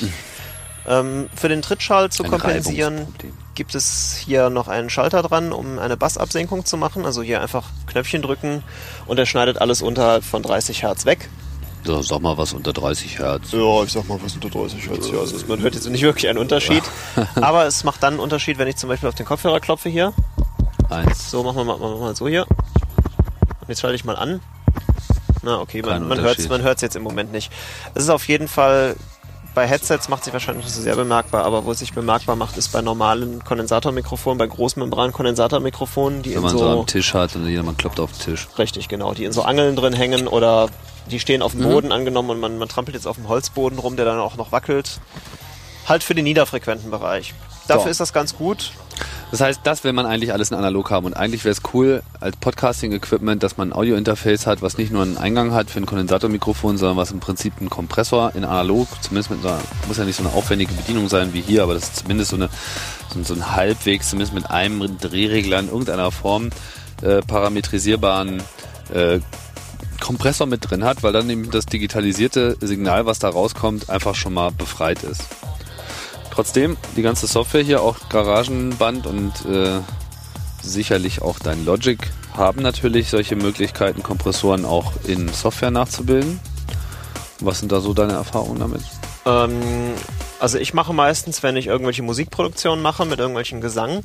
Ähm, 0.88 1.28
für 1.34 1.48
den 1.48 1.60
Trittschall 1.62 2.10
zu 2.10 2.24
Ein 2.24 2.30
kompensieren, 2.30 3.06
gibt 3.54 3.74
es 3.74 4.16
hier 4.24 4.48
noch 4.48 4.68
einen 4.68 4.88
Schalter 4.88 5.22
dran, 5.22 5.52
um 5.52 5.78
eine 5.78 5.96
Bassabsenkung 5.96 6.64
zu 6.64 6.76
machen. 6.76 7.04
Also 7.04 7.22
hier 7.22 7.42
einfach 7.42 7.64
Knöpfchen 7.86 8.22
drücken 8.22 8.62
und 9.06 9.18
er 9.18 9.26
schneidet 9.26 9.60
alles 9.60 9.82
unterhalb 9.82 10.24
von 10.24 10.42
30 10.42 10.82
Hertz 10.82 11.04
weg. 11.04 11.28
So, 11.84 12.02
sag 12.02 12.20
mal 12.20 12.36
was 12.36 12.52
unter 12.52 12.72
30 12.72 13.18
Hertz. 13.18 13.52
Ja, 13.52 13.82
ich 13.82 13.92
sag 13.92 14.08
mal, 14.08 14.18
was 14.22 14.34
unter 14.34 14.50
30 14.50 14.88
Hertz. 14.88 15.10
Ja, 15.10 15.18
also 15.20 15.36
man 15.46 15.60
hört 15.60 15.74
jetzt 15.74 15.88
nicht 15.88 16.02
wirklich 16.02 16.28
einen 16.28 16.38
Unterschied. 16.38 16.82
aber 17.36 17.66
es 17.66 17.84
macht 17.84 18.02
dann 18.02 18.14
einen 18.14 18.20
Unterschied, 18.20 18.58
wenn 18.58 18.68
ich 18.68 18.76
zum 18.76 18.88
Beispiel 18.88 19.08
auf 19.08 19.14
den 19.14 19.26
Kopfhörer 19.26 19.60
klopfe 19.60 19.88
hier. 19.88 20.12
Eins. 20.90 21.30
So, 21.30 21.42
machen 21.42 21.56
wir 21.56 21.64
mal, 21.64 21.78
machen 21.78 21.94
wir 21.94 22.00
mal 22.00 22.16
so 22.16 22.28
hier. 22.28 22.46
Und 22.48 23.68
jetzt 23.68 23.80
schalte 23.80 23.96
ich 23.96 24.04
mal 24.04 24.16
an. 24.16 24.40
Na, 25.42 25.60
okay, 25.60 25.82
man, 25.82 26.08
man 26.08 26.20
hört 26.20 26.38
es 26.38 26.48
man 26.48 26.62
hört's 26.62 26.82
jetzt 26.82 26.96
im 26.96 27.02
Moment 27.02 27.32
nicht. 27.32 27.52
Es 27.94 28.02
ist 28.02 28.10
auf 28.10 28.26
jeden 28.28 28.48
Fall, 28.48 28.96
bei 29.58 29.66
Headsets 29.66 30.08
macht 30.08 30.22
sich 30.22 30.32
wahrscheinlich 30.32 30.66
nicht 30.66 30.74
so 30.76 30.80
sehr 30.82 30.94
bemerkbar, 30.94 31.44
aber 31.44 31.64
wo 31.64 31.72
es 31.72 31.80
sich 31.80 31.92
bemerkbar 31.92 32.36
macht, 32.36 32.56
ist 32.56 32.68
bei 32.68 32.80
normalen 32.80 33.42
Kondensatormikrofonen, 33.42 34.38
bei 34.38 34.46
Großmembran-Kondensatormikrofonen, 34.46 36.22
die 36.22 36.30
Wenn 36.30 36.36
in 36.36 36.42
man 36.42 36.52
so, 36.52 36.58
so, 36.58 36.68
am 36.68 36.86
Tisch 36.86 37.12
hat 37.12 37.34
und 37.34 37.44
jemand 37.48 37.76
klopft 37.78 37.98
auf 37.98 38.12
den 38.12 38.20
Tisch. 38.20 38.46
richtig, 38.56 38.86
genau, 38.86 39.14
die 39.14 39.24
in 39.24 39.32
so 39.32 39.42
Angeln 39.42 39.74
drin 39.74 39.94
hängen 39.94 40.28
oder 40.28 40.68
die 41.10 41.18
stehen 41.18 41.42
auf 41.42 41.52
dem 41.56 41.62
Mhm. 41.62 41.72
Boden 41.72 41.90
angenommen 41.90 42.30
und 42.30 42.38
man, 42.38 42.56
man 42.56 42.68
trampelt 42.68 42.94
jetzt 42.94 43.08
auf 43.08 43.16
dem 43.16 43.26
Holzboden 43.26 43.80
rum, 43.80 43.96
der 43.96 44.04
dann 44.04 44.20
auch 44.20 44.36
noch 44.36 44.52
wackelt. 44.52 45.00
Halt 45.88 46.04
für 46.04 46.14
den 46.14 46.22
niederfrequenten 46.22 46.92
Bereich. 46.92 47.34
Dafür 47.68 47.84
So. 47.84 47.90
ist 47.90 48.00
das 48.00 48.12
ganz 48.12 48.36
gut. 48.36 48.72
Das 49.30 49.40
heißt, 49.42 49.60
das 49.62 49.84
will 49.84 49.92
man 49.92 50.06
eigentlich 50.06 50.32
alles 50.32 50.50
in 50.50 50.56
analog 50.56 50.90
haben. 50.90 51.04
Und 51.06 51.14
eigentlich 51.14 51.44
wäre 51.44 51.52
es 51.52 51.60
cool 51.74 52.02
als 52.18 52.36
Podcasting-Equipment, 52.36 53.42
dass 53.42 53.56
man 53.58 53.68
ein 53.68 53.72
Audio-Interface 53.72 54.46
hat, 54.46 54.62
was 54.62 54.78
nicht 54.78 54.90
nur 54.90 55.02
einen 55.02 55.18
Eingang 55.18 55.52
hat 55.52 55.70
für 55.70 55.78
ein 55.80 55.86
Kondensatormikrofon, 55.86 56.78
sondern 56.78 56.96
was 56.96 57.10
im 57.10 57.20
Prinzip 57.20 57.52
ein 57.60 57.68
Kompressor 57.70 58.32
in 58.34 58.44
analog, 58.44 58.88
zumindest 59.02 59.30
mit 59.30 59.42
so 59.42 59.48
einer, 59.48 59.58
muss 59.86 59.98
ja 59.98 60.04
nicht 60.04 60.16
so 60.16 60.24
eine 60.24 60.32
aufwendige 60.32 60.72
Bedienung 60.72 61.08
sein 61.08 61.34
wie 61.34 61.42
hier, 61.42 61.62
aber 61.62 61.74
das 61.74 61.84
ist 61.84 61.96
zumindest 61.96 62.30
so, 62.30 62.36
eine, 62.36 62.48
so, 63.12 63.18
ein- 63.18 63.24
so 63.24 63.34
ein 63.34 63.54
halbwegs, 63.54 64.08
zumindest 64.10 64.34
mit 64.34 64.50
einem 64.50 64.98
Drehregler 64.98 65.58
in 65.60 65.68
irgendeiner 65.68 66.10
Form 66.10 66.48
äh, 67.02 67.20
parametrisierbaren 67.20 68.42
äh, 68.94 69.20
Kompressor 70.00 70.46
mit 70.46 70.68
drin 70.70 70.84
hat, 70.84 71.02
weil 71.02 71.12
dann 71.12 71.28
eben 71.28 71.50
das 71.50 71.66
digitalisierte 71.66 72.56
Signal, 72.60 73.04
was 73.04 73.18
da 73.18 73.28
rauskommt, 73.28 73.90
einfach 73.90 74.14
schon 74.14 74.32
mal 74.32 74.50
befreit 74.52 75.02
ist. 75.02 75.22
Trotzdem, 76.38 76.76
die 76.96 77.02
ganze 77.02 77.26
Software 77.26 77.64
hier, 77.64 77.82
auch 77.82 77.96
Garagenband 78.10 79.08
und 79.08 79.32
äh, 79.44 79.80
sicherlich 80.62 81.20
auch 81.20 81.40
dein 81.40 81.64
Logic 81.64 81.98
haben 82.32 82.62
natürlich 82.62 83.10
solche 83.10 83.34
Möglichkeiten, 83.34 84.04
Kompressoren 84.04 84.64
auch 84.64 84.92
in 85.04 85.26
Software 85.30 85.72
nachzubilden. 85.72 86.38
Was 87.40 87.58
sind 87.58 87.72
da 87.72 87.80
so 87.80 87.92
deine 87.92 88.12
Erfahrungen 88.12 88.60
damit? 88.60 88.82
Ähm, 89.26 89.94
also 90.38 90.58
ich 90.58 90.74
mache 90.74 90.92
meistens, 90.92 91.42
wenn 91.42 91.56
ich 91.56 91.66
irgendwelche 91.66 92.04
Musikproduktionen 92.04 92.80
mache 92.80 93.04
mit 93.04 93.18
irgendwelchen 93.18 93.60
Gesang, 93.60 94.04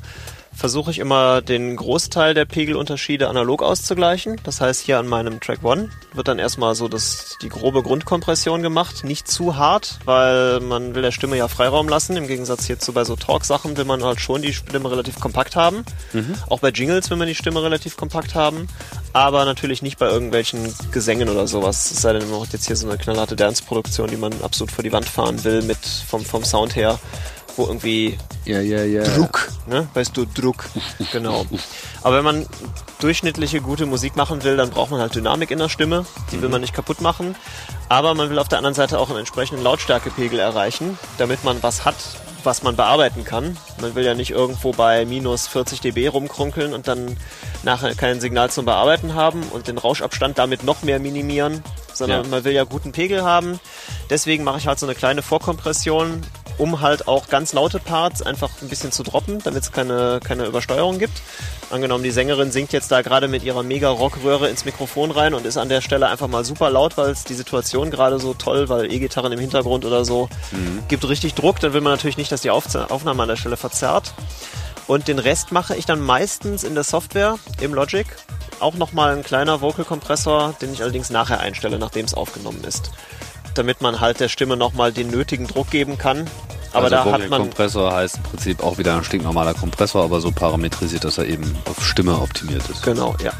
versuche 0.54 0.90
ich 0.90 0.98
immer 0.98 1.42
den 1.42 1.76
Großteil 1.76 2.34
der 2.34 2.44
Pegelunterschiede 2.44 3.28
analog 3.28 3.62
auszugleichen. 3.62 4.40
Das 4.44 4.60
heißt, 4.60 4.82
hier 4.82 4.98
an 4.98 5.06
meinem 5.06 5.40
Track 5.40 5.64
One 5.64 5.90
wird 6.12 6.28
dann 6.28 6.38
erstmal 6.38 6.74
so 6.74 6.88
das, 6.88 7.36
die 7.42 7.48
grobe 7.48 7.82
Grundkompression 7.82 8.62
gemacht. 8.62 9.04
Nicht 9.04 9.28
zu 9.28 9.56
hart, 9.56 9.98
weil 10.04 10.60
man 10.60 10.94
will 10.94 11.02
der 11.02 11.10
Stimme 11.10 11.36
ja 11.36 11.48
Freiraum 11.48 11.88
lassen. 11.88 12.16
Im 12.16 12.26
Gegensatz 12.26 12.66
hierzu 12.66 12.92
bei 12.92 13.04
so 13.04 13.16
Talk-Sachen 13.16 13.76
will 13.76 13.84
man 13.84 14.02
halt 14.04 14.20
schon 14.20 14.42
die 14.42 14.54
Stimme 14.54 14.90
relativ 14.90 15.20
kompakt 15.20 15.56
haben. 15.56 15.84
Auch 16.48 16.60
bei 16.60 16.68
Jingles 16.70 17.10
will 17.10 17.16
man 17.16 17.28
die 17.28 17.34
Stimme 17.34 17.62
relativ 17.62 17.96
kompakt 17.96 18.34
haben. 18.34 18.68
Aber 19.12 19.44
natürlich 19.44 19.82
nicht 19.82 19.98
bei 19.98 20.08
irgendwelchen 20.08 20.74
Gesängen 20.90 21.28
oder 21.28 21.46
sowas. 21.46 21.90
Es 21.90 22.02
sei 22.02 22.12
denn, 22.14 22.28
man 22.30 22.40
macht 22.40 22.52
jetzt 22.52 22.66
hier 22.66 22.76
so 22.76 22.88
eine 22.88 22.98
knallharte 22.98 23.36
Dance-Produktion, 23.36 24.08
die 24.08 24.16
man 24.16 24.32
absolut 24.42 24.72
vor 24.72 24.82
die 24.82 24.92
Wand 24.92 25.08
fahren 25.08 25.44
will, 25.44 25.62
mit 25.62 25.78
vom, 25.78 26.24
vom 26.24 26.44
Sound 26.44 26.74
her, 26.74 26.98
wo 27.56 27.66
irgendwie 27.66 28.18
Ja, 28.44 28.60
ja, 28.60 28.82
ja. 28.84 29.02
Druck, 29.16 29.48
ne? 29.66 29.86
Weißt 29.94 30.16
du, 30.16 30.24
Druck, 30.26 30.66
genau. 31.12 31.46
Aber 32.02 32.16
wenn 32.16 32.24
man 32.24 32.46
durchschnittliche, 33.00 33.60
gute 33.60 33.86
Musik 33.86 34.16
machen 34.16 34.42
will, 34.44 34.56
dann 34.56 34.70
braucht 34.70 34.90
man 34.90 35.00
halt 35.00 35.14
Dynamik 35.14 35.50
in 35.50 35.58
der 35.58 35.68
Stimme. 35.68 36.04
Die 36.32 36.40
will 36.42 36.48
man 36.48 36.60
nicht 36.60 36.74
kaputt 36.74 37.00
machen. 37.00 37.34
Aber 37.88 38.14
man 38.14 38.30
will 38.30 38.38
auf 38.38 38.48
der 38.48 38.58
anderen 38.58 38.74
Seite 38.74 38.98
auch 38.98 39.08
einen 39.10 39.18
entsprechenden 39.18 39.62
Lautstärkepegel 39.62 40.38
erreichen, 40.38 40.98
damit 41.18 41.44
man 41.44 41.62
was 41.62 41.84
hat, 41.84 41.96
was 42.44 42.62
man 42.62 42.76
bearbeiten 42.76 43.24
kann. 43.24 43.56
Man 43.80 43.94
will 43.94 44.04
ja 44.04 44.14
nicht 44.14 44.30
irgendwo 44.30 44.72
bei 44.72 45.04
minus 45.06 45.46
40 45.46 45.80
dB 45.80 46.08
rumkrunkeln 46.08 46.74
und 46.74 46.88
dann 46.88 47.16
nachher 47.62 47.94
kein 47.94 48.20
Signal 48.20 48.50
zum 48.50 48.64
Bearbeiten 48.66 49.14
haben 49.14 49.42
und 49.44 49.68
den 49.68 49.78
Rauschabstand 49.78 50.38
damit 50.38 50.64
noch 50.64 50.82
mehr 50.82 50.98
minimieren. 50.98 51.62
sondern 51.92 52.24
Ja. 52.24 52.28
man 52.28 52.42
will 52.44 52.52
ja 52.52 52.64
guten 52.64 52.90
Pegel 52.90 53.22
haben. 53.22 53.60
Deswegen 54.10 54.42
mache 54.42 54.58
ich 54.58 54.66
halt 54.66 54.80
so 54.80 54.86
eine 54.86 54.96
kleine 54.96 55.22
Vorkompression, 55.22 56.22
um 56.58 56.80
halt 56.80 57.08
auch 57.08 57.28
ganz 57.28 57.52
laute 57.52 57.78
Parts 57.78 58.22
einfach 58.22 58.50
ein 58.62 58.68
bisschen 58.68 58.92
zu 58.92 59.02
droppen, 59.02 59.40
damit 59.42 59.62
es 59.62 59.72
keine, 59.72 60.20
keine 60.22 60.46
Übersteuerung 60.46 60.98
gibt. 60.98 61.22
Angenommen, 61.70 62.04
die 62.04 62.10
Sängerin 62.10 62.52
singt 62.52 62.72
jetzt 62.72 62.90
da 62.92 63.02
gerade 63.02 63.28
mit 63.28 63.42
ihrer 63.42 63.62
Mega-Rock-Röhre 63.62 64.48
ins 64.48 64.64
Mikrofon 64.64 65.10
rein 65.10 65.34
und 65.34 65.46
ist 65.46 65.56
an 65.56 65.68
der 65.68 65.80
Stelle 65.80 66.08
einfach 66.08 66.28
mal 66.28 66.44
super 66.44 66.70
laut, 66.70 66.96
weil 66.96 67.10
es 67.10 67.24
die 67.24 67.34
Situation 67.34 67.90
gerade 67.90 68.20
so 68.20 68.34
toll, 68.34 68.68
weil 68.68 68.92
E-Gitarren 68.92 69.32
im 69.32 69.40
Hintergrund 69.40 69.84
oder 69.84 70.04
so, 70.04 70.28
gibt 70.88 71.08
richtig 71.08 71.34
Druck. 71.34 71.60
Dann 71.60 71.72
will 71.72 71.80
man 71.80 71.92
natürlich 71.92 72.16
nicht, 72.16 72.30
dass 72.30 72.42
die 72.42 72.50
Aufnahme 72.50 73.22
an 73.22 73.28
der 73.28 73.36
Stelle 73.36 73.56
verzerrt. 73.56 74.12
Und 74.86 75.08
den 75.08 75.18
Rest 75.18 75.50
mache 75.50 75.74
ich 75.76 75.86
dann 75.86 76.00
meistens 76.00 76.62
in 76.62 76.74
der 76.74 76.84
Software, 76.84 77.38
im 77.60 77.72
Logic. 77.72 78.06
Auch 78.60 78.74
nochmal 78.74 79.16
ein 79.16 79.24
kleiner 79.24 79.60
Vocal-Kompressor, 79.62 80.54
den 80.60 80.72
ich 80.72 80.82
allerdings 80.82 81.10
nachher 81.10 81.40
einstelle, 81.40 81.78
nachdem 81.78 82.04
es 82.04 82.14
aufgenommen 82.14 82.62
ist. 82.64 82.90
Damit 83.54 83.80
man 83.80 84.00
halt 84.00 84.20
der 84.20 84.28
Stimme 84.28 84.56
nochmal 84.56 84.92
den 84.92 85.10
nötigen 85.10 85.46
Druck 85.46 85.70
geben 85.70 85.96
kann. 85.98 86.28
Aber 86.72 86.84
also 86.84 86.96
da 86.96 87.04
hat 87.04 87.28
man... 87.30 87.42
Kompressor 87.42 87.92
heißt 87.92 88.16
im 88.16 88.22
Prinzip 88.24 88.62
auch 88.62 88.78
wieder 88.78 88.96
ein 88.96 89.04
stinknormaler 89.04 89.54
Kompressor, 89.54 90.02
aber 90.02 90.20
so 90.20 90.32
parametrisiert, 90.32 91.04
dass 91.04 91.18
er 91.18 91.26
eben 91.26 91.56
auf 91.66 91.84
Stimme 91.84 92.20
optimiert 92.20 92.68
ist. 92.68 92.82
Genau, 92.82 93.14
ja. 93.22 93.32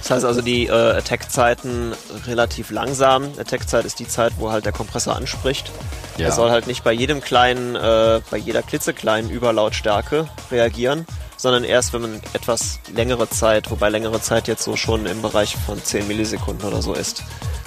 Das 0.00 0.10
heißt 0.10 0.24
also, 0.24 0.42
die 0.42 0.66
äh, 0.66 0.72
Attack-Zeiten 0.72 1.92
relativ 2.26 2.70
langsam. 2.70 3.28
Attack-Zeit 3.38 3.84
ist 3.84 4.00
die 4.00 4.08
Zeit, 4.08 4.32
wo 4.38 4.50
halt 4.50 4.64
der 4.64 4.72
Kompressor 4.72 5.14
anspricht. 5.14 5.70
Ja. 6.16 6.26
Er 6.26 6.32
soll 6.32 6.50
halt 6.50 6.66
nicht 6.66 6.82
bei 6.82 6.92
jedem 6.92 7.20
kleinen, 7.20 7.76
äh, 7.76 8.20
bei 8.30 8.36
jeder 8.36 8.62
klitzekleinen 8.62 9.30
Überlautstärke 9.30 10.28
reagieren, 10.50 11.06
sondern 11.38 11.64
erst, 11.64 11.94
wenn 11.94 12.02
man 12.02 12.20
etwas 12.34 12.80
längere 12.94 13.30
Zeit, 13.30 13.70
wobei 13.70 13.88
längere 13.88 14.20
Zeit 14.20 14.48
jetzt 14.48 14.64
so 14.64 14.76
schon 14.76 15.06
im 15.06 15.22
Bereich 15.22 15.56
von 15.56 15.82
10 15.82 16.06
Millisekunden 16.06 16.68
oder 16.68 16.82
so 16.82 16.92
ist. 16.92 17.22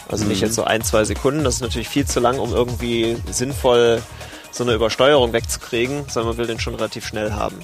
Also 0.10 0.26
nicht 0.26 0.42
jetzt 0.42 0.56
so 0.56 0.66
ein, 0.66 0.84
zwei 0.84 1.06
Sekunden, 1.06 1.44
das 1.44 1.56
ist 1.56 1.62
natürlich 1.62 1.90
viel 1.90 2.06
zu 2.06 2.20
lang, 2.20 2.38
um 2.38 2.54
irgendwie 2.54 3.18
sinnvoll 3.32 4.04
so 4.52 4.64
eine 4.66 4.74
Übersteuerung 4.74 5.32
wegzukriegen, 5.32 6.04
sondern 6.10 6.32
man 6.32 6.38
will 6.38 6.48
den 6.48 6.60
schon 6.60 6.76
relativ 6.76 7.08
schnell 7.08 7.32
haben. 7.32 7.58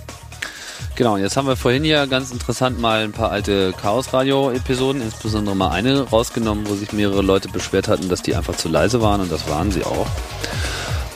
Genau, 0.95 1.17
jetzt 1.17 1.37
haben 1.37 1.47
wir 1.47 1.57
vorhin 1.57 1.85
ja 1.85 2.05
ganz 2.05 2.31
interessant 2.31 2.79
mal 2.79 3.03
ein 3.03 3.11
paar 3.11 3.29
alte 3.29 3.73
Chaos-Radio-Episoden, 3.73 5.01
insbesondere 5.01 5.55
mal 5.55 5.69
eine 5.69 6.01
rausgenommen, 6.01 6.67
wo 6.67 6.75
sich 6.75 6.93
mehrere 6.93 7.21
Leute 7.21 7.49
beschwert 7.49 7.87
hatten, 7.87 8.09
dass 8.09 8.21
die 8.21 8.35
einfach 8.35 8.55
zu 8.55 8.69
leise 8.69 9.01
waren 9.01 9.21
und 9.21 9.31
das 9.31 9.47
waren 9.49 9.71
sie 9.71 9.83
auch. 9.83 10.07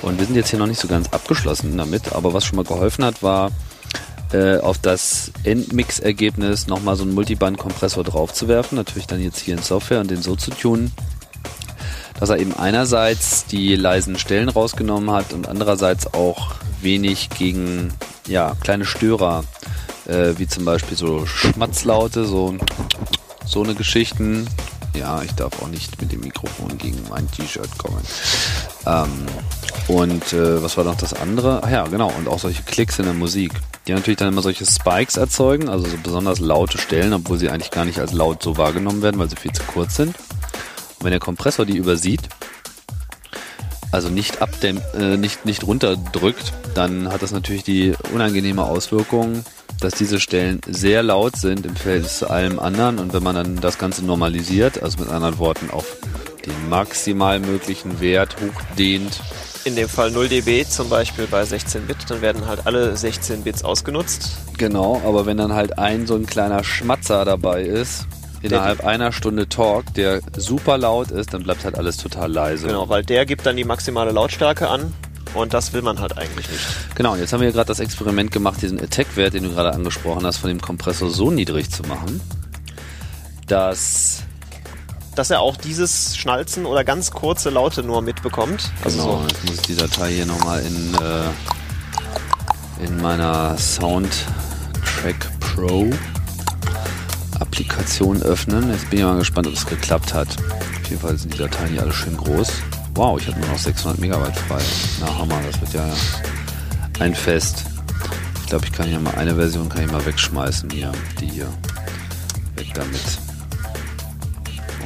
Und 0.02 0.20
wir 0.20 0.26
sind 0.26 0.36
jetzt 0.36 0.50
hier 0.50 0.60
noch 0.60 0.68
nicht 0.68 0.82
so 0.82 0.88
ganz 0.88 1.08
abgeschlossen 1.12 1.78
damit, 1.78 2.14
aber 2.14 2.34
was 2.34 2.46
schon 2.46 2.58
mal 2.58 2.66
geholfen 2.66 3.06
hat, 3.06 3.24
war 3.24 3.52
äh, 4.34 4.58
auf 4.60 4.78
das 4.78 5.32
Endmix-Ergebnis 5.44 6.68
nochmal 6.68 6.96
so 6.96 7.04
einen 7.04 7.14
Multiband-Kompressor 7.14 8.04
draufzuwerfen, 8.04 8.78
natürlich 8.78 9.08
dann 9.08 9.22
jetzt 9.22 9.40
hier 9.40 9.56
in 9.56 9.64
Software 9.64 10.00
und 10.00 10.10
den 10.10 10.22
so 10.22 10.36
zu 10.36 10.52
tunen, 10.52 10.92
dass 12.20 12.30
er 12.30 12.38
eben 12.38 12.54
einerseits 12.58 13.46
die 13.46 13.76
leisen 13.76 14.18
Stellen 14.18 14.50
rausgenommen 14.50 15.12
hat 15.12 15.34
und 15.34 15.50
andererseits 15.50 16.14
auch 16.14 16.56
wenig 16.82 17.30
gegen 17.30 17.94
ja, 18.28 18.56
kleine 18.62 18.86
Störer, 18.86 19.44
äh, 20.08 20.34
wie 20.38 20.48
zum 20.48 20.66
Beispiel 20.66 20.98
so 20.98 21.26
Schmatzlaute, 21.26 22.26
so, 22.26 22.56
so 23.46 23.64
eine 23.64 23.76
Geschichten. 23.76 24.48
Ja, 24.96 25.22
ich 25.24 25.32
darf 25.34 25.62
auch 25.62 25.68
nicht 25.68 26.02
mit 26.02 26.12
dem 26.12 26.22
Mikrofon 26.22 26.78
gegen 26.78 27.00
mein 27.10 27.30
T-Shirt 27.32 27.78
kommen. 27.78 28.02
Ähm, 28.86 29.26
und 29.88 30.34
äh, 30.34 30.64
was 30.64 30.78
war 30.78 30.84
noch 30.84 30.96
das 30.96 31.14
andere? 31.14 31.62
Ach 31.64 31.70
ja, 31.70 31.86
genau, 31.88 32.12
und 32.18 32.28
auch 32.28 32.40
solche 32.40 32.64
Klicks 32.64 33.00
in 33.00 33.06
der 33.06 33.14
Musik, 33.14 33.52
die 33.88 33.94
natürlich 33.94 34.18
dann 34.18 34.30
immer 34.30 34.42
solche 34.42 34.66
Spikes 34.66 35.18
erzeugen, 35.18 35.70
also 35.70 35.86
so 35.88 35.98
besonders 36.02 36.40
laute 36.40 36.78
Stellen, 36.78 37.14
obwohl 37.14 37.38
sie 37.38 37.50
eigentlich 37.50 37.72
gar 37.72 37.86
nicht 37.86 38.00
als 38.00 38.14
laut 38.14 38.42
so 38.44 38.58
wahrgenommen 38.58 39.02
werden, 39.02 39.20
weil 39.20 39.30
sie 39.30 39.36
viel 39.36 39.52
zu 39.52 39.64
kurz 39.64 39.96
sind. 39.96 40.16
Und 40.16 41.06
wenn 41.06 41.12
der 41.12 41.20
Kompressor 41.20 41.66
die 41.66 41.78
übersieht, 41.78 42.22
also 43.92 44.10
nicht 44.10 44.42
abdämmt, 44.42 44.82
äh, 44.94 45.18
nicht, 45.18 45.46
nicht 45.46 45.66
runterdrückt, 45.66 46.54
dann 46.74 47.12
hat 47.12 47.22
das 47.22 47.32
natürlich 47.32 47.64
die 47.64 47.94
unangenehme 48.14 48.64
Auswirkung, 48.64 49.44
dass 49.82 49.96
diese 49.96 50.20
Stellen 50.20 50.62
sehr 50.68 51.04
laut 51.04 51.36
sind 51.36 51.66
im 51.66 51.76
Verhältnis 51.76 52.20
zu 52.20 52.30
allem 52.30 52.60
anderen 52.60 53.00
und 53.00 53.14
wenn 53.14 53.24
man 53.24 53.36
dann 53.36 53.56
das 53.58 53.78
Ganze 53.78 54.06
normalisiert, 54.06 54.82
also 54.82 55.00
mit 55.00 55.10
anderen 55.10 55.40
Worten 55.40 55.72
auf 55.72 55.98
den 56.46 56.70
maximal 56.70 57.40
möglichen 57.40 58.00
Wert 58.00 58.38
hochdehnt, 58.40 59.20
in 59.64 59.76
dem 59.76 59.88
Fall 59.88 60.12
0 60.12 60.28
dB 60.28 60.66
zum 60.68 60.90
Beispiel 60.90 61.28
bei 61.28 61.46
16 61.46 61.86
Bit, 61.88 61.98
dann 62.08 62.22
werden 62.22 62.48
halt 62.48 62.66
alle 62.66 62.96
16 62.96 63.44
Bits 63.44 63.64
ausgenutzt. 63.64 64.32
Genau, 64.58 65.02
aber 65.06 65.26
wenn 65.26 65.38
dann 65.38 65.54
halt 65.54 65.78
ein 65.78 66.08
so 66.08 66.16
ein 66.16 66.26
kleiner 66.26 66.64
Schmatzer 66.64 67.26
dabei 67.26 67.64
ist, 67.64 68.08
innerhalb 68.42 68.84
einer 68.84 69.12
Stunde 69.12 69.48
Talk, 69.48 69.94
der 69.94 70.22
super 70.36 70.78
laut 70.78 71.12
ist, 71.12 71.34
dann 71.34 71.44
bleibt 71.44 71.64
halt 71.64 71.78
alles 71.78 71.98
total 71.98 72.32
leise. 72.32 72.68
Genau, 72.68 72.90
weil 72.90 73.04
der 73.04 73.26
gibt 73.26 73.46
dann 73.46 73.56
die 73.56 73.64
maximale 73.64 74.12
Lautstärke 74.12 74.68
an 74.68 74.94
und 75.34 75.54
das 75.54 75.74
will 75.74 75.82
man 75.82 76.00
halt 76.00 76.18
eigentlich 76.18 76.50
nicht. 76.50 76.66
Genau, 76.96 77.16
jetzt 77.16 77.32
haben 77.32 77.42
wir 77.42 77.52
gerade 77.52 77.68
das 77.68 77.80
Experiment 77.80 78.32
gemacht, 78.32 78.62
diesen 78.62 78.82
Attack-Wert, 78.82 79.34
den 79.34 79.44
du 79.44 79.50
gerade 79.52 79.74
angesprochen 79.74 80.26
hast, 80.26 80.38
von 80.38 80.50
dem 80.50 80.62
Kompressor 80.62 81.10
so 81.10 81.30
niedrig 81.30 81.70
zu 81.70 81.84
machen, 81.84 82.20
dass 83.48 84.24
Dass 85.16 85.30
er 85.30 85.42
auch 85.42 85.58
dieses 85.58 86.18
Schnalzen 86.18 86.66
oder 86.66 86.84
ganz 86.84 87.12
kurze 87.12 87.50
Laute 87.50 87.84
nur 87.84 88.02
mitbekommt. 88.02 88.72
Also 88.84 89.00
genau, 89.00 89.18
so. 89.18 89.28
jetzt 89.28 89.44
muss 89.46 89.56
ich 89.56 89.62
die 89.62 89.76
Datei 89.76 90.12
hier 90.14 90.26
nochmal 90.26 90.62
in, 90.62 90.94
äh, 90.96 92.86
in 92.86 93.02
meiner 93.02 93.58
Soundtrack 93.58 95.30
Pro 95.40 95.90
Applikation 97.40 98.22
öffnen. 98.22 98.72
Jetzt 98.72 98.90
bin 98.90 99.00
ich 99.00 99.06
mal 99.06 99.18
gespannt, 99.18 99.48
ob 99.48 99.54
es 99.54 99.66
geklappt 99.66 100.14
hat. 100.14 100.30
Auf 100.82 100.90
jeden 100.90 101.02
Fall 101.02 101.18
sind 101.18 101.34
die 101.34 101.38
Dateien 101.38 101.72
hier 101.72 101.82
alle 101.82 101.94
schön 101.94 102.16
groß. 102.16 102.50
Wow, 102.96 103.20
ich 103.20 103.28
habe 103.28 103.40
nur 103.40 103.50
noch 103.50 103.58
600 103.58 104.00
Megabyte 104.00 104.38
frei. 104.38 104.62
Na 105.00 105.18
Hammer, 105.18 105.40
das 105.46 105.60
wird 105.60 105.74
ja 105.74 105.90
ein 107.00 107.16
Fest. 107.16 107.66
Ich 108.42 108.48
glaube, 108.48 108.66
ich 108.66 108.72
kann 108.72 108.88
hier 108.88 109.00
mal 109.00 109.16
eine 109.16 109.36
Version 109.36 109.70
kann 109.70 109.84
ich 109.84 109.92
mal 109.92 110.06
wegschmeißen 110.06 110.70
hier. 110.70 110.92
Die 111.20 111.28
hier. 111.28 111.48
Weg 112.56 112.74
damit. 112.74 113.02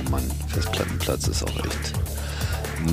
Mann, 0.09 0.23
Festplattenplatz 0.47 1.27
ist 1.27 1.43
auch 1.43 1.55
echt 1.65 1.93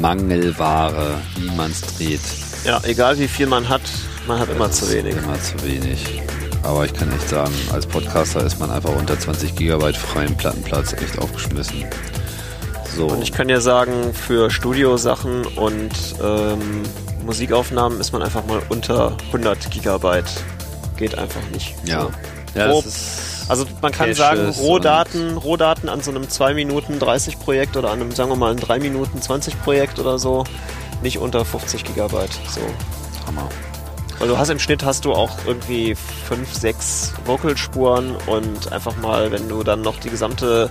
Mangelware, 0.01 1.21
wie 1.37 1.51
man's 1.57 1.81
dreht. 1.97 2.21
Ja, 2.65 2.81
egal 2.85 3.19
wie 3.19 3.29
viel 3.29 3.47
man 3.47 3.69
hat, 3.69 3.83
man 4.27 4.39
hat 4.39 4.49
immer 4.49 4.69
Das 4.69 4.79
zu 4.79 4.93
wenig. 4.93 5.17
Immer 5.17 5.41
zu 5.41 5.63
wenig. 5.65 6.23
Aber 6.63 6.85
ich 6.85 6.95
kann 6.95 7.13
echt 7.13 7.29
sagen, 7.29 7.53
als 7.73 7.87
Podcaster 7.87 8.45
ist 8.45 8.61
man 8.61 8.71
einfach 8.71 8.95
unter 8.95 9.19
20 9.19 9.57
Gigabyte 9.57 9.97
freien 9.97 10.37
Plattenplatz 10.37 10.93
echt 10.93 11.19
aufgeschmissen. 11.19 11.85
So. 12.97 13.07
Und 13.07 13.23
ich 13.23 13.33
kann 13.33 13.49
ja 13.49 13.61
sagen, 13.61 14.15
für 14.15 14.51
Studiosachen 14.51 15.45
und 15.47 15.91
ähm, 16.23 16.83
Musikaufnahmen 17.25 18.01
ist 18.01 18.13
man 18.13 18.23
einfach 18.23 18.45
mal 18.47 18.61
unter 18.69 19.17
100 19.27 19.71
Gigabyte. 19.71 20.31
Geht 20.97 21.19
einfach 21.19 21.43
nicht. 21.53 21.75
ja. 21.85 22.03
So. 22.03 22.11
ja 22.59 22.69
Grob. 22.69 22.85
Also 23.49 23.67
man 23.81 23.93
kann 23.93 24.07
Caches 24.07 24.19
sagen, 24.19 24.49
Rohdaten, 24.49 25.37
Rohdaten 25.37 25.89
an 25.89 26.01
so 26.01 26.11
einem 26.11 26.29
2 26.29 26.55
Minuten 26.55 26.99
30 26.99 27.39
Projekt 27.39 27.77
oder 27.77 27.91
an 27.91 28.01
einem, 28.01 28.13
sagen 28.13 28.31
wir 28.31 28.37
mal, 28.37 28.53
ein 28.53 28.59
3 28.59 28.79
Minuten 28.79 29.21
20 29.21 29.63
Projekt 29.63 29.99
oder 29.99 30.19
so, 30.19 30.45
nicht 31.03 31.19
unter 31.19 31.45
50 31.45 31.85
Gigabyte. 31.85 32.33
So. 32.49 32.61
Hammer. 33.27 33.49
Weil 34.19 34.29
du 34.29 34.39
hast 34.39 34.51
im 34.51 34.61
Schnitt 34.61 34.85
hast 34.85 35.05
du 35.05 35.13
auch 35.13 35.31
irgendwie 35.47 35.97
5, 35.97 36.55
6 36.55 37.15
Vocalspuren 37.25 38.15
und 38.27 38.71
einfach 38.73 38.97
mal, 38.97 39.33
wenn 39.33 39.49
du 39.49 39.65
dann 39.65 39.83
noch 39.83 39.99
die 39.99 40.11
gesamte, 40.11 40.71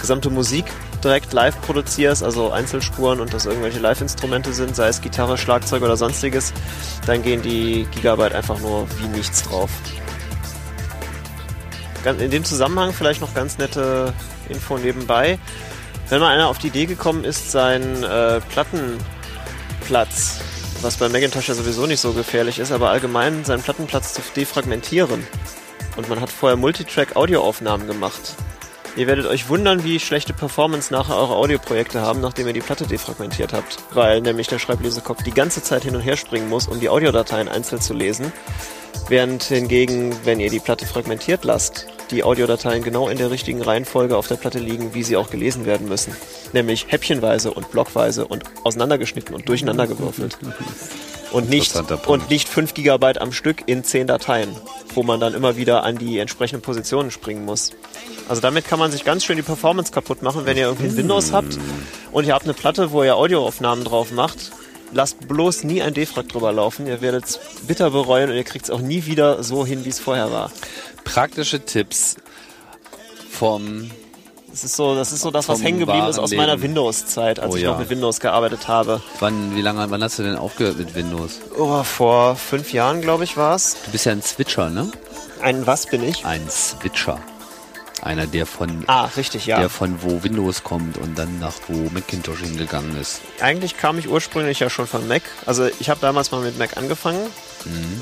gesamte 0.00 0.30
Musik 0.30 0.64
direkt 1.04 1.34
live 1.34 1.60
produzierst, 1.60 2.22
also 2.22 2.50
Einzelspuren 2.50 3.20
und 3.20 3.34
das 3.34 3.44
irgendwelche 3.44 3.80
Live-Instrumente 3.80 4.54
sind, 4.54 4.74
sei 4.74 4.88
es 4.88 5.02
Gitarre, 5.02 5.36
Schlagzeug 5.36 5.82
oder 5.82 5.96
sonstiges, 5.96 6.54
dann 7.06 7.22
gehen 7.22 7.42
die 7.42 7.86
Gigabyte 7.90 8.34
einfach 8.34 8.58
nur 8.60 8.86
wie 8.98 9.08
nichts 9.08 9.42
drauf. 9.42 9.68
In 12.06 12.30
dem 12.30 12.44
Zusammenhang 12.44 12.92
vielleicht 12.92 13.20
noch 13.20 13.34
ganz 13.34 13.58
nette 13.58 14.14
Info 14.48 14.78
nebenbei. 14.78 15.38
Wenn 16.08 16.20
mal 16.20 16.32
einer 16.32 16.48
auf 16.48 16.58
die 16.58 16.68
Idee 16.68 16.86
gekommen 16.86 17.24
ist, 17.24 17.50
seinen 17.50 18.04
äh, 18.04 18.40
Plattenplatz, 18.40 20.40
was 20.82 20.98
bei 20.98 21.08
Macintosh 21.08 21.48
ja 21.48 21.54
sowieso 21.54 21.86
nicht 21.86 22.00
so 22.00 22.12
gefährlich 22.12 22.60
ist, 22.60 22.70
aber 22.70 22.90
allgemein 22.90 23.44
seinen 23.44 23.62
Plattenplatz 23.62 24.14
zu 24.14 24.22
defragmentieren. 24.36 25.26
Und 25.96 26.08
man 26.08 26.20
hat 26.20 26.30
vorher 26.30 26.56
Multitrack-Audioaufnahmen 26.56 27.88
gemacht. 27.88 28.36
Ihr 28.96 29.08
werdet 29.08 29.26
euch 29.26 29.48
wundern, 29.48 29.82
wie 29.82 29.98
schlechte 29.98 30.32
Performance 30.32 30.92
nachher 30.92 31.16
eure 31.16 31.34
Audioprojekte 31.34 32.00
haben, 32.00 32.20
nachdem 32.20 32.46
ihr 32.46 32.52
die 32.52 32.60
Platte 32.60 32.86
defragmentiert 32.86 33.52
habt. 33.52 33.78
Weil 33.92 34.20
nämlich 34.20 34.46
der 34.46 34.58
Schreiblesekopf 34.58 35.22
die 35.22 35.32
ganze 35.32 35.62
Zeit 35.62 35.82
hin 35.82 35.96
und 35.96 36.02
her 36.02 36.16
springen 36.16 36.48
muss, 36.48 36.68
um 36.68 36.78
die 36.78 36.88
Audiodateien 36.88 37.48
einzeln 37.48 37.80
zu 37.80 37.94
lesen. 37.94 38.32
Während 39.08 39.42
hingegen, 39.42 40.16
wenn 40.24 40.40
ihr 40.40 40.50
die 40.50 40.60
Platte 40.60 40.86
fragmentiert 40.86 41.44
lasst, 41.44 41.86
die 42.10 42.24
Audiodateien 42.24 42.82
genau 42.82 43.08
in 43.08 43.18
der 43.18 43.30
richtigen 43.30 43.62
Reihenfolge 43.62 44.16
auf 44.16 44.28
der 44.28 44.36
Platte 44.36 44.58
liegen, 44.58 44.94
wie 44.94 45.02
sie 45.02 45.16
auch 45.16 45.30
gelesen 45.30 45.66
werden 45.66 45.88
müssen. 45.88 46.16
Nämlich 46.52 46.86
häppchenweise 46.88 47.52
und 47.52 47.70
blockweise 47.70 48.26
und 48.26 48.44
auseinandergeschnitten 48.64 49.34
und 49.34 49.48
durcheinandergewürfelt. 49.48 50.38
Und 51.32 51.50
nicht, 51.50 51.74
und 52.06 52.30
nicht 52.30 52.48
5 52.48 52.74
GB 52.74 53.18
am 53.18 53.32
Stück 53.32 53.64
in 53.66 53.84
10 53.84 54.06
Dateien, 54.06 54.48
wo 54.94 55.02
man 55.02 55.20
dann 55.20 55.34
immer 55.34 55.56
wieder 55.56 55.82
an 55.82 55.98
die 55.98 56.18
entsprechenden 56.18 56.62
Positionen 56.62 57.10
springen 57.10 57.44
muss. 57.44 57.72
Also 58.28 58.40
damit 58.40 58.66
kann 58.66 58.78
man 58.78 58.90
sich 58.90 59.04
ganz 59.04 59.24
schön 59.24 59.36
die 59.36 59.42
Performance 59.42 59.92
kaputt 59.92 60.22
machen, 60.22 60.46
wenn 60.46 60.56
ihr 60.56 60.66
irgendwie 60.66 60.86
ein 60.86 60.96
Windows 60.96 61.32
habt 61.32 61.58
und 62.12 62.26
ihr 62.26 62.34
habt 62.34 62.44
eine 62.44 62.54
Platte, 62.54 62.92
wo 62.92 63.02
ihr 63.02 63.16
Audioaufnahmen 63.16 63.84
drauf 63.84 64.12
macht. 64.12 64.52
Lasst 64.92 65.26
bloß 65.28 65.64
nie 65.64 65.82
ein 65.82 65.94
Defrag 65.94 66.28
drüber 66.28 66.52
laufen. 66.52 66.86
Ihr 66.86 67.00
werdet 67.00 67.24
es 67.24 67.40
bitter 67.66 67.90
bereuen 67.90 68.30
und 68.30 68.36
ihr 68.36 68.44
kriegt 68.44 68.66
es 68.66 68.70
auch 68.70 68.80
nie 68.80 69.04
wieder 69.06 69.42
so 69.42 69.66
hin, 69.66 69.84
wie 69.84 69.88
es 69.90 69.98
vorher 69.98 70.30
war. 70.30 70.50
Praktische 71.04 71.64
Tipps 71.64 72.16
vom 73.30 73.90
Das 74.50 74.64
ist 74.64 74.76
so, 74.76 74.94
das 74.94 75.12
ist 75.12 75.20
so 75.20 75.30
das, 75.30 75.48
was 75.48 75.62
hängen 75.62 75.80
geblieben 75.80 76.06
ist 76.06 76.18
aus 76.18 76.32
meiner 76.32 76.52
Leben. 76.52 76.62
Windows-Zeit, 76.62 77.40
als 77.40 77.52
Oh 77.52 77.56
ich 77.56 77.62
ja. 77.64 77.72
noch 77.72 77.78
mit 77.78 77.90
Windows 77.90 78.20
gearbeitet 78.20 78.68
habe. 78.68 79.02
Wann, 79.20 79.54
wie 79.54 79.60
lange, 79.62 79.90
wann 79.90 80.02
hast 80.02 80.18
du 80.18 80.22
denn 80.22 80.36
aufgehört 80.36 80.78
mit 80.78 80.94
Windows? 80.94 81.40
Oh, 81.58 81.82
vor 81.82 82.36
fünf 82.36 82.72
Jahren, 82.72 83.02
glaube 83.02 83.24
ich, 83.24 83.36
war 83.36 83.54
es. 83.54 83.76
Du 83.84 83.90
bist 83.90 84.06
ja 84.06 84.12
ein 84.12 84.22
Switcher, 84.22 84.70
ne? 84.70 84.90
Ein 85.42 85.66
was 85.66 85.86
bin 85.86 86.02
ich? 86.02 86.24
Ein 86.24 86.48
Switcher. 86.48 87.18
Einer, 88.06 88.26
der 88.26 88.46
von, 88.46 88.84
Ah, 88.86 89.06
richtig, 89.16 89.46
ja. 89.46 89.58
der 89.58 89.68
von 89.68 90.00
wo 90.02 90.22
Windows 90.22 90.62
kommt 90.64 90.96
und 90.96 91.18
dann 91.18 91.38
nach 91.40 91.54
wo 91.68 91.90
Macintosh 91.90 92.40
hingegangen 92.40 92.96
ist. 93.00 93.20
Eigentlich 93.40 93.76
kam 93.76 93.98
ich 93.98 94.08
ursprünglich 94.08 94.60
ja 94.60 94.70
schon 94.70 94.86
von 94.86 95.06
Mac. 95.08 95.22
Also 95.44 95.68
ich 95.80 95.90
habe 95.90 96.00
damals 96.00 96.30
mal 96.30 96.40
mit 96.40 96.58
Mac 96.58 96.76
angefangen. 96.76 97.18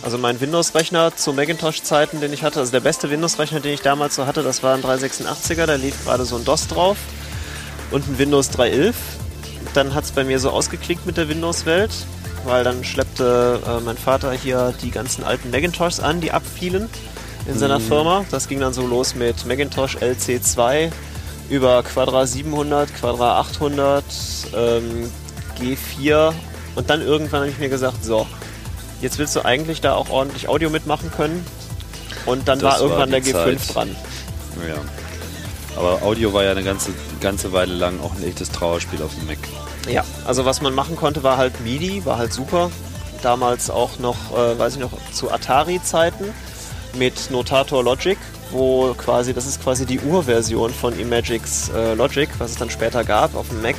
Also 0.02 0.18
mein 0.18 0.40
Windows-Rechner 0.42 1.16
zu 1.16 1.32
Macintosh-Zeiten, 1.32 2.20
den 2.20 2.32
ich 2.34 2.42
hatte, 2.42 2.60
also 2.60 2.70
der 2.70 2.80
beste 2.80 3.08
Windows-Rechner, 3.10 3.60
den 3.60 3.72
ich 3.72 3.80
damals 3.80 4.14
so 4.14 4.26
hatte, 4.26 4.42
das 4.42 4.62
war 4.62 4.74
ein 4.74 4.82
386er, 4.82 5.64
da 5.64 5.76
lief 5.76 6.04
gerade 6.04 6.26
so 6.26 6.36
ein 6.36 6.44
DOS 6.44 6.66
drauf 6.66 6.98
und 7.90 8.06
ein 8.06 8.18
Windows 8.18 8.50
3.11. 8.50 8.92
Dann 9.72 9.94
hat 9.94 10.04
es 10.04 10.12
bei 10.12 10.22
mir 10.24 10.38
so 10.38 10.50
ausgeklickt 10.50 11.06
mit 11.06 11.16
der 11.16 11.30
Windows-Welt, 11.30 11.92
weil 12.44 12.62
dann 12.62 12.84
schleppte 12.84 13.58
äh, 13.66 13.80
mein 13.80 13.96
Vater 13.96 14.32
hier 14.32 14.74
die 14.82 14.90
ganzen 14.90 15.24
alten 15.24 15.50
Macintoshs 15.50 15.98
an, 15.98 16.20
die 16.20 16.30
abfielen 16.32 16.90
in 17.46 17.58
seiner 17.58 17.80
Firma. 17.80 18.24
Das 18.30 18.48
ging 18.48 18.60
dann 18.60 18.72
so 18.72 18.86
los 18.86 19.14
mit 19.14 19.46
Macintosh 19.46 19.96
LC2 19.98 20.90
über 21.50 21.82
Quadra 21.82 22.26
700, 22.26 22.94
Quadra 22.94 23.38
800, 23.40 24.04
ähm, 24.56 25.10
G4 25.60 26.32
und 26.74 26.90
dann 26.90 27.00
irgendwann 27.02 27.42
habe 27.42 27.50
ich 27.50 27.58
mir 27.58 27.68
gesagt, 27.68 28.04
so, 28.04 28.26
jetzt 29.00 29.18
willst 29.18 29.36
du 29.36 29.44
eigentlich 29.44 29.80
da 29.80 29.94
auch 29.94 30.10
ordentlich 30.10 30.48
Audio 30.48 30.70
mitmachen 30.70 31.10
können. 31.10 31.44
Und 32.26 32.48
dann 32.48 32.58
Das 32.58 32.74
war 32.74 32.80
irgendwann 32.80 33.12
war 33.12 33.20
der 33.20 33.20
die 33.20 33.34
G5 33.34 33.58
Zeit. 33.58 33.74
dran. 33.74 33.96
Ja. 34.66 34.76
Aber 35.76 36.02
Audio 36.02 36.32
war 36.32 36.44
ja 36.44 36.52
eine 36.52 36.62
ganze, 36.62 36.92
ganze 37.20 37.52
Weile 37.52 37.74
lang 37.74 38.00
auch 38.00 38.14
ein 38.14 38.24
echtes 38.24 38.50
Trauerspiel 38.50 39.02
auf 39.02 39.14
dem 39.14 39.26
Mac. 39.26 39.38
Ja, 39.88 40.04
also 40.24 40.44
was 40.44 40.62
man 40.62 40.72
machen 40.74 40.96
konnte, 40.96 41.22
war 41.22 41.36
halt 41.36 41.60
MIDI, 41.60 42.04
war 42.06 42.16
halt 42.16 42.32
super. 42.32 42.70
Damals 43.22 43.70
auch 43.70 43.98
noch, 43.98 44.16
äh, 44.36 44.58
weiß 44.58 44.74
ich 44.74 44.80
noch, 44.80 44.92
zu 45.12 45.30
Atari-Zeiten 45.30 46.32
mit 46.96 47.30
Notator 47.30 47.82
Logic, 47.82 48.18
wo 48.50 48.94
quasi, 48.94 49.32
das 49.34 49.46
ist 49.46 49.62
quasi 49.62 49.86
die 49.86 50.00
Urversion 50.00 50.70
von 50.70 50.98
Imagics 50.98 51.70
äh, 51.70 51.94
Logic, 51.94 52.28
was 52.38 52.52
es 52.52 52.56
dann 52.56 52.70
später 52.70 53.04
gab 53.04 53.34
auf 53.34 53.48
dem 53.48 53.62
Mac. 53.62 53.76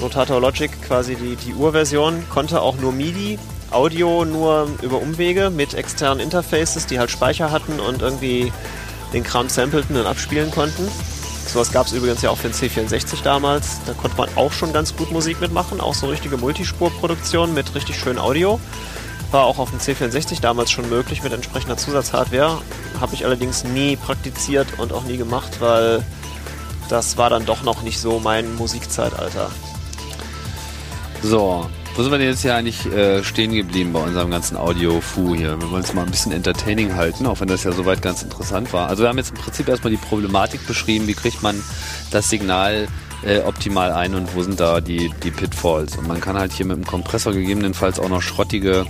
Notator 0.00 0.40
Logic, 0.40 0.70
quasi 0.86 1.14
die, 1.14 1.36
die 1.36 1.54
Urversion, 1.54 2.24
konnte 2.30 2.62
auch 2.62 2.76
nur 2.76 2.92
MIDI, 2.92 3.38
Audio 3.70 4.24
nur 4.24 4.68
über 4.82 5.00
Umwege 5.00 5.50
mit 5.50 5.74
externen 5.74 6.20
Interfaces, 6.20 6.86
die 6.86 6.98
halt 6.98 7.10
Speicher 7.10 7.50
hatten 7.50 7.80
und 7.80 8.00
irgendwie 8.00 8.52
den 9.12 9.22
Kram 9.22 9.48
sampleten 9.48 9.96
und 9.96 10.06
abspielen 10.06 10.50
konnten. 10.50 10.88
Sowas 11.46 11.72
gab 11.72 11.86
es 11.86 11.92
übrigens 11.92 12.20
ja 12.22 12.30
auch 12.30 12.36
für 12.36 12.48
den 12.48 12.54
C64 12.54 13.22
damals. 13.22 13.80
Da 13.86 13.94
konnte 13.94 14.16
man 14.18 14.28
auch 14.36 14.52
schon 14.52 14.72
ganz 14.72 14.94
gut 14.94 15.10
Musik 15.10 15.40
mitmachen, 15.40 15.80
auch 15.80 15.94
so 15.94 16.06
richtige 16.06 16.36
Multispurproduktion 16.36 17.54
mit 17.54 17.74
richtig 17.74 17.98
schön 17.98 18.18
Audio. 18.18 18.60
War 19.30 19.44
auch 19.44 19.58
auf 19.58 19.70
dem 19.70 19.78
C64 19.78 20.40
damals 20.40 20.70
schon 20.70 20.88
möglich 20.88 21.22
mit 21.22 21.32
entsprechender 21.32 21.76
Zusatzhardware. 21.76 22.58
Habe 23.00 23.14
ich 23.14 23.24
allerdings 23.24 23.64
nie 23.64 23.96
praktiziert 23.96 24.66
und 24.78 24.92
auch 24.92 25.04
nie 25.04 25.16
gemacht, 25.16 25.60
weil 25.60 26.02
das 26.88 27.16
war 27.18 27.28
dann 27.28 27.44
doch 27.44 27.62
noch 27.62 27.82
nicht 27.82 28.00
so 28.00 28.18
mein 28.18 28.54
Musikzeitalter. 28.56 29.50
So, 31.22 31.68
wo 31.98 32.02
sind 32.02 32.12
wir 32.12 32.18
denn 32.18 32.28
jetzt 32.28 32.42
hier 32.42 32.54
eigentlich 32.54 32.86
äh, 32.86 33.24
stehen 33.24 33.52
geblieben 33.52 33.92
bei 33.92 34.00
unserem 34.00 34.30
ganzen 34.30 34.56
Audio-Fu 34.56 35.34
hier? 35.34 35.60
Wir 35.60 35.70
wollen 35.70 35.82
es 35.82 35.92
mal 35.94 36.04
ein 36.04 36.10
bisschen 36.10 36.30
entertaining 36.30 36.94
halten, 36.94 37.26
auch 37.26 37.40
wenn 37.40 37.48
das 37.48 37.64
ja 37.64 37.72
soweit 37.72 38.02
ganz 38.02 38.22
interessant 38.22 38.72
war. 38.72 38.88
Also 38.88 39.02
wir 39.02 39.08
haben 39.08 39.18
jetzt 39.18 39.30
im 39.30 39.36
Prinzip 39.36 39.68
erstmal 39.68 39.90
die 39.90 39.96
Problematik 39.96 40.64
beschrieben, 40.66 41.08
wie 41.08 41.14
kriegt 41.14 41.42
man 41.42 41.60
das 42.12 42.30
Signal 42.30 42.86
äh, 43.24 43.40
optimal 43.40 43.92
ein 43.92 44.14
und 44.14 44.34
wo 44.34 44.42
sind 44.42 44.60
da 44.60 44.80
die, 44.80 45.10
die 45.22 45.30
Pitfalls. 45.30 45.96
Und 45.96 46.06
man 46.08 46.20
kann 46.20 46.38
halt 46.38 46.52
hier 46.52 46.66
mit 46.66 46.76
dem 46.76 46.86
Kompressor 46.86 47.32
gegebenenfalls 47.32 47.98
auch 47.98 48.08
noch 48.08 48.22
schrottige 48.22 48.86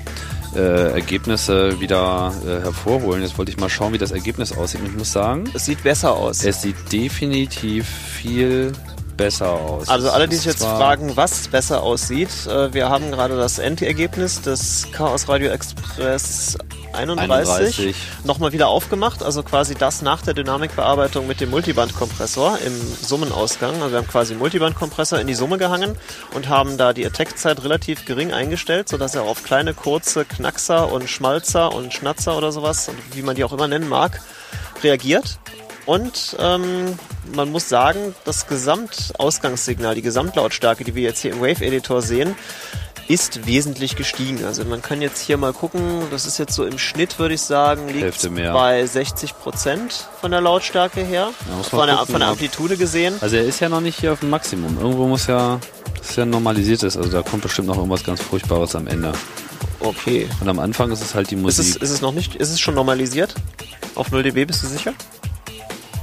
äh, 0.54 0.92
Ergebnisse 0.92 1.80
wieder 1.80 2.32
äh, 2.44 2.62
hervorholen. 2.62 3.22
Jetzt 3.22 3.38
wollte 3.38 3.50
ich 3.50 3.58
mal 3.58 3.68
schauen, 3.68 3.92
wie 3.92 3.98
das 3.98 4.10
Ergebnis 4.12 4.56
aussieht. 4.56 4.80
Und 4.80 4.86
ich 4.88 4.96
muss 4.96 5.12
sagen, 5.12 5.44
Es 5.54 5.64
sieht 5.64 5.82
besser 5.82 6.12
aus. 6.14 6.44
es 6.44 6.62
sieht 6.62 6.76
definitiv 6.92 7.86
viel 7.86 8.72
besser 9.16 9.50
aus. 9.50 9.88
Also 9.88 10.10
alle, 10.10 10.28
die 10.28 10.36
sich 10.36 10.46
jetzt 10.46 10.62
fragen, 10.64 11.16
was 11.16 11.48
besser 11.48 11.82
aussieht, 11.82 12.30
äh, 12.46 12.72
wir 12.72 12.88
haben 12.88 13.10
gerade 13.10 13.36
das 13.36 13.58
Endergebnis 13.58 14.40
des 14.40 14.86
Chaos 14.92 15.28
Radio 15.28 15.50
Express 15.50 16.56
31, 16.92 17.78
31. 17.78 17.96
nochmal 18.24 18.52
wieder 18.52 18.68
aufgemacht. 18.68 19.22
Also 19.22 19.42
quasi 19.42 19.74
das 19.74 20.02
nach 20.02 20.22
der 20.22 20.34
Dynamikbearbeitung 20.34 21.26
mit 21.26 21.40
dem 21.40 21.50
Multibandkompressor 21.50 22.58
im 22.64 22.72
Summenausgang. 23.02 23.74
Also 23.74 23.90
wir 23.90 23.98
haben 23.98 24.08
quasi 24.08 24.32
einen 24.32 24.40
Multibandkompressor 24.40 25.18
in 25.18 25.26
die 25.26 25.34
Summe 25.34 25.58
gehangen 25.58 25.96
und 26.34 26.48
haben 26.48 26.78
da 26.78 26.92
die 26.92 27.06
Attack-Zeit 27.06 27.62
relativ 27.64 28.04
gering 28.04 28.32
eingestellt, 28.32 28.88
sodass 28.88 29.14
er 29.14 29.22
auf 29.22 29.44
kleine, 29.44 29.74
kurze 29.74 30.24
Knackser 30.24 30.92
und 30.92 31.08
Schmalzer 31.08 31.74
und 31.74 31.92
Schnatzer 31.92 32.36
oder 32.36 32.52
sowas, 32.52 32.90
wie 33.12 33.22
man 33.22 33.36
die 33.36 33.44
auch 33.44 33.52
immer 33.52 33.68
nennen 33.68 33.88
mag, 33.88 34.20
reagiert. 34.82 35.38
Und 35.88 36.36
ähm, 36.38 36.98
man 37.34 37.50
muss 37.50 37.68
sagen, 37.68 38.14
das 38.26 38.46
Gesamtausgangssignal, 38.46 39.94
die 39.94 40.02
Gesamtlautstärke, 40.02 40.84
die 40.84 40.94
wir 40.94 41.02
jetzt 41.02 41.20
hier 41.20 41.32
im 41.32 41.40
Wave-Editor 41.40 42.02
sehen, 42.02 42.36
ist 43.08 43.46
wesentlich 43.46 43.96
gestiegen. 43.96 44.44
Also 44.44 44.64
man 44.64 44.82
kann 44.82 45.00
jetzt 45.00 45.20
hier 45.20 45.38
mal 45.38 45.52
gucken, 45.52 46.02
das 46.10 46.26
ist 46.26 46.38
jetzt 46.38 46.54
so 46.54 46.64
im 46.64 46.78
Schnitt, 46.78 47.18
würde 47.18 47.34
ich 47.34 47.40
sagen, 47.40 47.88
liegt 47.88 48.22
bei 48.52 48.84
60 48.84 49.38
Prozent 49.38 50.06
von 50.20 50.30
der 50.30 50.40
Lautstärke 50.42 51.02
her, 51.02 51.30
Ja, 51.48 51.62
von, 51.62 51.86
der, 51.86 51.98
von 52.06 52.20
der 52.20 52.28
Amplitude 52.28 52.76
gesehen. 52.76 53.14
Also 53.20 53.36
er 53.36 53.44
ist 53.44 53.60
ja 53.60 53.68
noch 53.68 53.80
nicht 53.80 53.98
hier 53.98 54.12
auf 54.12 54.20
dem 54.20 54.30
Maximum. 54.30 54.78
Irgendwo 54.78 55.06
muss 55.06 55.26
ja, 55.26 55.58
das 55.96 56.10
ist 56.10 56.16
ja 56.16 56.26
normalisiert 56.26 56.82
ist. 56.82 56.96
Also 56.96 57.10
da 57.10 57.22
kommt 57.22 57.42
bestimmt 57.42 57.68
noch 57.68 57.76
irgendwas 57.76 58.04
ganz 58.04 58.20
Furchtbares 58.20 58.76
am 58.76 58.86
Ende. 58.86 59.12
Okay. 59.80 60.28
Und 60.40 60.48
am 60.48 60.58
Anfang 60.58 60.90
ist 60.90 61.00
es 61.02 61.14
halt 61.14 61.30
die 61.30 61.36
Ist 61.36 61.40
Musik. 61.42 61.76
es, 61.76 61.76
ist 61.76 61.90
es 61.90 62.00
noch 62.02 62.12
nicht, 62.12 62.34
ist 62.34 62.50
es 62.50 62.60
schon 62.60 62.74
normalisiert? 62.74 63.34
Auf 63.94 64.10
0 64.10 64.22
dB 64.22 64.44
bist 64.44 64.62
du 64.62 64.66
sicher? 64.66 64.92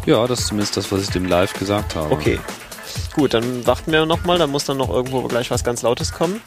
ja, 0.05 0.25
das 0.27 0.41
ist 0.41 0.47
zumindest 0.47 0.77
das, 0.77 0.91
was 0.91 1.01
ich 1.01 1.09
dem 1.09 1.25
live 1.25 1.53
gesagt 1.53 1.95
habe. 1.95 2.11
Okay. 2.13 2.39
Gut, 3.13 3.33
dann 3.33 3.65
warten 3.65 3.91
wir 3.91 4.05
nochmal, 4.05 4.37
dann 4.37 4.51
muss 4.51 4.65
dann 4.65 4.77
noch 4.77 4.89
irgendwo 4.89 5.21
gleich 5.23 5.49
was 5.49 5.63
ganz 5.63 5.81
Lautes 5.81 6.13
kommen. 6.13 6.41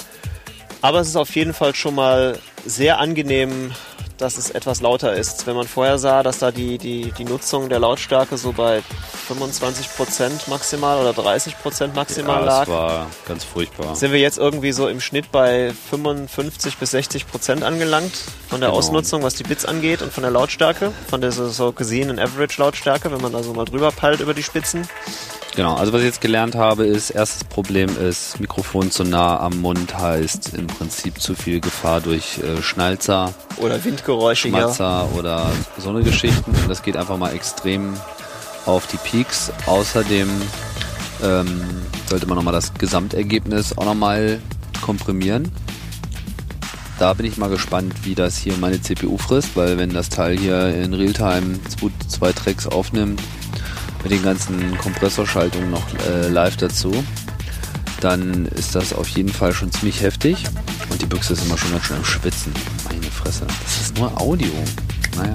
Aber 0.80 1.00
es 1.00 1.08
ist 1.08 1.16
auf 1.16 1.34
jeden 1.34 1.54
Fall 1.54 1.74
schon 1.74 1.94
mal 1.96 2.38
sehr 2.64 2.98
angenehm, 2.98 3.72
dass 4.18 4.36
es 4.36 4.50
etwas 4.50 4.80
lauter 4.80 5.14
ist. 5.14 5.46
Wenn 5.46 5.56
man 5.56 5.66
vorher 5.66 5.98
sah, 5.98 6.22
dass 6.22 6.38
da 6.38 6.50
die, 6.50 6.76
die, 6.78 7.12
die 7.16 7.24
Nutzung 7.24 7.68
der 7.68 7.78
Lautstärke 7.78 8.36
so 8.36 8.52
bei 8.52 8.82
25% 9.28 10.48
maximal 10.48 10.98
oder 11.06 11.10
30% 11.10 11.94
maximal 11.94 12.40
Ja, 12.40 12.44
lag, 12.44 12.58
das 12.60 12.68
war 12.68 13.06
ganz 13.26 13.44
furchtbar. 13.44 13.94
sind 13.94 14.12
wir 14.12 14.20
jetzt 14.20 14.38
irgendwie 14.38 14.72
so 14.72 14.88
im 14.88 15.00
Schnitt 15.00 15.30
bei 15.32 15.72
55 15.90 16.76
bis 16.78 16.94
60% 16.94 17.62
angelangt 17.62 18.12
von 18.48 18.60
der 18.60 18.68
Genau. 18.70 18.78
Ausnutzung, 18.78 19.22
was 19.22 19.34
die 19.34 19.44
Bits 19.44 19.64
angeht 19.64 20.02
und 20.02 20.12
von 20.12 20.22
der 20.22 20.30
Lautstärke, 20.32 20.92
von 21.08 21.20
der 21.20 21.32
so, 21.32 21.72
gesehenen 21.72 22.18
Average-Lautstärke, 22.18 23.10
wenn 23.12 23.20
man 23.20 23.32
da 23.32 23.42
so 23.42 23.52
mal 23.54 23.64
drüber 23.64 23.92
peilt 23.92 24.20
über 24.20 24.34
die 24.34 24.42
Spitzen. 24.42 24.88
Genau, 25.56 25.74
also 25.74 25.92
was 25.92 26.00
ich 26.00 26.06
jetzt 26.06 26.20
gelernt 26.20 26.54
habe, 26.54 26.86
ist, 26.86 27.10
erstes 27.10 27.42
Problem 27.42 27.88
ist, 27.98 28.38
Mikrofon 28.38 28.90
zu 28.92 29.02
nah 29.02 29.40
am 29.40 29.60
Mund 29.60 29.96
heißt 29.98 30.54
im 30.54 30.66
Prinzip 30.68 31.20
zu 31.20 31.34
viel 31.34 31.60
Gefahr 31.60 32.00
durch 32.00 32.38
äh, 32.38 32.62
Schnalzer, 32.62 33.32
Oder 33.56 33.82
Windgeräusche 33.84 34.07
hier. 34.16 34.50
Schmatzer 34.50 35.08
oder 35.16 35.50
so 35.78 35.90
eine 35.90 36.02
Geschichten. 36.02 36.50
Und 36.50 36.68
das 36.68 36.82
geht 36.82 36.96
einfach 36.96 37.16
mal 37.16 37.32
extrem 37.34 37.94
auf 38.66 38.86
die 38.86 38.96
Peaks. 38.96 39.52
Außerdem 39.66 40.28
ähm, 41.22 41.60
sollte 42.08 42.26
man 42.26 42.36
nochmal 42.36 42.54
das 42.54 42.74
Gesamtergebnis 42.74 43.76
auch 43.76 43.84
nochmal 43.84 44.40
komprimieren. 44.80 45.50
Da 46.98 47.14
bin 47.14 47.26
ich 47.26 47.36
mal 47.36 47.48
gespannt, 47.48 47.94
wie 48.02 48.14
das 48.14 48.36
hier 48.36 48.56
meine 48.56 48.80
CPU 48.82 49.18
frisst, 49.18 49.56
weil 49.56 49.78
wenn 49.78 49.90
das 49.90 50.08
Teil 50.08 50.36
hier 50.36 50.74
in 50.74 50.94
Realtime 50.94 51.60
zwei, 51.68 51.90
zwei 52.08 52.32
Tracks 52.32 52.66
aufnimmt, 52.66 53.20
mit 54.02 54.12
den 54.12 54.22
ganzen 54.22 54.76
Kompressorschaltungen 54.78 55.70
noch 55.70 55.84
äh, 56.08 56.28
live 56.28 56.56
dazu, 56.56 56.92
dann 58.00 58.46
ist 58.46 58.74
das 58.74 58.92
auf 58.92 59.08
jeden 59.08 59.28
Fall 59.28 59.52
schon 59.52 59.70
ziemlich 59.70 60.02
heftig. 60.02 60.44
Und 60.90 61.00
die 61.02 61.06
Büchse 61.06 61.34
ist 61.34 61.44
immer 61.44 61.58
schon 61.58 61.72
ganz 61.72 61.84
schön 61.84 61.96
am 61.96 62.04
Schwitzen. 62.04 62.52
Meine 62.84 63.02
Fresse. 63.10 63.46
Das 63.46 63.80
ist 63.80 63.98
nur 63.98 64.20
Audio. 64.20 64.52
Naja. 65.16 65.34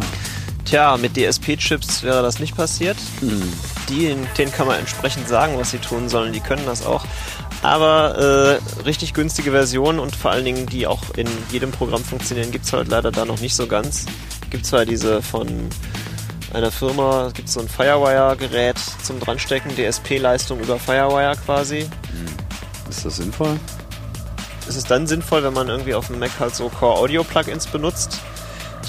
Tja, 0.65 0.97
mit 0.97 1.15
DSP-Chips 1.15 2.03
wäre 2.03 2.21
das 2.21 2.39
nicht 2.39 2.55
passiert. 2.55 2.97
Hm. 3.19 3.41
Die, 3.89 4.15
denen 4.37 4.51
kann 4.51 4.67
man 4.67 4.79
entsprechend 4.79 5.27
sagen, 5.27 5.57
was 5.57 5.71
sie 5.71 5.77
tun 5.77 6.09
sollen. 6.09 6.33
Die 6.33 6.39
können 6.39 6.65
das 6.65 6.85
auch. 6.85 7.05
Aber 7.61 8.59
äh, 8.79 8.81
richtig 8.81 9.13
günstige 9.13 9.51
Versionen 9.51 9.99
und 9.99 10.15
vor 10.15 10.31
allen 10.31 10.45
Dingen, 10.45 10.65
die 10.65 10.87
auch 10.87 11.01
in 11.15 11.27
jedem 11.51 11.71
Programm 11.71 12.03
funktionieren, 12.03 12.51
gibt 12.51 12.65
es 12.65 12.73
halt 12.73 12.87
leider 12.87 13.11
da 13.11 13.25
noch 13.25 13.39
nicht 13.39 13.55
so 13.55 13.67
ganz. 13.67 14.05
Gibt 14.49 14.65
zwar 14.65 14.85
diese 14.85 15.21
von 15.21 15.47
einer 16.53 16.71
Firma, 16.71 17.31
gibt 17.33 17.49
so 17.49 17.59
ein 17.59 17.67
Firewire-Gerät 17.67 18.77
zum 19.03 19.19
Dranstecken, 19.19 19.71
DSP-Leistung 19.75 20.59
über 20.59 20.77
Firewire 20.77 21.35
quasi. 21.45 21.87
Ist 22.89 23.05
das 23.05 23.15
sinnvoll? 23.17 23.59
Es 24.67 24.75
ist 24.75 24.89
dann 24.89 25.07
sinnvoll, 25.07 25.43
wenn 25.43 25.53
man 25.53 25.67
irgendwie 25.67 25.93
auf 25.93 26.07
dem 26.07 26.19
Mac 26.19 26.31
halt 26.39 26.55
so 26.55 26.69
Core-Audio-Plugins 26.69 27.67
benutzt. 27.67 28.19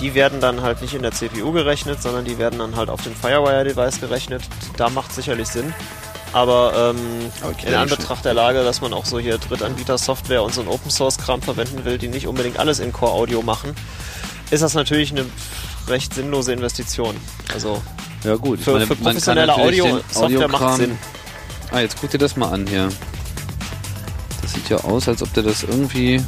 Die 0.01 0.15
werden 0.15 0.41
dann 0.41 0.63
halt 0.63 0.83
nicht 0.83 0.95
in 0.95 1.03
der 1.03 1.13
CPU 1.13 1.53
gerechnet, 1.53 2.03
sondern 2.03 2.25
die 2.25 2.39
werden 2.39 2.59
dann 2.59 2.77
halt 2.77 2.91
auf 2.91 3.03
dem 3.03 3.15
Firewire-Device 3.15 4.01
gerechnet. 4.01 4.43
Da 4.77 4.89
macht 4.91 5.13
sicherlich 5.13 5.49
Sinn. 5.49 5.73
Aber 6.33 6.95
ähm, 6.97 7.31
Okay, 7.43 7.69
in 7.69 7.75
Anbetracht 7.75 8.25
der 8.25 8.35
Lage, 8.35 8.65
dass 8.65 8.81
man 8.81 8.93
auch 8.93 9.05
so 9.05 9.21
hier 9.21 9.39
Drittanbieter-Software 9.39 10.43
und 10.43 10.53
so 10.53 10.63
ein 10.63 10.69
Open-Source-Kram 10.69 11.43
verwenden 11.43 11.85
will, 11.85 11.97
die 11.97 12.09
nicht 12.09 12.27
unbedingt 12.27 12.59
alles 12.59 12.81
in 12.81 12.93
Core-Audio 12.93 13.43
machen, 13.43 13.75
ist 14.51 14.63
das 14.65 14.75
natürlich 14.75 15.13
eine 15.13 15.27
recht 15.87 16.13
sinnlose 16.15 16.53
Investition. 16.53 17.15
Also 17.53 17.81
Ja 18.25 18.35
gut, 18.35 18.59
für, 18.61 18.73
meine, 18.73 18.87
für 18.89 18.97
professionelle 18.97 19.55
Audio-Software 19.55 20.49
macht 20.49 20.63
Audiokram- 20.63 20.77
Sinn. 20.77 20.99
Ah, 21.71 21.81
jetzt 21.81 21.97
guck 22.01 22.11
dir 22.11 22.19
das 22.19 22.35
mal 22.37 22.49
an 22.53 22.67
hier. 22.67 22.89
Das 24.55 24.63
sieht 24.63 24.71
ja 24.71 24.77
aus, 24.85 25.09
als 25.09 25.21
ob 25.23 25.33
der 25.35 25.43
das 25.43 25.65
irgendwie... 25.65 26.23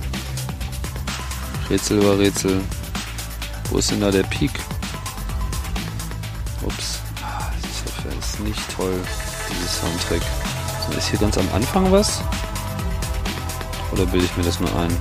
Rätsel 1.71 1.99
über 1.99 2.19
Rätsel. 2.19 2.61
Wo 3.71 3.79
ist 3.79 3.91
denn 3.91 4.01
da 4.01 4.11
der 4.11 4.23
Peak? 4.25 4.51
Ups. 6.65 6.99
Ah, 7.23 7.51
Das 8.05 8.27
ist 8.31 8.41
nicht 8.41 8.61
toll, 8.77 8.95
dieses 9.51 9.79
Soundtrack. 9.81 10.23
So, 10.91 10.99
Ist 10.99 11.09
hier 11.11 11.19
ganz 11.21 11.39
am 11.39 11.49
Anfang 11.55 11.91
was? 11.93 12.21
Oder 13.93 14.07
bilde 14.07 14.27
ich 14.27 14.37
mir 14.37 14.43
das 14.45 14.59
nur 14.61 14.75
ein? 14.77 14.97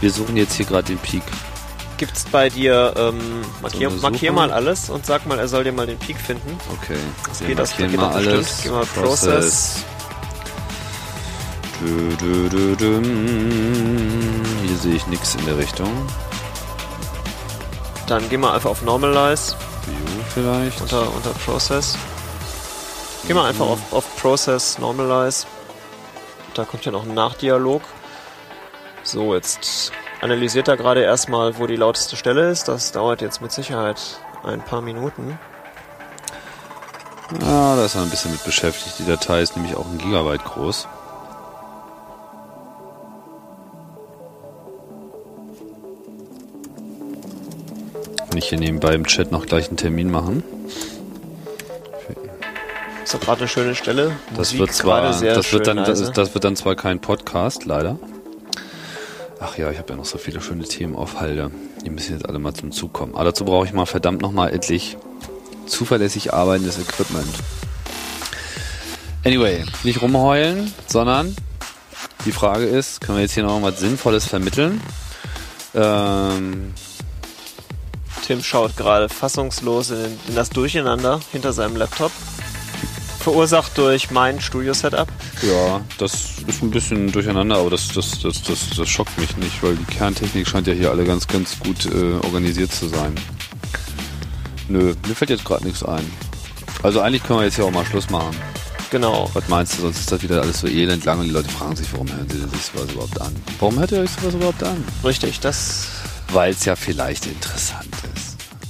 Wir 0.00 0.10
suchen 0.10 0.36
jetzt 0.36 0.54
hier 0.54 0.66
gerade 0.66 0.86
den 0.88 0.98
Peak. 0.98 1.22
Gibt's 1.96 2.24
bei 2.24 2.50
dir, 2.50 2.92
ähm, 2.96 3.42
markier, 3.62 3.88
eine 3.88 3.96
markier 3.98 4.32
mal 4.32 4.52
alles 4.52 4.90
und 4.90 5.06
sag 5.06 5.26
mal, 5.26 5.38
er 5.38 5.48
soll 5.48 5.64
dir 5.64 5.72
mal 5.72 5.86
den 5.86 5.98
Peak 5.98 6.18
finden. 6.18 6.58
Okay, 6.82 6.98
wir 7.38 7.46
geht, 7.48 7.58
das 7.58 7.76
geht 7.76 7.94
mal 7.96 8.08
bestimmt. 8.08 8.34
alles. 8.34 8.60
Geh 8.62 8.68
mal 8.70 8.84
Process. 8.86 9.74
Düm. 9.76 9.93
Hier 14.62 14.76
sehe 14.76 14.94
ich 14.94 15.06
nichts 15.06 15.34
in 15.34 15.44
der 15.44 15.58
Richtung. 15.58 15.90
Dann 18.06 18.28
geh 18.28 18.36
mal 18.36 18.54
einfach 18.54 18.70
auf 18.70 18.82
Normalize 18.82 19.54
View 19.86 20.22
vielleicht. 20.32 20.80
unter, 20.80 21.12
unter 21.14 21.30
Process. 21.30 21.98
Geh 23.26 23.34
mal 23.34 23.48
einfach 23.48 23.66
auf, 23.66 23.92
auf 23.92 24.16
Process, 24.16 24.78
Normalize. 24.78 25.46
Da 26.54 26.64
kommt 26.64 26.84
ja 26.84 26.92
noch 26.92 27.04
ein 27.04 27.14
Nachdialog. 27.14 27.82
So, 29.02 29.34
jetzt 29.34 29.92
analysiert 30.20 30.68
er 30.68 30.76
gerade 30.76 31.02
erstmal, 31.02 31.58
wo 31.58 31.66
die 31.66 31.76
lauteste 31.76 32.16
Stelle 32.16 32.50
ist. 32.50 32.68
Das 32.68 32.92
dauert 32.92 33.20
jetzt 33.20 33.42
mit 33.42 33.52
Sicherheit 33.52 34.00
ein 34.42 34.62
paar 34.62 34.80
Minuten. 34.80 35.38
Ah, 37.42 37.76
da 37.76 37.84
ist 37.84 37.94
er 37.94 38.02
ein 38.02 38.10
bisschen 38.10 38.32
mit 38.32 38.44
beschäftigt. 38.44 38.98
Die 38.98 39.06
Datei 39.06 39.40
ist 39.40 39.56
nämlich 39.56 39.76
auch 39.76 39.86
ein 39.86 39.98
Gigabyte 39.98 40.44
groß. 40.44 40.88
Kann 48.34 48.42
ich 48.42 48.48
hier 48.48 48.58
nebenbei 48.58 48.92
im 48.94 49.06
Chat 49.06 49.30
noch 49.30 49.46
gleich 49.46 49.68
einen 49.68 49.76
Termin 49.76 50.10
machen? 50.10 50.42
Ist 53.04 53.14
doch 53.14 53.20
gerade 53.20 53.42
eine 53.42 53.48
schöne 53.48 53.76
Stelle. 53.76 54.16
Das 54.36 54.58
wird 54.58 54.72
zwar, 54.72 55.02
das 55.02 55.52
wird 55.52 55.68
dann, 55.68 55.76
das, 55.76 56.00
ist, 56.00 56.14
das 56.14 56.34
wird 56.34 56.42
dann 56.42 56.56
zwar 56.56 56.74
kein 56.74 57.00
Podcast, 57.00 57.64
leider. 57.64 57.96
Ach 59.38 59.56
ja, 59.56 59.70
ich 59.70 59.78
habe 59.78 59.90
ja 59.90 59.96
noch 59.96 60.04
so 60.04 60.18
viele 60.18 60.40
schöne 60.40 60.64
Themen 60.64 60.96
auf 60.96 61.20
Halde. 61.20 61.52
Die 61.86 61.90
müssen 61.90 62.14
jetzt 62.14 62.28
alle 62.28 62.40
mal 62.40 62.52
zum 62.54 62.72
Zug 62.72 62.92
kommen. 62.92 63.14
Aber 63.14 63.22
dazu 63.22 63.44
brauche 63.44 63.66
ich 63.66 63.72
mal 63.72 63.86
verdammt 63.86 64.20
nochmal 64.20 64.52
endlich 64.52 64.96
zuverlässig 65.66 66.34
arbeitendes 66.34 66.76
Equipment. 66.80 67.36
Anyway, 69.24 69.64
nicht 69.84 70.02
rumheulen, 70.02 70.74
sondern 70.88 71.36
die 72.24 72.32
Frage 72.32 72.64
ist, 72.64 73.00
können 73.00 73.18
wir 73.18 73.22
jetzt 73.22 73.34
hier 73.34 73.44
noch 73.44 73.62
was 73.62 73.78
Sinnvolles 73.78 74.26
vermitteln? 74.26 74.80
Ähm, 75.72 76.74
Tim 78.24 78.42
schaut 78.42 78.74
gerade 78.78 79.10
fassungslos 79.10 79.90
in, 79.90 80.18
in 80.28 80.34
das 80.34 80.48
Durcheinander 80.48 81.20
hinter 81.30 81.52
seinem 81.52 81.76
Laptop. 81.76 82.10
Verursacht 83.20 83.76
durch 83.76 84.10
mein 84.10 84.40
Studio-Setup. 84.40 85.08
Ja, 85.42 85.82
das 85.98 86.38
ist 86.46 86.62
ein 86.62 86.70
bisschen 86.70 87.12
durcheinander, 87.12 87.56
aber 87.56 87.68
das, 87.68 87.88
das, 87.88 88.18
das, 88.20 88.42
das, 88.42 88.70
das 88.74 88.88
schockt 88.88 89.18
mich 89.18 89.36
nicht, 89.36 89.62
weil 89.62 89.76
die 89.76 89.84
Kerntechnik 89.84 90.48
scheint 90.48 90.66
ja 90.66 90.72
hier 90.72 90.90
alle 90.90 91.04
ganz, 91.04 91.26
ganz 91.26 91.58
gut 91.58 91.84
äh, 91.84 92.14
organisiert 92.24 92.72
zu 92.72 92.88
sein. 92.88 93.14
Nö, 94.68 94.94
mir 95.06 95.14
fällt 95.14 95.28
jetzt 95.28 95.44
gerade 95.44 95.64
nichts 95.64 95.82
ein. 95.82 96.10
Also 96.82 97.00
eigentlich 97.00 97.22
können 97.24 97.40
wir 97.40 97.44
jetzt 97.44 97.56
hier 97.56 97.66
auch 97.66 97.70
mal 97.70 97.84
Schluss 97.84 98.08
machen. 98.08 98.34
Genau. 98.90 99.30
Was 99.34 99.48
meinst 99.48 99.76
du, 99.76 99.82
sonst 99.82 100.00
ist 100.00 100.12
das 100.12 100.22
wieder 100.22 100.40
alles 100.40 100.60
so 100.60 100.66
elend 100.66 101.04
lang 101.04 101.18
und 101.18 101.26
die 101.26 101.30
Leute 101.30 101.50
fragen 101.50 101.76
sich, 101.76 101.92
warum 101.92 102.10
hören 102.10 102.28
sie 102.30 102.38
sich 102.38 102.70
sowas 102.72 102.90
überhaupt 102.90 103.20
an? 103.20 103.36
Warum 103.58 103.78
hört 103.78 103.92
ihr 103.92 104.00
euch 104.00 104.10
sowas 104.10 104.34
überhaupt 104.34 104.62
an? 104.62 104.82
Richtig, 105.04 105.40
das. 105.40 105.88
Weil 106.32 106.52
es 106.52 106.64
ja 106.64 106.74
vielleicht 106.74 107.26
interessant. 107.26 107.93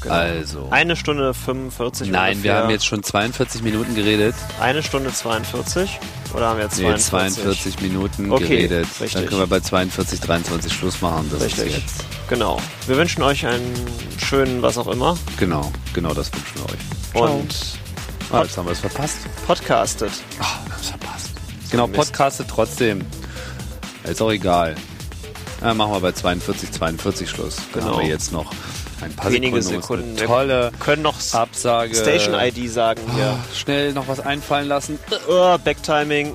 Genau. 0.05 0.15
Also. 0.15 0.69
Eine 0.71 0.95
Stunde 0.97 1.35
45 1.35 2.09
Nein, 2.11 2.35
ungefähr. 2.37 2.43
wir 2.55 2.63
haben 2.63 2.71
jetzt 2.71 2.87
schon 2.87 3.03
42 3.03 3.63
Minuten 3.63 3.95
geredet. 3.95 4.35
Eine 4.61 4.83
Stunde 4.83 5.13
42. 5.13 5.99
Oder 6.35 6.49
haben 6.49 6.59
wir 6.59 6.65
jetzt 6.65 6.79
Nee, 6.79 6.85
42? 6.97 7.43
42 7.43 7.81
Minuten 7.81 8.31
Okay, 8.33 8.47
geredet. 8.49 8.87
richtig. 9.01 9.13
Dann 9.15 9.27
können 9.27 9.41
wir 9.41 9.47
bei 9.47 9.61
42, 9.61 10.21
23 10.21 10.73
Schluss 10.73 11.01
machen. 11.01 11.29
Das 11.33 11.43
Richtig. 11.43 11.67
ist 11.69 11.77
jetzt. 11.77 12.05
Genau. 12.29 12.61
Wir 12.87 12.97
wünschen 12.97 13.23
euch 13.23 13.47
einen 13.47 13.73
schönen 14.19 14.61
was 14.63 14.77
auch 14.79 14.89
immer. 14.89 15.17
Genau, 15.39 15.73
genau 15.93 16.13
das 16.15 16.31
wünschen 16.33 16.55
wir 16.57 17.21
euch. 17.25 17.31
Und 17.33 17.55
Ah, 18.33 18.43
jetzt 18.43 18.57
haben 18.57 18.67
wir 18.67 18.73
es 18.73 18.81
verpasst. 18.81 19.19
podcastet. 19.47 20.11
Ah, 20.41 20.45
wir 20.65 20.73
haben 20.73 20.81
es 20.81 20.89
verpasst. 20.89 21.31
Genau, 21.71 21.87
Mist. 21.87 21.99
podcastet 22.13 22.49
trotzdem. 22.49 23.03
Ist 24.05 24.21
auch 24.21 24.31
egal. 24.33 24.75
Ja, 25.63 25.73
machen 25.73 25.93
wir 25.93 26.01
bei 26.01 26.13
42, 26.13 26.73
42 26.73 27.31
Schluss. 27.31 27.57
Dann 27.73 27.83
Genau. 27.85 27.95
haben 27.97 28.03
wir 28.03 28.09
jetzt 28.09 28.33
noch 28.33 28.51
ein 29.05 29.15
paar 29.15 29.31
Wenige 29.31 29.61
Sekunden, 29.63 30.17
Sekunden. 30.17 30.17
tolle 30.17 30.73
Können 30.81 31.03
noch 31.03 31.15
Absage. 31.33 31.95
Station-ID 31.95 32.71
sagen 32.71 33.03
hier. 33.15 33.39
Schnell 33.55 33.93
noch 33.93 34.09
was 34.09 34.21
einfallen 34.21 34.69
lassen. 34.69 34.99
Oh, 35.29 35.57
Backtiming. 35.63 36.35